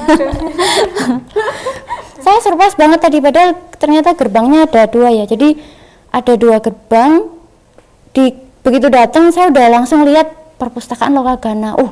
[2.25, 5.27] Saya surprise banget tadi padahal ternyata gerbangnya ada dua ya.
[5.27, 5.59] Jadi
[6.15, 7.27] ada dua gerbang
[8.15, 11.91] di begitu datang saya udah langsung lihat perpustakaan Lokagana uh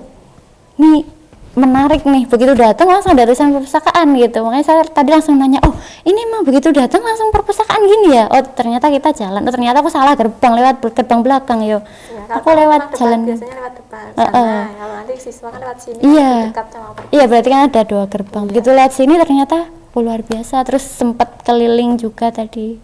[0.76, 1.02] ini
[1.50, 5.74] menarik nih begitu datang langsung ada tulisan perpustakaan gitu makanya saya tadi langsung nanya oh
[6.04, 9.90] ini mah begitu datang langsung perpustakaan gini ya oh ternyata kita jalan oh ternyata aku
[9.90, 14.30] salah gerbang lewat gerbang belakang yo Ya, aku lewat depan, jalan biasanya lewat depan sana.
[14.30, 14.64] eh.
[14.70, 16.32] Kalau nanti siswa kan lewat sini Iya.
[16.46, 18.44] dekat sama perpus- Iya berarti kan ada dua gerbang.
[18.46, 19.58] Begitu lihat sini ternyata
[19.90, 20.62] oh, luar biasa.
[20.62, 22.78] Terus sempat keliling juga tadi.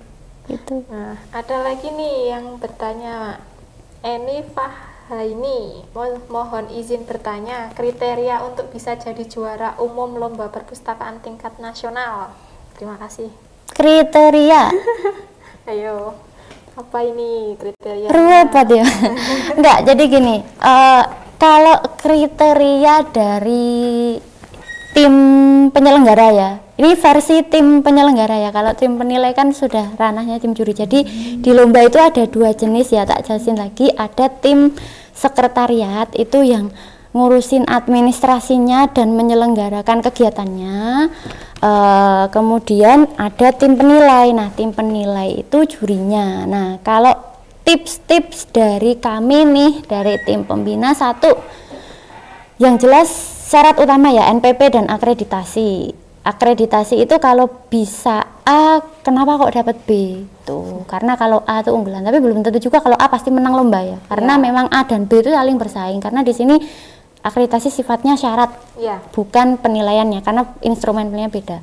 [0.44, 0.74] Gitu.
[0.88, 3.38] Nah, ada lagi nih yang bertanya
[4.06, 11.58] Eni Fahaini Mo- mohon izin bertanya kriteria untuk bisa jadi juara umum lomba perpustakaan tingkat
[11.58, 12.30] nasional.
[12.72, 13.26] Terima kasih.
[13.68, 14.70] Kriteria
[15.66, 16.14] Ayo,
[16.72, 18.06] apa ini kriteria?
[18.08, 18.86] repot ya.
[19.52, 20.36] Enggak, jadi gini.
[20.46, 21.02] eh,
[21.34, 24.14] kalau kriteria dari
[24.94, 25.14] tim
[25.68, 26.50] penyelenggara ya.
[26.76, 28.50] Ini versi tim penyelenggara ya.
[28.52, 30.76] Kalau tim penilai kan sudah ranahnya tim juri.
[30.76, 31.08] Jadi
[31.40, 33.08] di lomba itu ada dua jenis ya.
[33.08, 33.88] Tak jelasin lagi.
[33.96, 34.76] Ada tim
[35.16, 36.68] sekretariat itu yang
[37.16, 41.08] ngurusin administrasinya dan menyelenggarakan kegiatannya.
[41.64, 44.36] Eh, kemudian ada tim penilai.
[44.36, 46.44] Nah, tim penilai itu jurinya.
[46.44, 47.16] Nah, kalau
[47.64, 51.34] tips-tips dari kami nih dari tim pembina satu
[52.60, 53.08] yang jelas
[53.48, 56.05] syarat utama ya NPP dan akreditasi.
[56.26, 59.90] Akreditasi itu kalau bisa A, kenapa kok dapat B?
[60.42, 63.78] Tuh, karena kalau A itu unggulan, tapi belum tentu juga kalau A pasti menang lomba
[63.78, 63.98] ya.
[64.10, 64.42] Karena Ya.
[64.42, 66.58] memang A dan B itu saling bersaing karena di sini
[67.22, 69.02] akreditasi sifatnya syarat Iya.
[69.14, 71.58] bukan penilaiannya karena instrumen penilaiannya beda.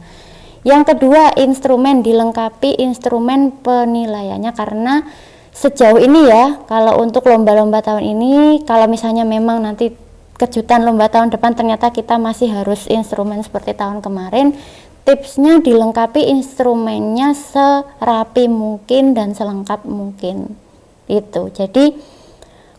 [0.63, 5.03] Yang kedua, instrumen dilengkapi instrumen penilaiannya karena
[5.51, 9.91] sejauh ini ya, kalau untuk lomba-lomba tahun ini, kalau misalnya memang nanti
[10.37, 14.57] kejutan lomba tahun depan ternyata kita masih harus instrumen seperti tahun kemarin,
[15.05, 20.57] tipsnya dilengkapi instrumennya serapi mungkin dan selengkap mungkin.
[21.05, 21.51] Itu.
[21.51, 21.93] Jadi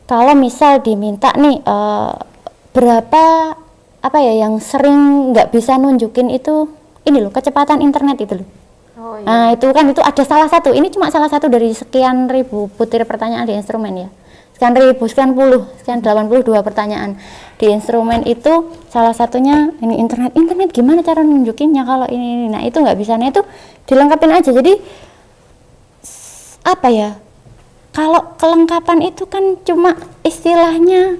[0.05, 2.13] kalau misal diminta nih eh,
[2.75, 3.25] berapa
[4.05, 6.69] apa ya yang sering nggak bisa nunjukin itu
[7.09, 8.49] ini loh kecepatan internet itu loh.
[8.95, 9.25] Oh, iya.
[9.25, 10.73] Nah itu kan itu ada salah satu.
[10.73, 14.09] Ini cuma salah satu dari sekian ribu butir pertanyaan di instrumen ya.
[14.55, 17.19] Sekian ribu, sekian puluh, sekian 82 pertanyaan
[17.59, 20.31] di instrumen itu salah satunya ini internet.
[20.39, 22.47] Internet gimana cara nunjukinnya kalau ini, ini.
[22.55, 23.19] Nah itu nggak bisa.
[23.19, 23.43] Nah itu
[23.91, 24.55] dilengkapin aja.
[24.55, 24.79] Jadi
[26.63, 27.19] apa ya?
[27.95, 31.19] Kalau kelengkapan itu kan cuma istilahnya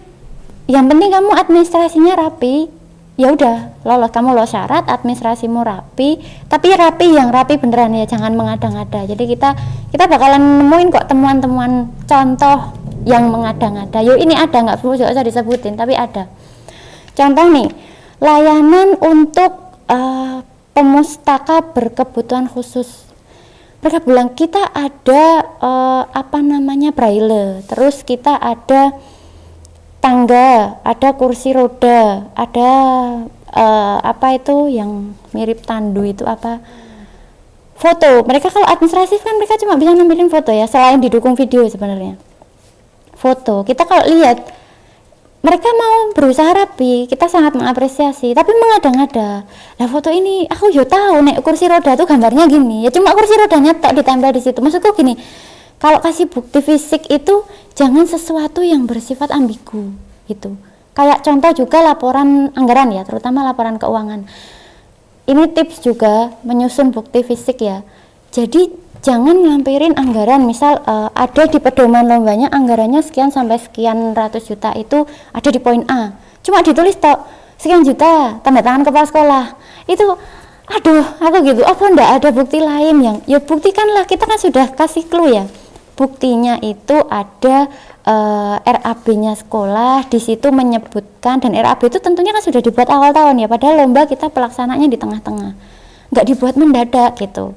[0.71, 2.71] yang penting kamu administrasinya rapi
[3.15, 4.11] ya udah lolos.
[4.11, 6.19] Kamu lolos syarat administrasimu rapi.
[6.51, 9.07] Tapi rapi yang rapi beneran ya jangan mengada-ngada.
[9.07, 9.55] Jadi kita
[9.91, 12.75] kita bakalan nemuin kok temuan-temuan contoh
[13.07, 14.03] yang mengada-ngada.
[14.03, 16.27] Yuk ini ada nggak perlu usah disebutin tapi ada.
[17.15, 17.69] Contoh nih
[18.19, 20.43] layanan untuk uh,
[20.75, 23.07] pemustaka berkebutuhan khusus.
[23.85, 27.61] Mereka bilang kita ada uh, apa namanya braille.
[27.69, 28.97] Terus kita ada
[30.05, 32.71] tangga ada kursi roda ada
[33.57, 36.61] uh, apa itu yang mirip tandu itu apa?
[37.75, 38.21] Foto.
[38.29, 42.21] Mereka kalau administratif kan mereka cuma bisa nampilin foto ya selain didukung video sebenarnya.
[43.17, 43.65] Foto.
[43.65, 44.45] Kita kalau lihat
[45.41, 48.37] mereka mau berusaha rapi kita sangat mengapresiasi.
[48.37, 49.49] Tapi mengada-ngada
[49.81, 52.85] nah foto ini aku yo tahu nek kursi roda tuh gambarnya gini.
[52.85, 54.61] Ya cuma kursi rodanya tak ditempel di situ.
[54.61, 55.17] Maksudku gini
[55.83, 57.45] kalau kasih bukti fisik itu
[57.75, 59.93] jangan sesuatu yang bersifat ambigu
[60.31, 60.57] gitu.
[60.95, 64.25] Kayak contoh juga laporan anggaran ya terutama laporan keuangan.
[65.27, 67.83] Ini tips juga menyusun bukti fisik ya.
[68.31, 68.71] Jadi
[69.03, 70.47] jangan ngampirin anggaran.
[70.47, 75.03] Misal uh, ada di pedoman lombanya anggarannya sekian sampai sekian ratus juta itu
[75.35, 76.15] ada di poin A.
[76.47, 77.27] Cuma ditulis tok
[77.59, 79.45] sekian juta tanda tangan kepala sekolah.
[79.91, 80.15] Itu
[80.71, 81.61] aduh aku gitu.
[81.67, 84.07] Apa ndak ada bukti lain yang ya buktikanlah.
[84.07, 85.45] Kita kan sudah kasih clue ya
[85.95, 87.71] buktinya itu ada
[88.05, 93.15] uh, eh, RAB-nya sekolah di situ menyebutkan dan RAB itu tentunya kan sudah dibuat awal
[93.15, 95.55] tahun ya padahal lomba kita pelaksananya di tengah-tengah.
[96.11, 97.55] Nggak dibuat mendadak gitu.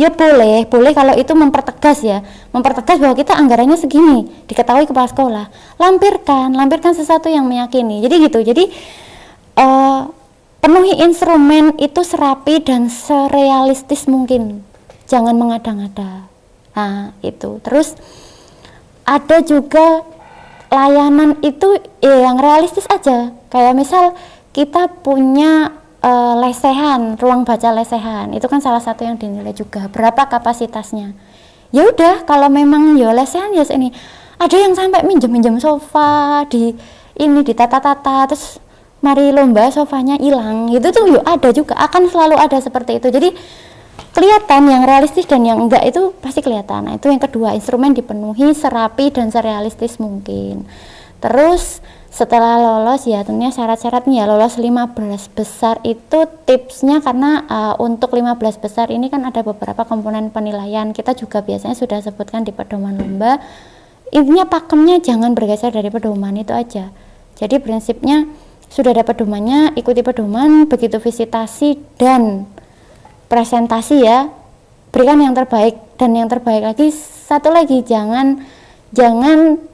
[0.00, 2.24] Ya boleh boleh kalau itu mempertegas ya.
[2.54, 5.46] Mempertegas bahwa kita anggarannya segini diketahui kepala sekolah.
[5.76, 8.00] Lampirkan lampirkan sesuatu yang meyakini.
[8.00, 8.64] Jadi gitu jadi
[9.60, 10.08] uh,
[10.62, 14.64] penuhi instrumen itu serapi dan serealistis mungkin.
[15.10, 16.29] Jangan mengada-ngada
[16.80, 17.92] nah itu terus
[19.04, 20.00] ada juga
[20.72, 24.16] layanan itu ya yang realistis aja kayak misal
[24.50, 28.32] kita punya uh, lesehan, ruang baca lesehan.
[28.34, 29.86] Itu kan salah satu yang dinilai juga.
[29.88, 31.14] Berapa kapasitasnya?
[31.70, 33.94] Ya udah, kalau memang ya lesehan ya ini.
[34.40, 36.72] Ada yang sampai minjem-minjem sofa di
[37.20, 38.56] ini ditata-tata terus
[39.04, 40.72] mari lomba sofanya hilang.
[40.72, 43.12] Itu tuh yuk ada juga, akan selalu ada seperti itu.
[43.12, 43.28] Jadi
[44.10, 46.90] kelihatan yang realistis dan yang enggak itu pasti kelihatan.
[46.90, 50.66] Nah, itu yang kedua, instrumen dipenuhi serapi dan serealistis mungkin.
[51.20, 54.98] Terus setelah lolos ya tentunya syarat-syaratnya ya lolos 15
[55.30, 61.14] besar itu tipsnya karena uh, untuk 15 besar ini kan ada beberapa komponen penilaian kita
[61.14, 63.38] juga biasanya sudah sebutkan di pedoman lomba
[64.10, 66.90] intinya pakemnya jangan bergeser dari pedoman itu aja
[67.38, 68.26] jadi prinsipnya
[68.66, 72.50] sudah ada pedomannya ikuti pedoman begitu visitasi dan
[73.30, 74.26] presentasi ya
[74.90, 78.42] berikan yang terbaik dan yang terbaik lagi satu lagi jangan
[78.90, 79.70] jangan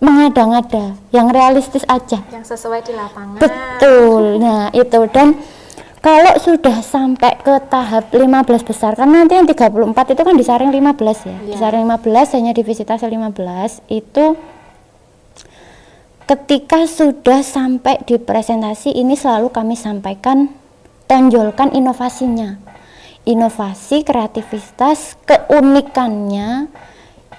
[0.00, 2.24] mengada-ngada, yang realistis aja.
[2.32, 3.36] Yang sesuai di lapangan.
[3.36, 4.40] Betul.
[4.40, 5.36] Nah, itu dan
[6.00, 8.24] kalau sudah sampai ke tahap 15
[8.64, 11.36] besar kan nanti yang 34 itu kan disaring 15 ya.
[11.36, 11.36] ya.
[11.52, 14.24] Disaring 15 hanya divisitasi 15 itu
[16.24, 20.48] ketika sudah sampai di presentasi ini selalu kami sampaikan
[21.04, 22.69] tonjolkan inovasinya.
[23.28, 26.72] Inovasi, kreativitas, keunikannya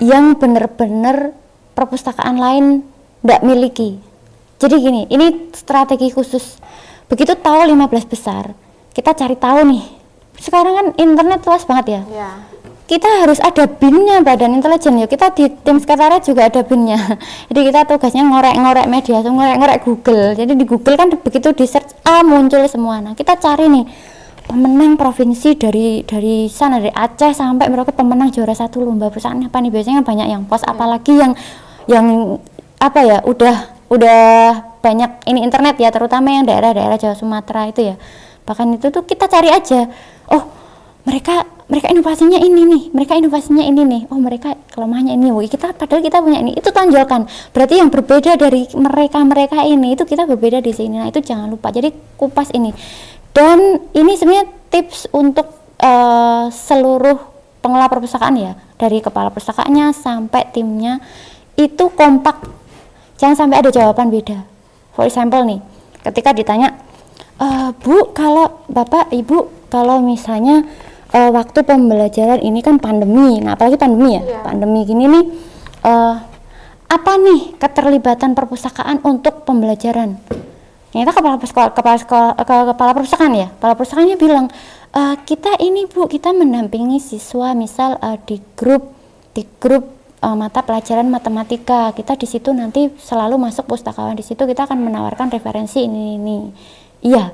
[0.01, 1.33] yang benar-benar
[1.73, 2.65] perpustakaan lain
[3.21, 3.97] tidak miliki.
[4.61, 6.61] Jadi gini, ini strategi khusus.
[7.09, 8.53] Begitu tahu 15 besar,
[8.93, 9.83] kita cari tahu nih.
[10.37, 12.01] Sekarang kan internet luas banget ya.
[12.13, 12.31] ya.
[12.85, 15.07] Kita harus ada binnya badan intelijen ya.
[15.07, 16.97] Kita di tim sekretariat juga ada binnya.
[17.49, 20.37] Jadi kita tugasnya ngorek-ngorek media, ngorek-ngorek Google.
[20.37, 22.99] Jadi di Google kan begitu di search A muncul semua.
[22.99, 23.85] Nah kita cari nih
[24.45, 29.57] pemenang provinsi dari dari sana dari Aceh sampai mereka pemenang juara satu lomba perusahaan apa
[29.61, 29.71] nih?
[29.71, 30.71] Biasanya banyak yang pos hmm.
[30.73, 31.33] apalagi yang
[31.89, 32.37] yang
[32.81, 33.55] apa ya udah
[33.91, 34.21] udah
[34.81, 37.95] banyak ini internet ya terutama yang daerah-daerah Jawa Sumatera itu ya.
[38.45, 39.85] Bahkan itu tuh kita cari aja
[40.33, 40.43] oh
[41.05, 45.71] mereka mereka inovasinya ini nih mereka inovasinya ini nih oh mereka kelemahannya ini Wih, kita
[45.71, 47.25] padahal kita punya ini itu tonjolkan.
[47.55, 50.99] Berarti yang berbeda dari mereka mereka ini itu kita berbeda di sini.
[50.99, 51.71] Nah itu jangan lupa.
[51.71, 52.75] Jadi kupas ini
[53.31, 55.47] dan ini sebenarnya tips untuk
[55.79, 57.17] uh, seluruh
[57.61, 58.53] pengelola perpustakaan ya.
[58.75, 60.97] Dari kepala perpustakaannya sampai timnya
[61.53, 62.41] itu kompak.
[63.21, 64.41] Jangan sampai ada jawaban beda.
[64.97, 65.61] For example nih
[66.01, 66.73] ketika ditanya
[67.37, 67.47] e,
[67.77, 70.65] bu kalau bapak ibu kalau misalnya
[71.13, 73.37] uh, waktu pembelajaran ini kan pandemi.
[73.37, 74.41] Nah apalagi pandemi ya yeah.
[74.41, 75.25] pandemi gini nih
[75.85, 76.15] uh,
[76.91, 80.19] apa nih keterlibatan perpustakaan untuk pembelajaran
[80.91, 82.29] ternyata kepala sekolah kepala sekolah
[82.75, 83.47] kepala perpustakaan ya?
[83.47, 84.45] Kepala perpustakaannya bilang
[84.91, 88.91] e, kita ini bu kita mendampingi siswa misal uh, di grup
[89.31, 89.87] di grup
[90.21, 91.95] uh, mata pelajaran matematika.
[91.95, 96.37] Kita di situ nanti selalu masuk pustakawan di situ kita akan menawarkan referensi ini ini
[97.01, 97.31] iya.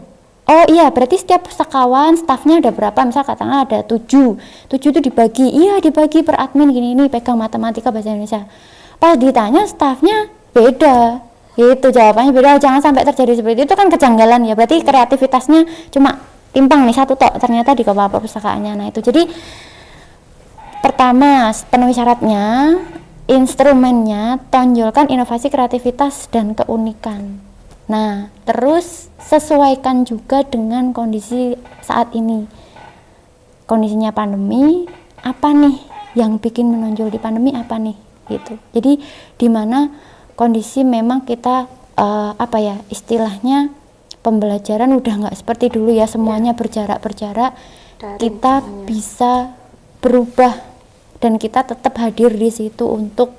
[0.47, 2.95] Oh iya berarti setiap pustakawan stafnya ada berapa?
[3.03, 4.39] Misal katakanlah ada tujuh.
[4.71, 5.43] Tujuh itu dibagi.
[5.43, 8.47] Iya dibagi per admin gini ini pegang matematika bahasa Indonesia.
[8.95, 11.26] Pas ditanya stafnya beda
[11.57, 12.61] Gitu jawabannya beda.
[12.61, 13.63] Jangan sampai terjadi seperti itu.
[13.65, 14.53] Itu kan kejanggalan ya.
[14.53, 16.21] Berarti kreativitasnya cuma
[16.53, 18.73] timpang nih satu tok ternyata di kepala perpustakaannya.
[18.77, 19.25] Nah, itu jadi
[20.87, 22.77] pertama penuhi syaratnya
[23.27, 27.43] instrumennya tonjolkan inovasi kreativitas dan keunikan
[27.87, 32.47] nah terus sesuaikan juga dengan kondisi saat ini
[33.67, 34.87] kondisinya pandemi
[35.23, 35.75] apa nih
[36.15, 37.95] yang bikin menonjol di pandemi apa nih
[38.31, 38.99] gitu jadi
[39.39, 39.91] di mana
[40.37, 41.65] kondisi memang kita
[41.97, 43.73] uh, apa ya istilahnya
[44.21, 47.57] pembelajaran udah nggak seperti dulu ya semuanya berjarak berjarak
[48.21, 48.85] kita semuanya.
[48.85, 49.57] bisa
[49.99, 50.53] berubah
[51.17, 53.33] dan kita tetap hadir di situ untuk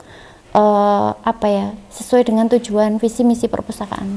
[0.53, 4.09] uh, apa ya sesuai dengan tujuan visi misi perpustakaan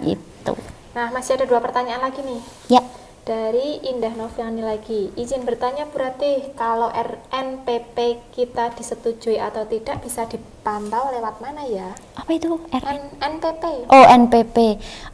[0.00, 0.54] itu.
[0.96, 2.40] Nah masih ada dua pertanyaan lagi nih.
[2.72, 2.82] Ya.
[3.22, 11.06] Dari Indah Noviani lagi, izin bertanya berarti kalau RNPP kita disetujui atau tidak bisa dipantau
[11.14, 11.94] lewat mana ya?
[12.18, 12.58] Apa itu?
[12.74, 13.86] RN NPP.
[13.94, 14.56] Oh NPP.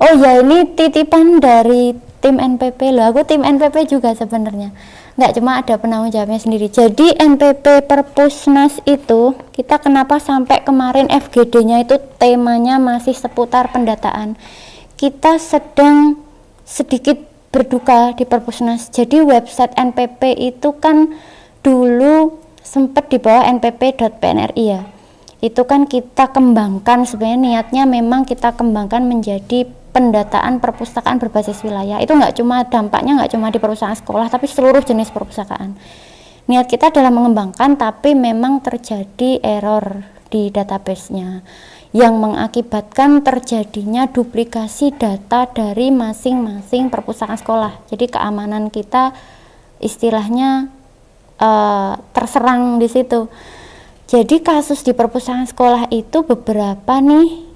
[0.01, 1.93] Oh ya ini titipan dari
[2.25, 3.13] tim NPP loh.
[3.13, 4.73] Aku tim NPP juga sebenarnya
[5.19, 11.83] nggak cuma ada penanggung jawabnya sendiri jadi NPP Perpusnas itu kita kenapa sampai kemarin FGD-nya
[11.83, 14.39] itu temanya masih seputar pendataan
[14.95, 16.23] kita sedang
[16.63, 18.93] sedikit berduka di Perpusnas.
[18.93, 21.17] Jadi website NPP itu kan
[21.65, 24.85] dulu sempat di bawah npp.pnri ya.
[25.39, 32.03] Itu kan kita kembangkan sebenarnya niatnya memang kita kembangkan menjadi pendataan perpustakaan berbasis wilayah.
[32.03, 35.79] Itu nggak cuma dampaknya nggak cuma di perusahaan sekolah tapi seluruh jenis perpustakaan.
[36.49, 41.45] Niat kita adalah mengembangkan tapi memang terjadi error di databasenya
[41.97, 47.73] yang mengakibatkan terjadinya duplikasi data dari masing-masing perpustakaan sekolah.
[47.89, 49.17] Jadi keamanan kita
[49.81, 50.69] istilahnya
[51.41, 53.33] uh, terserang di situ.
[54.09, 57.49] Jadi kasus di perpustakaan sekolah itu beberapa nih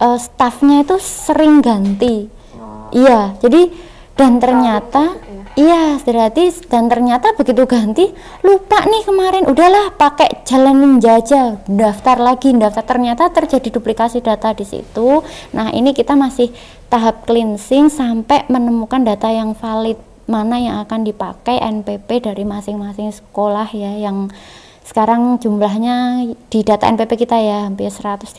[0.00, 2.28] uh, stafnya itu sering ganti.
[2.54, 2.88] Oh.
[2.94, 3.68] iya jadi
[4.14, 5.42] dan ternyata ya?
[5.58, 8.06] iya berarti dan ternyata begitu ganti
[8.46, 9.44] lupa nih kemarin.
[9.50, 12.54] Udahlah pakai jalan ninja aja daftar lagi.
[12.54, 15.26] Daftar ternyata terjadi duplikasi data di situ.
[15.50, 16.54] Nah ini kita masih
[16.86, 23.68] tahap cleansing sampai menemukan data yang valid mana yang akan dipakai NPP dari masing-masing sekolah
[23.76, 24.32] ya yang
[24.84, 28.30] sekarang jumlahnya di data NPP kita ya hampir 134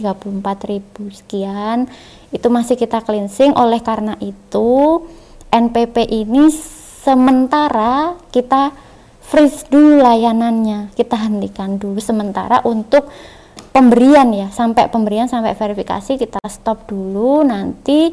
[0.72, 1.90] ribu sekian.
[2.32, 3.58] Itu masih kita cleansing.
[3.58, 5.02] Oleh karena itu
[5.56, 6.52] NPP ini
[7.08, 8.76] sementara kita
[9.24, 12.04] freeze dulu layanannya kita hentikan dulu.
[12.04, 13.08] Sementara untuk
[13.72, 17.40] pemberian ya sampai pemberian sampai verifikasi kita stop dulu.
[17.48, 18.12] Nanti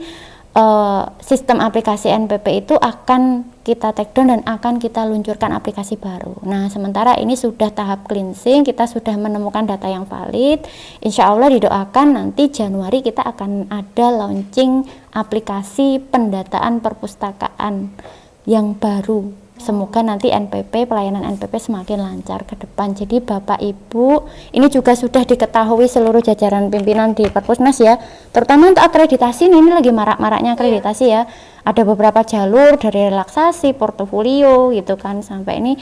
[0.57, 6.35] uh, sistem aplikasi NPP itu akan kita take down dan akan kita luncurkan aplikasi baru.
[6.43, 10.67] Nah, sementara ini sudah tahap cleansing, kita sudah menemukan data yang valid.
[10.99, 14.83] Insya Allah didoakan nanti Januari kita akan ada launching
[15.15, 17.95] aplikasi pendataan perpustakaan
[18.43, 22.99] yang baru Semoga nanti NPP, pelayanan NPP semakin lancar ke depan.
[22.99, 27.95] Jadi Bapak Ibu, ini juga sudah diketahui seluruh jajaran pimpinan di Perpusnas ya.
[28.35, 31.31] Terutama untuk akreditasi ini, ini lagi marak-maraknya akreditasi ya.
[31.63, 35.79] Ada beberapa jalur dari relaksasi, portofolio gitu kan sampai ini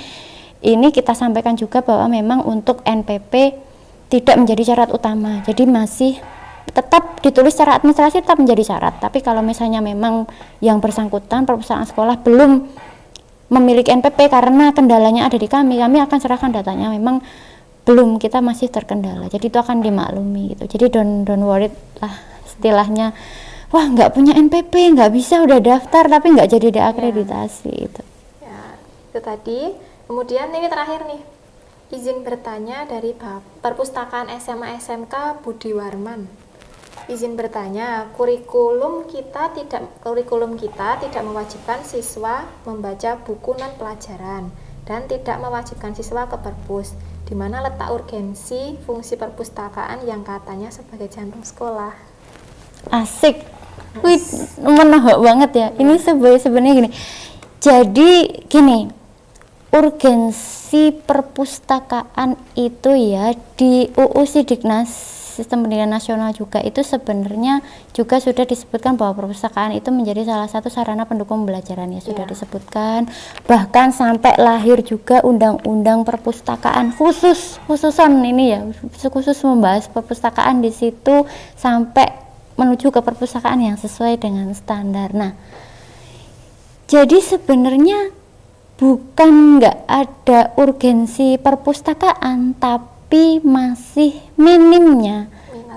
[0.60, 3.56] ini kita sampaikan juga bahwa memang untuk NPP
[4.12, 5.40] tidak menjadi syarat utama.
[5.48, 6.20] Jadi masih
[6.70, 9.00] tetap ditulis secara administrasi tetap menjadi syarat.
[9.00, 10.28] Tapi kalau misalnya memang
[10.60, 12.68] yang bersangkutan perpustakaan sekolah belum
[13.50, 15.82] memiliki NPP karena kendalanya ada di kami.
[15.82, 16.88] Kami akan serahkan datanya.
[16.94, 17.20] Memang
[17.84, 19.26] belum kita masih terkendala.
[19.26, 20.64] Jadi itu akan dimaklumi gitu.
[20.78, 21.68] Jadi don't don't worry
[21.98, 22.14] lah
[22.46, 23.10] istilahnya
[23.70, 27.86] wah nggak punya NPP nggak bisa udah daftar tapi nggak jadi diakreditasi ya.
[27.86, 28.02] itu
[28.44, 28.60] ya
[29.10, 29.60] itu tadi.
[30.10, 31.22] Kemudian ini terakhir nih.
[31.90, 33.14] Izin bertanya dari
[33.62, 36.39] perpustakaan SMA SMK Budi Warman
[37.10, 44.54] izin bertanya, kurikulum kita tidak kurikulum kita tidak mewajibkan siswa membaca buku non pelajaran
[44.86, 46.94] dan tidak mewajibkan siswa ke perpus.
[47.26, 51.94] Di mana letak urgensi fungsi perpustakaan yang katanya sebagai jantung sekolah?
[52.90, 53.42] Asik.
[54.02, 54.22] Wih,
[54.62, 55.68] menohok banget ya.
[55.74, 55.98] Ini
[56.38, 56.90] sebenarnya gini.
[57.58, 58.86] Jadi gini,
[59.74, 67.62] urgensi perpustakaan itu ya di UU Sidiknas sistem pendidikan nasional juga itu sebenarnya
[67.94, 72.32] juga sudah disebutkan bahwa perpustakaan itu menjadi salah satu sarana pendukung pembelajaran ya sudah yeah.
[72.34, 73.00] disebutkan
[73.46, 78.60] bahkan sampai lahir juga undang-undang perpustakaan khusus khususan ini ya
[79.08, 81.24] khusus membahas perpustakaan di situ
[81.54, 82.30] sampai
[82.60, 85.16] menuju ke perpustakaan yang sesuai dengan standar.
[85.16, 85.32] Nah,
[86.84, 88.12] jadi sebenarnya
[88.76, 95.26] bukan nggak ada urgensi perpustakaan, tapi tapi masih minimnya.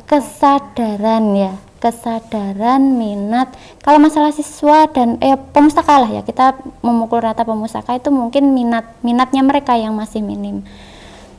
[0.06, 1.58] Kesadaran ya.
[1.82, 3.58] Kesadaran minat.
[3.82, 6.22] Kalau masalah siswa dan eh pemustaka lah ya.
[6.22, 6.54] Kita
[6.86, 10.62] memukul rata pemustaka itu mungkin minat minatnya mereka yang masih minim.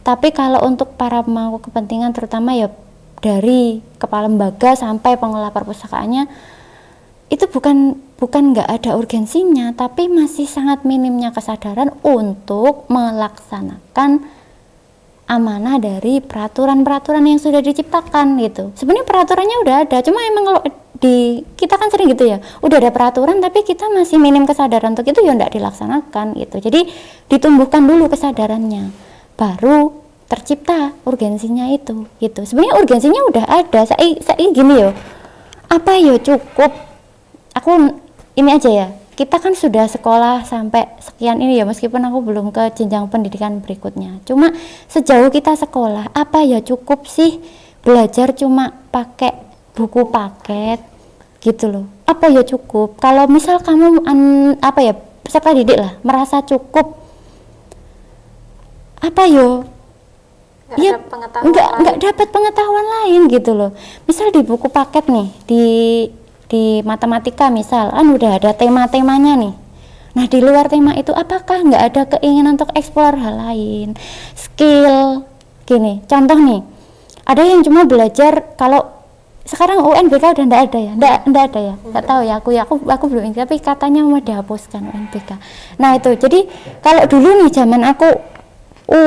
[0.02, 2.74] Tapi kalau untuk para pemangku kepentingan terutama ya
[3.22, 6.26] dari kepala lembaga sampai pengelola perpustakaannya
[7.30, 14.33] itu bukan bukan nggak ada urgensinya tapi masih sangat minimnya kesadaran untuk melaksanakan
[15.24, 18.76] amanah dari peraturan-peraturan yang sudah diciptakan gitu.
[18.76, 20.60] Sebenarnya peraturannya udah ada, cuma emang kalau
[21.00, 25.08] di kita kan sering gitu ya, udah ada peraturan tapi kita masih minim kesadaran untuk
[25.08, 26.56] itu ya enggak dilaksanakan gitu.
[26.60, 26.80] Jadi
[27.28, 28.92] ditumbuhkan dulu kesadarannya,
[29.36, 29.92] baru
[30.28, 32.44] tercipta urgensinya itu gitu.
[32.44, 33.80] Sebenarnya urgensinya udah ada.
[33.84, 34.90] Saya saya gini yo,
[35.68, 36.72] apa yo cukup?
[37.54, 37.70] Aku
[38.34, 42.74] ini aja ya, kita kan sudah sekolah sampai sekian ini ya meskipun aku belum ke
[42.74, 44.18] jenjang pendidikan berikutnya.
[44.26, 44.50] Cuma
[44.90, 47.38] sejauh kita sekolah apa ya cukup sih
[47.86, 49.38] belajar cuma pakai
[49.78, 50.82] buku paket
[51.38, 51.86] gitu loh?
[52.10, 52.98] Apa ya cukup?
[52.98, 54.18] Kalau misal kamu an,
[54.58, 56.98] apa ya peserta didik lah merasa cukup
[58.98, 59.62] apa yo?
[60.74, 63.70] Ya nggak nggak dapat pengetahuan lain gitu loh.
[64.10, 65.64] Misal di buku paket nih di
[66.54, 69.54] di matematika misal kan udah ada tema-temanya nih.
[70.14, 73.98] Nah di luar tema itu apakah nggak ada keinginan untuk eksplor hal lain?
[74.38, 75.26] Skill
[75.66, 76.62] gini contoh nih
[77.26, 78.86] ada yang cuma belajar kalau
[79.42, 80.92] sekarang UNBK udah nggak ada ya?
[80.94, 81.74] Nggak nggak ada ya?
[81.90, 85.30] Nggak tahu ya aku ya aku aku belum tapi katanya mau dihapuskan UNBK
[85.82, 86.46] nah itu jadi
[86.78, 88.08] kalau dulu nih zaman aku
[88.94, 89.02] U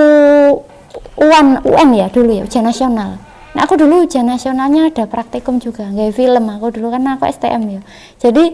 [1.23, 3.26] UN UN ya dulu ya ujian nasional
[3.57, 7.81] Nah, aku dulu ujian nasionalnya ada praktikum juga, nggak film aku dulu kan aku STM
[7.81, 7.81] ya.
[8.21, 8.53] Jadi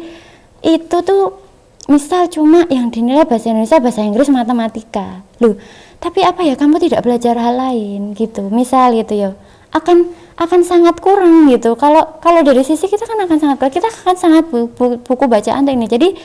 [0.64, 1.44] itu tuh
[1.92, 5.20] misal cuma yang dinilai bahasa Indonesia, bahasa Inggris, matematika.
[5.44, 5.60] Loh,
[6.00, 8.48] tapi apa ya kamu tidak belajar hal lain gitu.
[8.48, 9.30] Misal gitu ya.
[9.76, 10.08] Akan
[10.40, 11.76] akan sangat kurang gitu.
[11.76, 13.58] Kalau kalau dari sisi kita kan akan sangat.
[13.76, 15.84] Kita akan sangat buku, buku bacaan ini.
[15.92, 16.16] Jadi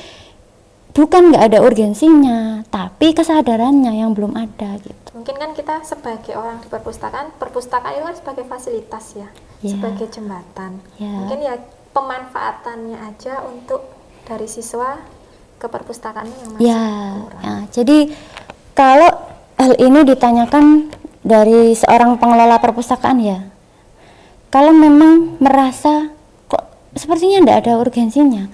[0.99, 6.63] bukan nggak ada urgensinya, tapi kesadarannya yang belum ada gitu mungkin kan kita sebagai orang
[6.63, 9.27] di perpustakaan perpustakaan itu kan sebagai fasilitas ya
[9.61, 9.75] yeah.
[9.75, 11.11] sebagai jembatan yeah.
[11.11, 11.55] mungkin ya
[11.91, 13.83] pemanfaatannya aja untuk
[14.25, 15.03] dari siswa
[15.59, 17.03] ke perpustakaan yang masih yeah.
[17.19, 17.43] kurang.
[17.43, 17.99] Ya, jadi
[18.79, 19.11] kalau
[19.59, 20.95] hal ini ditanyakan
[21.27, 23.39] dari seorang pengelola perpustakaan ya
[24.55, 26.15] kalau memang merasa
[26.47, 26.63] kok
[26.95, 28.47] sepertinya tidak ada urgensinya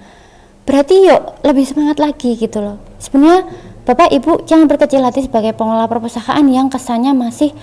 [0.65, 2.77] berarti yuk lebih semangat lagi gitu loh.
[2.97, 3.45] Sebenarnya
[3.85, 7.53] Bapak Ibu jangan berkecil hati sebagai pengelola perpustakaan yang kesannya masih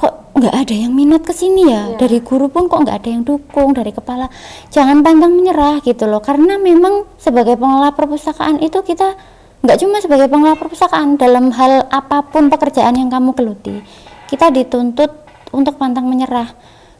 [0.00, 1.72] kok nggak ada yang minat ke sini ya?
[1.72, 1.84] Yeah.
[2.00, 4.32] dari guru pun kok nggak ada yang dukung dari kepala.
[4.72, 6.24] Jangan pantang menyerah gitu loh.
[6.24, 9.12] Karena memang sebagai pengelola perpustakaan itu kita
[9.60, 13.82] nggak cuma sebagai pengelola perpustakaan dalam hal apa pun pekerjaan yang kamu geluti
[14.28, 15.10] kita dituntut
[15.50, 16.52] untuk pantang menyerah.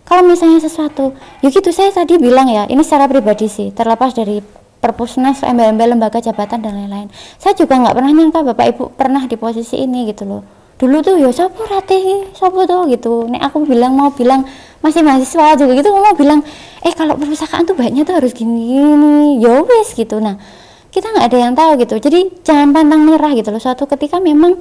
[0.09, 1.13] Kalau misalnya sesuatu
[1.45, 4.41] ya gitu saya tadi bilang ya ini secara pribadi sih terlepas dari
[4.89, 7.13] perpusnas, embel-embel lembaga jabatan dan lain-lain.
[7.37, 10.43] Saya juga nggak pernah nyangka bapak ibu pernah di posisi ini gitu loh.
[10.79, 13.27] Dulu tuh ya siapa rati, siapa tuh gitu.
[13.29, 14.49] Nek aku bilang mau bilang
[14.79, 16.39] masih mahasiswa juga gitu mau bilang
[16.87, 20.23] eh kalau perpustakaan tuh baiknya tuh harus gini gini ya wes gitu.
[20.23, 20.39] Nah
[20.89, 21.95] kita nggak ada yang tahu gitu.
[21.99, 23.61] Jadi jangan pantang menyerah gitu loh.
[23.61, 24.57] Suatu ketika memang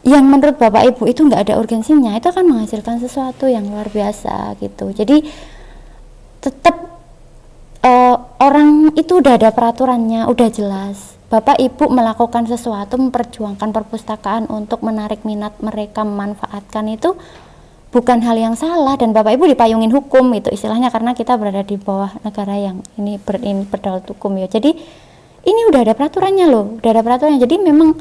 [0.00, 4.56] yang menurut bapak ibu itu nggak ada urgensinya itu akan menghasilkan sesuatu yang luar biasa
[4.58, 4.96] gitu.
[4.96, 5.28] Jadi
[6.40, 6.89] tetap
[7.84, 11.16] uh, orang itu udah ada peraturannya, udah jelas.
[11.30, 17.14] Bapak Ibu melakukan sesuatu memperjuangkan perpustakaan untuk menarik minat mereka memanfaatkan itu
[17.94, 21.78] bukan hal yang salah dan Bapak Ibu dipayungin hukum itu istilahnya karena kita berada di
[21.78, 24.50] bawah negara yang ini ber, ini berdaulat hukum ya.
[24.50, 24.74] Jadi
[25.46, 27.38] ini udah ada peraturannya loh, udah ada peraturannya.
[27.38, 27.94] Jadi memang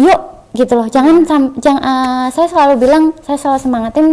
[0.00, 0.20] yuk
[0.56, 0.88] gitu loh.
[0.88, 1.28] Jangan
[1.60, 4.06] jangan uh, saya selalu bilang, saya selalu semangatin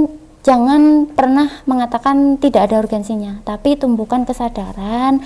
[0.43, 5.19] jangan pernah mengatakan tidak ada urgensinya, tapi tumbuhkan kesadaran,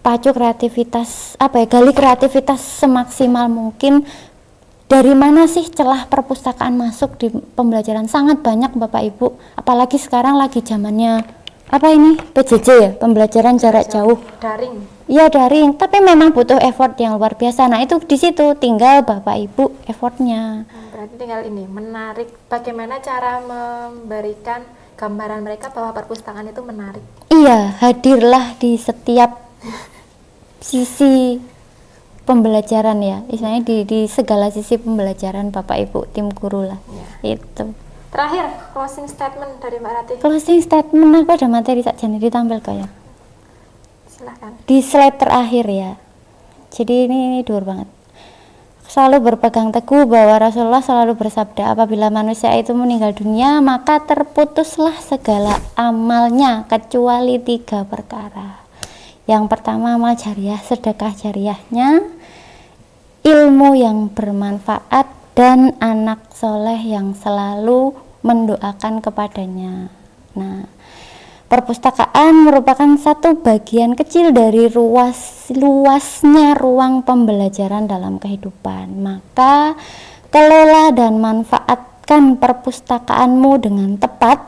[0.00, 4.06] pacu kreativitas, apa ya, gali kreativitas semaksimal mungkin.
[4.88, 8.08] Dari mana sih celah perpustakaan masuk di pembelajaran?
[8.08, 11.37] Sangat banyak Bapak Ibu, apalagi sekarang lagi zamannya
[11.68, 14.16] apa ini PJJ ya, pembelajaran jarak jauh.
[14.40, 14.98] Daring.
[15.08, 17.64] Iya daring, tapi memang butuh effort yang luar biasa.
[17.68, 20.68] Nah itu di situ tinggal Bapak Ibu effortnya.
[20.68, 24.66] Hmm berarti tinggal ini menarik bagaimana cara memberikan
[24.98, 29.38] gambaran mereka bahwa perpustakaan itu menarik iya hadirlah di setiap
[30.58, 31.38] sisi
[32.26, 36.82] pembelajaran ya istilahnya di, di segala sisi pembelajaran bapak ibu tim guru lah
[37.22, 37.38] ya.
[37.38, 37.70] itu
[38.08, 42.88] terakhir closing statement dari mbak Rati closing statement aku ada materi tak jadi ditampil ya?
[44.08, 44.50] Silahkan.
[44.66, 45.92] Di slide terakhir ya.
[46.68, 47.86] Jadi ini, ini dur banget.
[48.88, 55.60] Selalu berpegang teguh bahwa Rasulullah selalu bersabda apabila manusia itu meninggal dunia maka terputuslah segala
[55.76, 58.64] amalnya kecuali tiga perkara.
[59.28, 60.56] Yang pertama amal jariah.
[60.56, 62.00] Sedekah jariahnya
[63.28, 67.94] ilmu yang bermanfaat dan anak soleh yang selalu
[68.26, 69.86] mendoakan kepadanya
[70.34, 70.66] nah
[71.48, 79.00] Perpustakaan merupakan satu bagian kecil dari ruas luasnya ruang pembelajaran dalam kehidupan.
[79.00, 79.72] Maka
[80.28, 84.44] kelola dan manfaatkan perpustakaanmu dengan tepat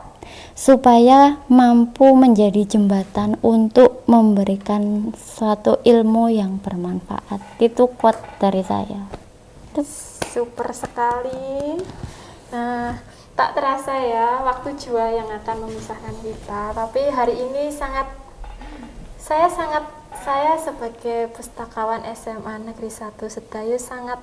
[0.53, 7.57] supaya mampu menjadi jembatan untuk memberikan suatu ilmu yang bermanfaat.
[7.57, 9.20] Itu quote dari saya.
[10.31, 11.79] Super sekali.
[12.51, 12.99] Nah,
[13.35, 16.75] tak terasa ya waktu jua yang akan memisahkan kita.
[16.75, 18.11] Tapi hari ini sangat
[19.15, 19.87] saya sangat
[20.21, 24.19] saya sebagai pustakawan SMA Negeri 1 Sedayu sangat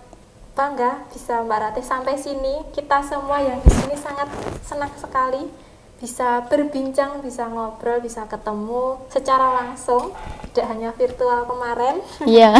[0.52, 2.60] bangga bisa Mbak Ratih sampai sini.
[2.76, 4.28] Kita semua yang di sini sangat
[4.60, 5.67] senang sekali
[5.98, 10.14] bisa berbincang, bisa ngobrol, bisa ketemu secara langsung,
[10.54, 11.98] tidak hanya virtual kemarin.
[12.22, 12.54] Iya.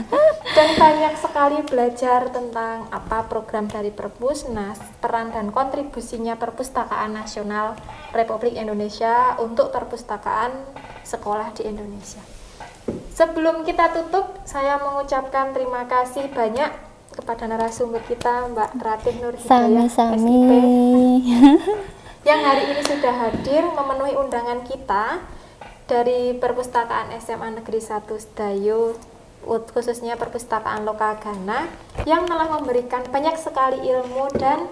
[0.58, 7.78] dan banyak sekali belajar tentang apa program dari Perpusnas, peran dan kontribusinya Perpustakaan Nasional
[8.10, 10.50] Republik Indonesia untuk perpustakaan
[11.06, 12.18] sekolah di Indonesia.
[13.14, 16.74] Sebelum kita tutup, saya mengucapkan terima kasih banyak
[17.14, 20.42] kepada narasumber kita Mbak Ratih Nur Hidayah Sami-sami.
[22.20, 25.24] yang hari ini sudah hadir memenuhi undangan kita
[25.88, 28.92] dari Perpustakaan SMA Negeri 1 Sedayu
[29.72, 31.64] khususnya Perpustakaan Lokagana
[32.04, 34.68] yang telah memberikan banyak sekali ilmu dan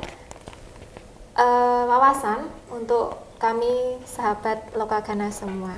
[1.41, 5.73] uh, wawasan untuk kami sahabat Lokagana semua.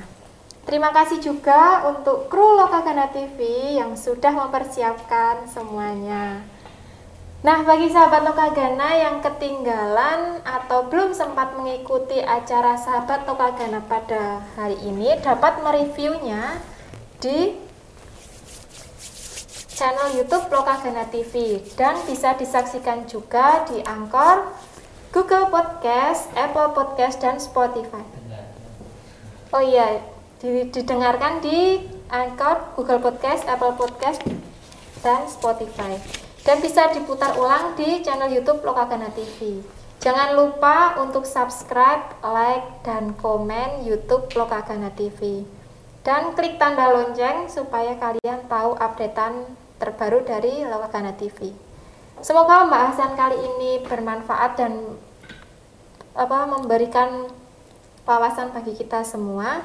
[0.66, 3.46] Terima kasih juga untuk kru Lokagana TV
[3.78, 6.42] yang sudah mempersiapkan semuanya.
[7.40, 14.76] Nah, bagi sahabat Lokagana yang ketinggalan atau belum sempat mengikuti acara sahabat Lokagana pada hari
[14.84, 16.60] ini, dapat mereviewnya
[17.16, 17.56] di
[19.72, 24.52] channel YouTube Lokagana TV dan bisa disaksikan juga di Anchor,
[25.08, 28.04] Google Podcast, Apple Podcast, dan Spotify.
[29.48, 30.04] Oh iya,
[30.44, 34.20] didengarkan di Anchor, Google Podcast, Apple Podcast,
[35.00, 39.60] dan Spotify dan bisa diputar ulang di channel YouTube Lokagana TV.
[40.00, 45.44] Jangan lupa untuk subscribe, like, dan komen YouTube Lokagana TV.
[46.00, 49.44] Dan klik tanda lonceng supaya kalian tahu updatean
[49.76, 51.52] terbaru dari Lokagana TV.
[52.24, 54.96] Semoga pembahasan kali ini bermanfaat dan
[56.16, 57.28] apa memberikan
[58.08, 59.60] wawasan bagi kita semua.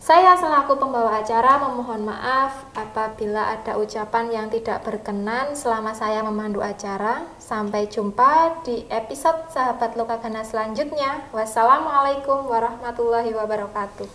[0.00, 6.64] Saya selaku pembawa acara memohon maaf apabila ada ucapan yang tidak berkenan selama saya memandu
[6.64, 7.28] acara.
[7.36, 11.28] Sampai jumpa di episode Sahabat Lokagana selanjutnya.
[11.36, 14.08] Wassalamualaikum warahmatullahi wabarakatuh.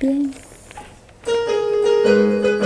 [0.00, 0.32] Bien.
[2.00, 2.59] Mewujudkan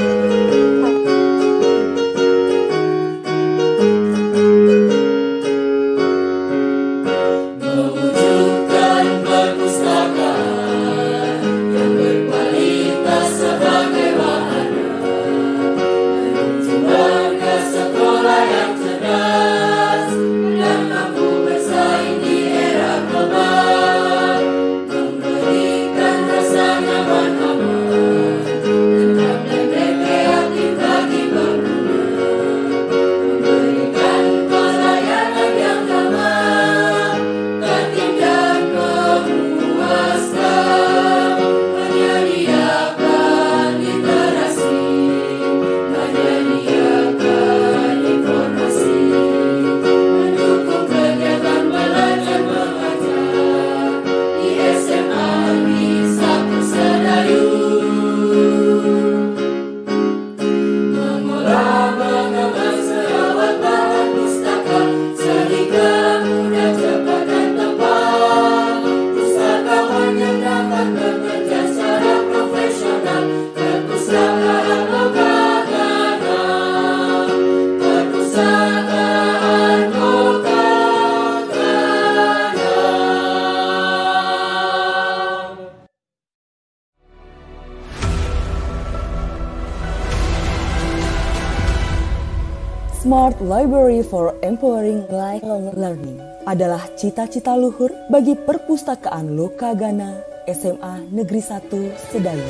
[93.44, 96.16] Library for Empowering Lifelong Learning
[96.48, 100.16] adalah cita-cita luhur bagi perpustakaan Lokagana
[100.48, 101.68] SMA Negeri 1
[102.08, 102.48] Sedayu.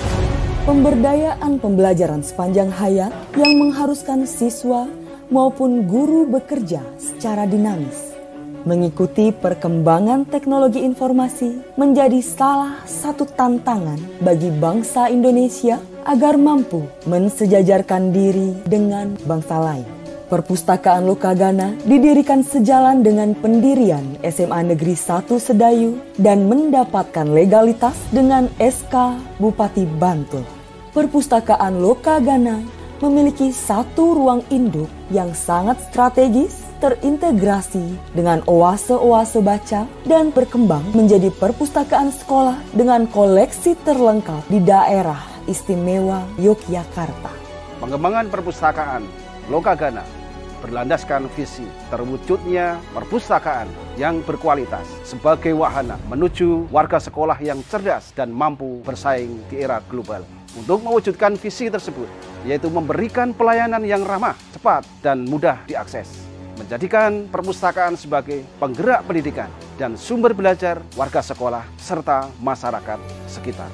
[0.62, 4.86] Pemberdayaan pembelajaran sepanjang hayat yang mengharuskan siswa
[5.34, 8.14] maupun guru bekerja secara dinamis.
[8.62, 18.62] Mengikuti perkembangan teknologi informasi menjadi salah satu tantangan bagi bangsa Indonesia agar mampu mensejajarkan diri
[18.62, 20.03] dengan bangsa lain.
[20.34, 29.14] Perpustakaan Lokagana didirikan sejalan dengan pendirian SMA Negeri 1 Sedayu dan mendapatkan legalitas dengan SK
[29.38, 30.42] Bupati Bantul.
[30.90, 32.66] Perpustakaan Lokagana
[32.98, 42.10] memiliki satu ruang induk yang sangat strategis, terintegrasi dengan oase-oase baca, dan berkembang menjadi perpustakaan
[42.10, 47.30] sekolah dengan koleksi terlengkap di daerah istimewa Yogyakarta.
[47.78, 49.06] Pengembangan perpustakaan
[49.46, 50.23] Lokagana
[50.64, 53.68] berlandaskan visi terwujudnya perpustakaan
[54.00, 60.24] yang berkualitas sebagai wahana menuju warga sekolah yang cerdas dan mampu bersaing di era global.
[60.56, 62.08] Untuk mewujudkan visi tersebut,
[62.48, 66.24] yaitu memberikan pelayanan yang ramah, cepat, dan mudah diakses.
[66.54, 73.66] Menjadikan perpustakaan sebagai penggerak pendidikan dan sumber belajar warga sekolah serta masyarakat sekitar.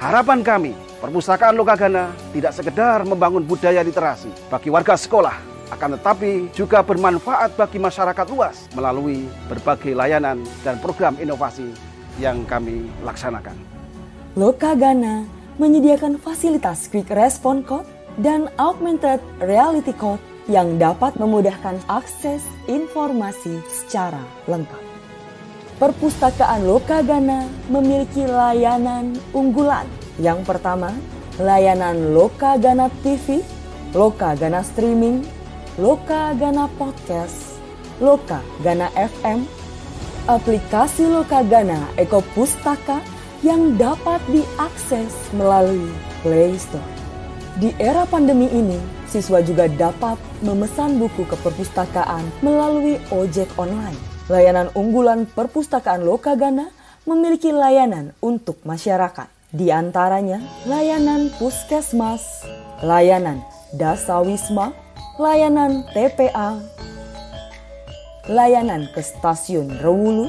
[0.00, 0.72] Harapan kami,
[1.04, 7.82] perpustakaan Lokagana tidak sekedar membangun budaya literasi bagi warga sekolah, akan tetapi juga bermanfaat bagi
[7.82, 11.74] masyarakat luas melalui berbagai layanan dan program inovasi
[12.22, 13.56] yang kami laksanakan.
[14.36, 15.26] Lokagana
[15.56, 17.88] menyediakan fasilitas Quick Response Code
[18.20, 24.82] dan Augmented Reality Code yang dapat memudahkan akses informasi secara lengkap.
[25.76, 29.84] Perpustakaan Lokagana memiliki layanan unggulan.
[30.16, 30.94] Yang pertama,
[31.36, 33.44] layanan Lokagana TV,
[33.92, 35.20] Lokagana Streaming,
[35.76, 37.60] Loka Gana Podcast,
[38.00, 39.44] Loka Gana FM,
[40.24, 43.04] aplikasi Loka Gana Eko Pustaka
[43.44, 45.92] yang dapat diakses melalui
[46.24, 46.80] Play Store.
[47.60, 54.00] Di era pandemi ini, siswa juga dapat memesan buku ke perpustakaan melalui ojek online.
[54.32, 56.72] Layanan unggulan perpustakaan Loka Gana
[57.04, 59.28] memiliki layanan untuk masyarakat.
[59.52, 62.48] Di antaranya layanan puskesmas,
[62.80, 63.44] layanan
[63.76, 64.85] dasawisma,
[65.16, 66.60] layanan TPA,
[68.28, 70.28] layanan ke stasiun Rewulu,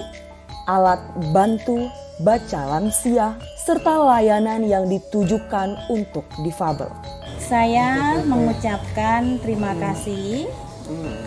[0.64, 1.04] alat
[1.36, 1.92] bantu
[2.24, 6.88] baca lansia, serta layanan yang ditujukan untuk difabel.
[7.36, 10.48] Saya mengucapkan terima kasih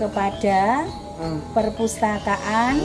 [0.00, 0.88] kepada
[1.52, 2.80] Perpustakaan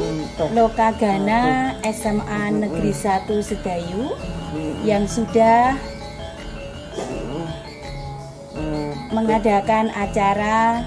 [0.52, 4.12] Lokagana SMA Negeri 1 Sedayu
[4.84, 5.80] yang sudah
[9.14, 10.82] mengadakan acara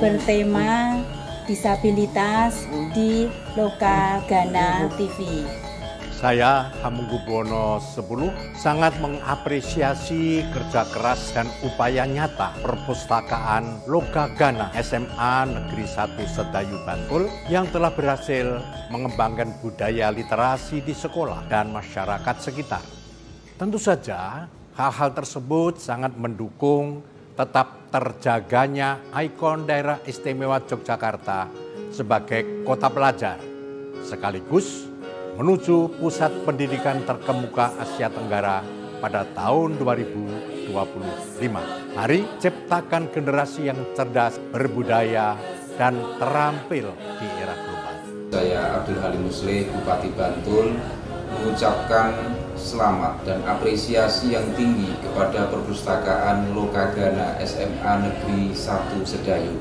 [0.00, 1.00] bertema
[1.44, 2.64] disabilitas
[2.96, 5.44] di Lokagana TV.
[6.24, 16.16] Saya Hamengkubuwono 10 sangat mengapresiasi kerja keras dan upaya nyata perpustakaan Lokagana SMA Negeri 1
[16.24, 18.56] Sedayu Bantul yang telah berhasil
[18.88, 22.80] mengembangkan budaya literasi di sekolah dan masyarakat sekitar.
[23.60, 31.50] Tentu saja hal-hal tersebut sangat mendukung tetap terjaganya ikon daerah istimewa Yogyakarta
[31.94, 33.38] sebagai kota pelajar
[34.02, 34.90] sekaligus
[35.38, 38.62] menuju pusat pendidikan terkemuka Asia Tenggara
[39.02, 40.70] pada tahun 2025.
[41.94, 45.34] Mari ciptakan generasi yang cerdas, berbudaya,
[45.74, 47.94] dan terampil di era global.
[48.30, 50.78] Saya Abdul Halim Musleh, Bupati Bantul,
[51.34, 52.14] mengucapkan
[52.54, 59.58] selamat dan apresiasi yang tinggi kepada perpustakaan Lokagana SMA Negeri 1 Sedayu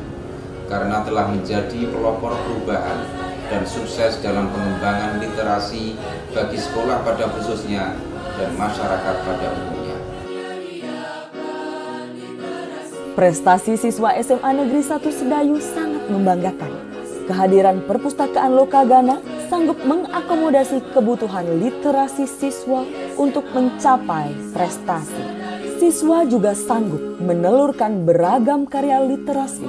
[0.70, 3.04] karena telah menjadi pelopor perubahan
[3.52, 6.00] dan sukses dalam pengembangan literasi
[6.32, 7.94] bagi sekolah pada khususnya
[8.40, 9.98] dan masyarakat pada umumnya.
[13.14, 16.72] Prestasi siswa SMA Negeri 1 Sedayu sangat membanggakan.
[17.30, 19.22] Kehadiran perpustakaan Lokagana
[19.54, 22.82] sanggup mengakomodasi kebutuhan literasi siswa
[23.22, 25.22] untuk mencapai prestasi.
[25.78, 29.62] Siswa juga sanggup menelurkan beragam karya literasi.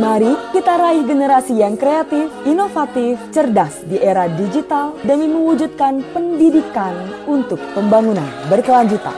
[0.00, 6.96] Mari kita raih generasi yang kreatif, inovatif, cerdas di era digital demi mewujudkan pendidikan
[7.28, 9.12] untuk pembangunan berkelanjutan.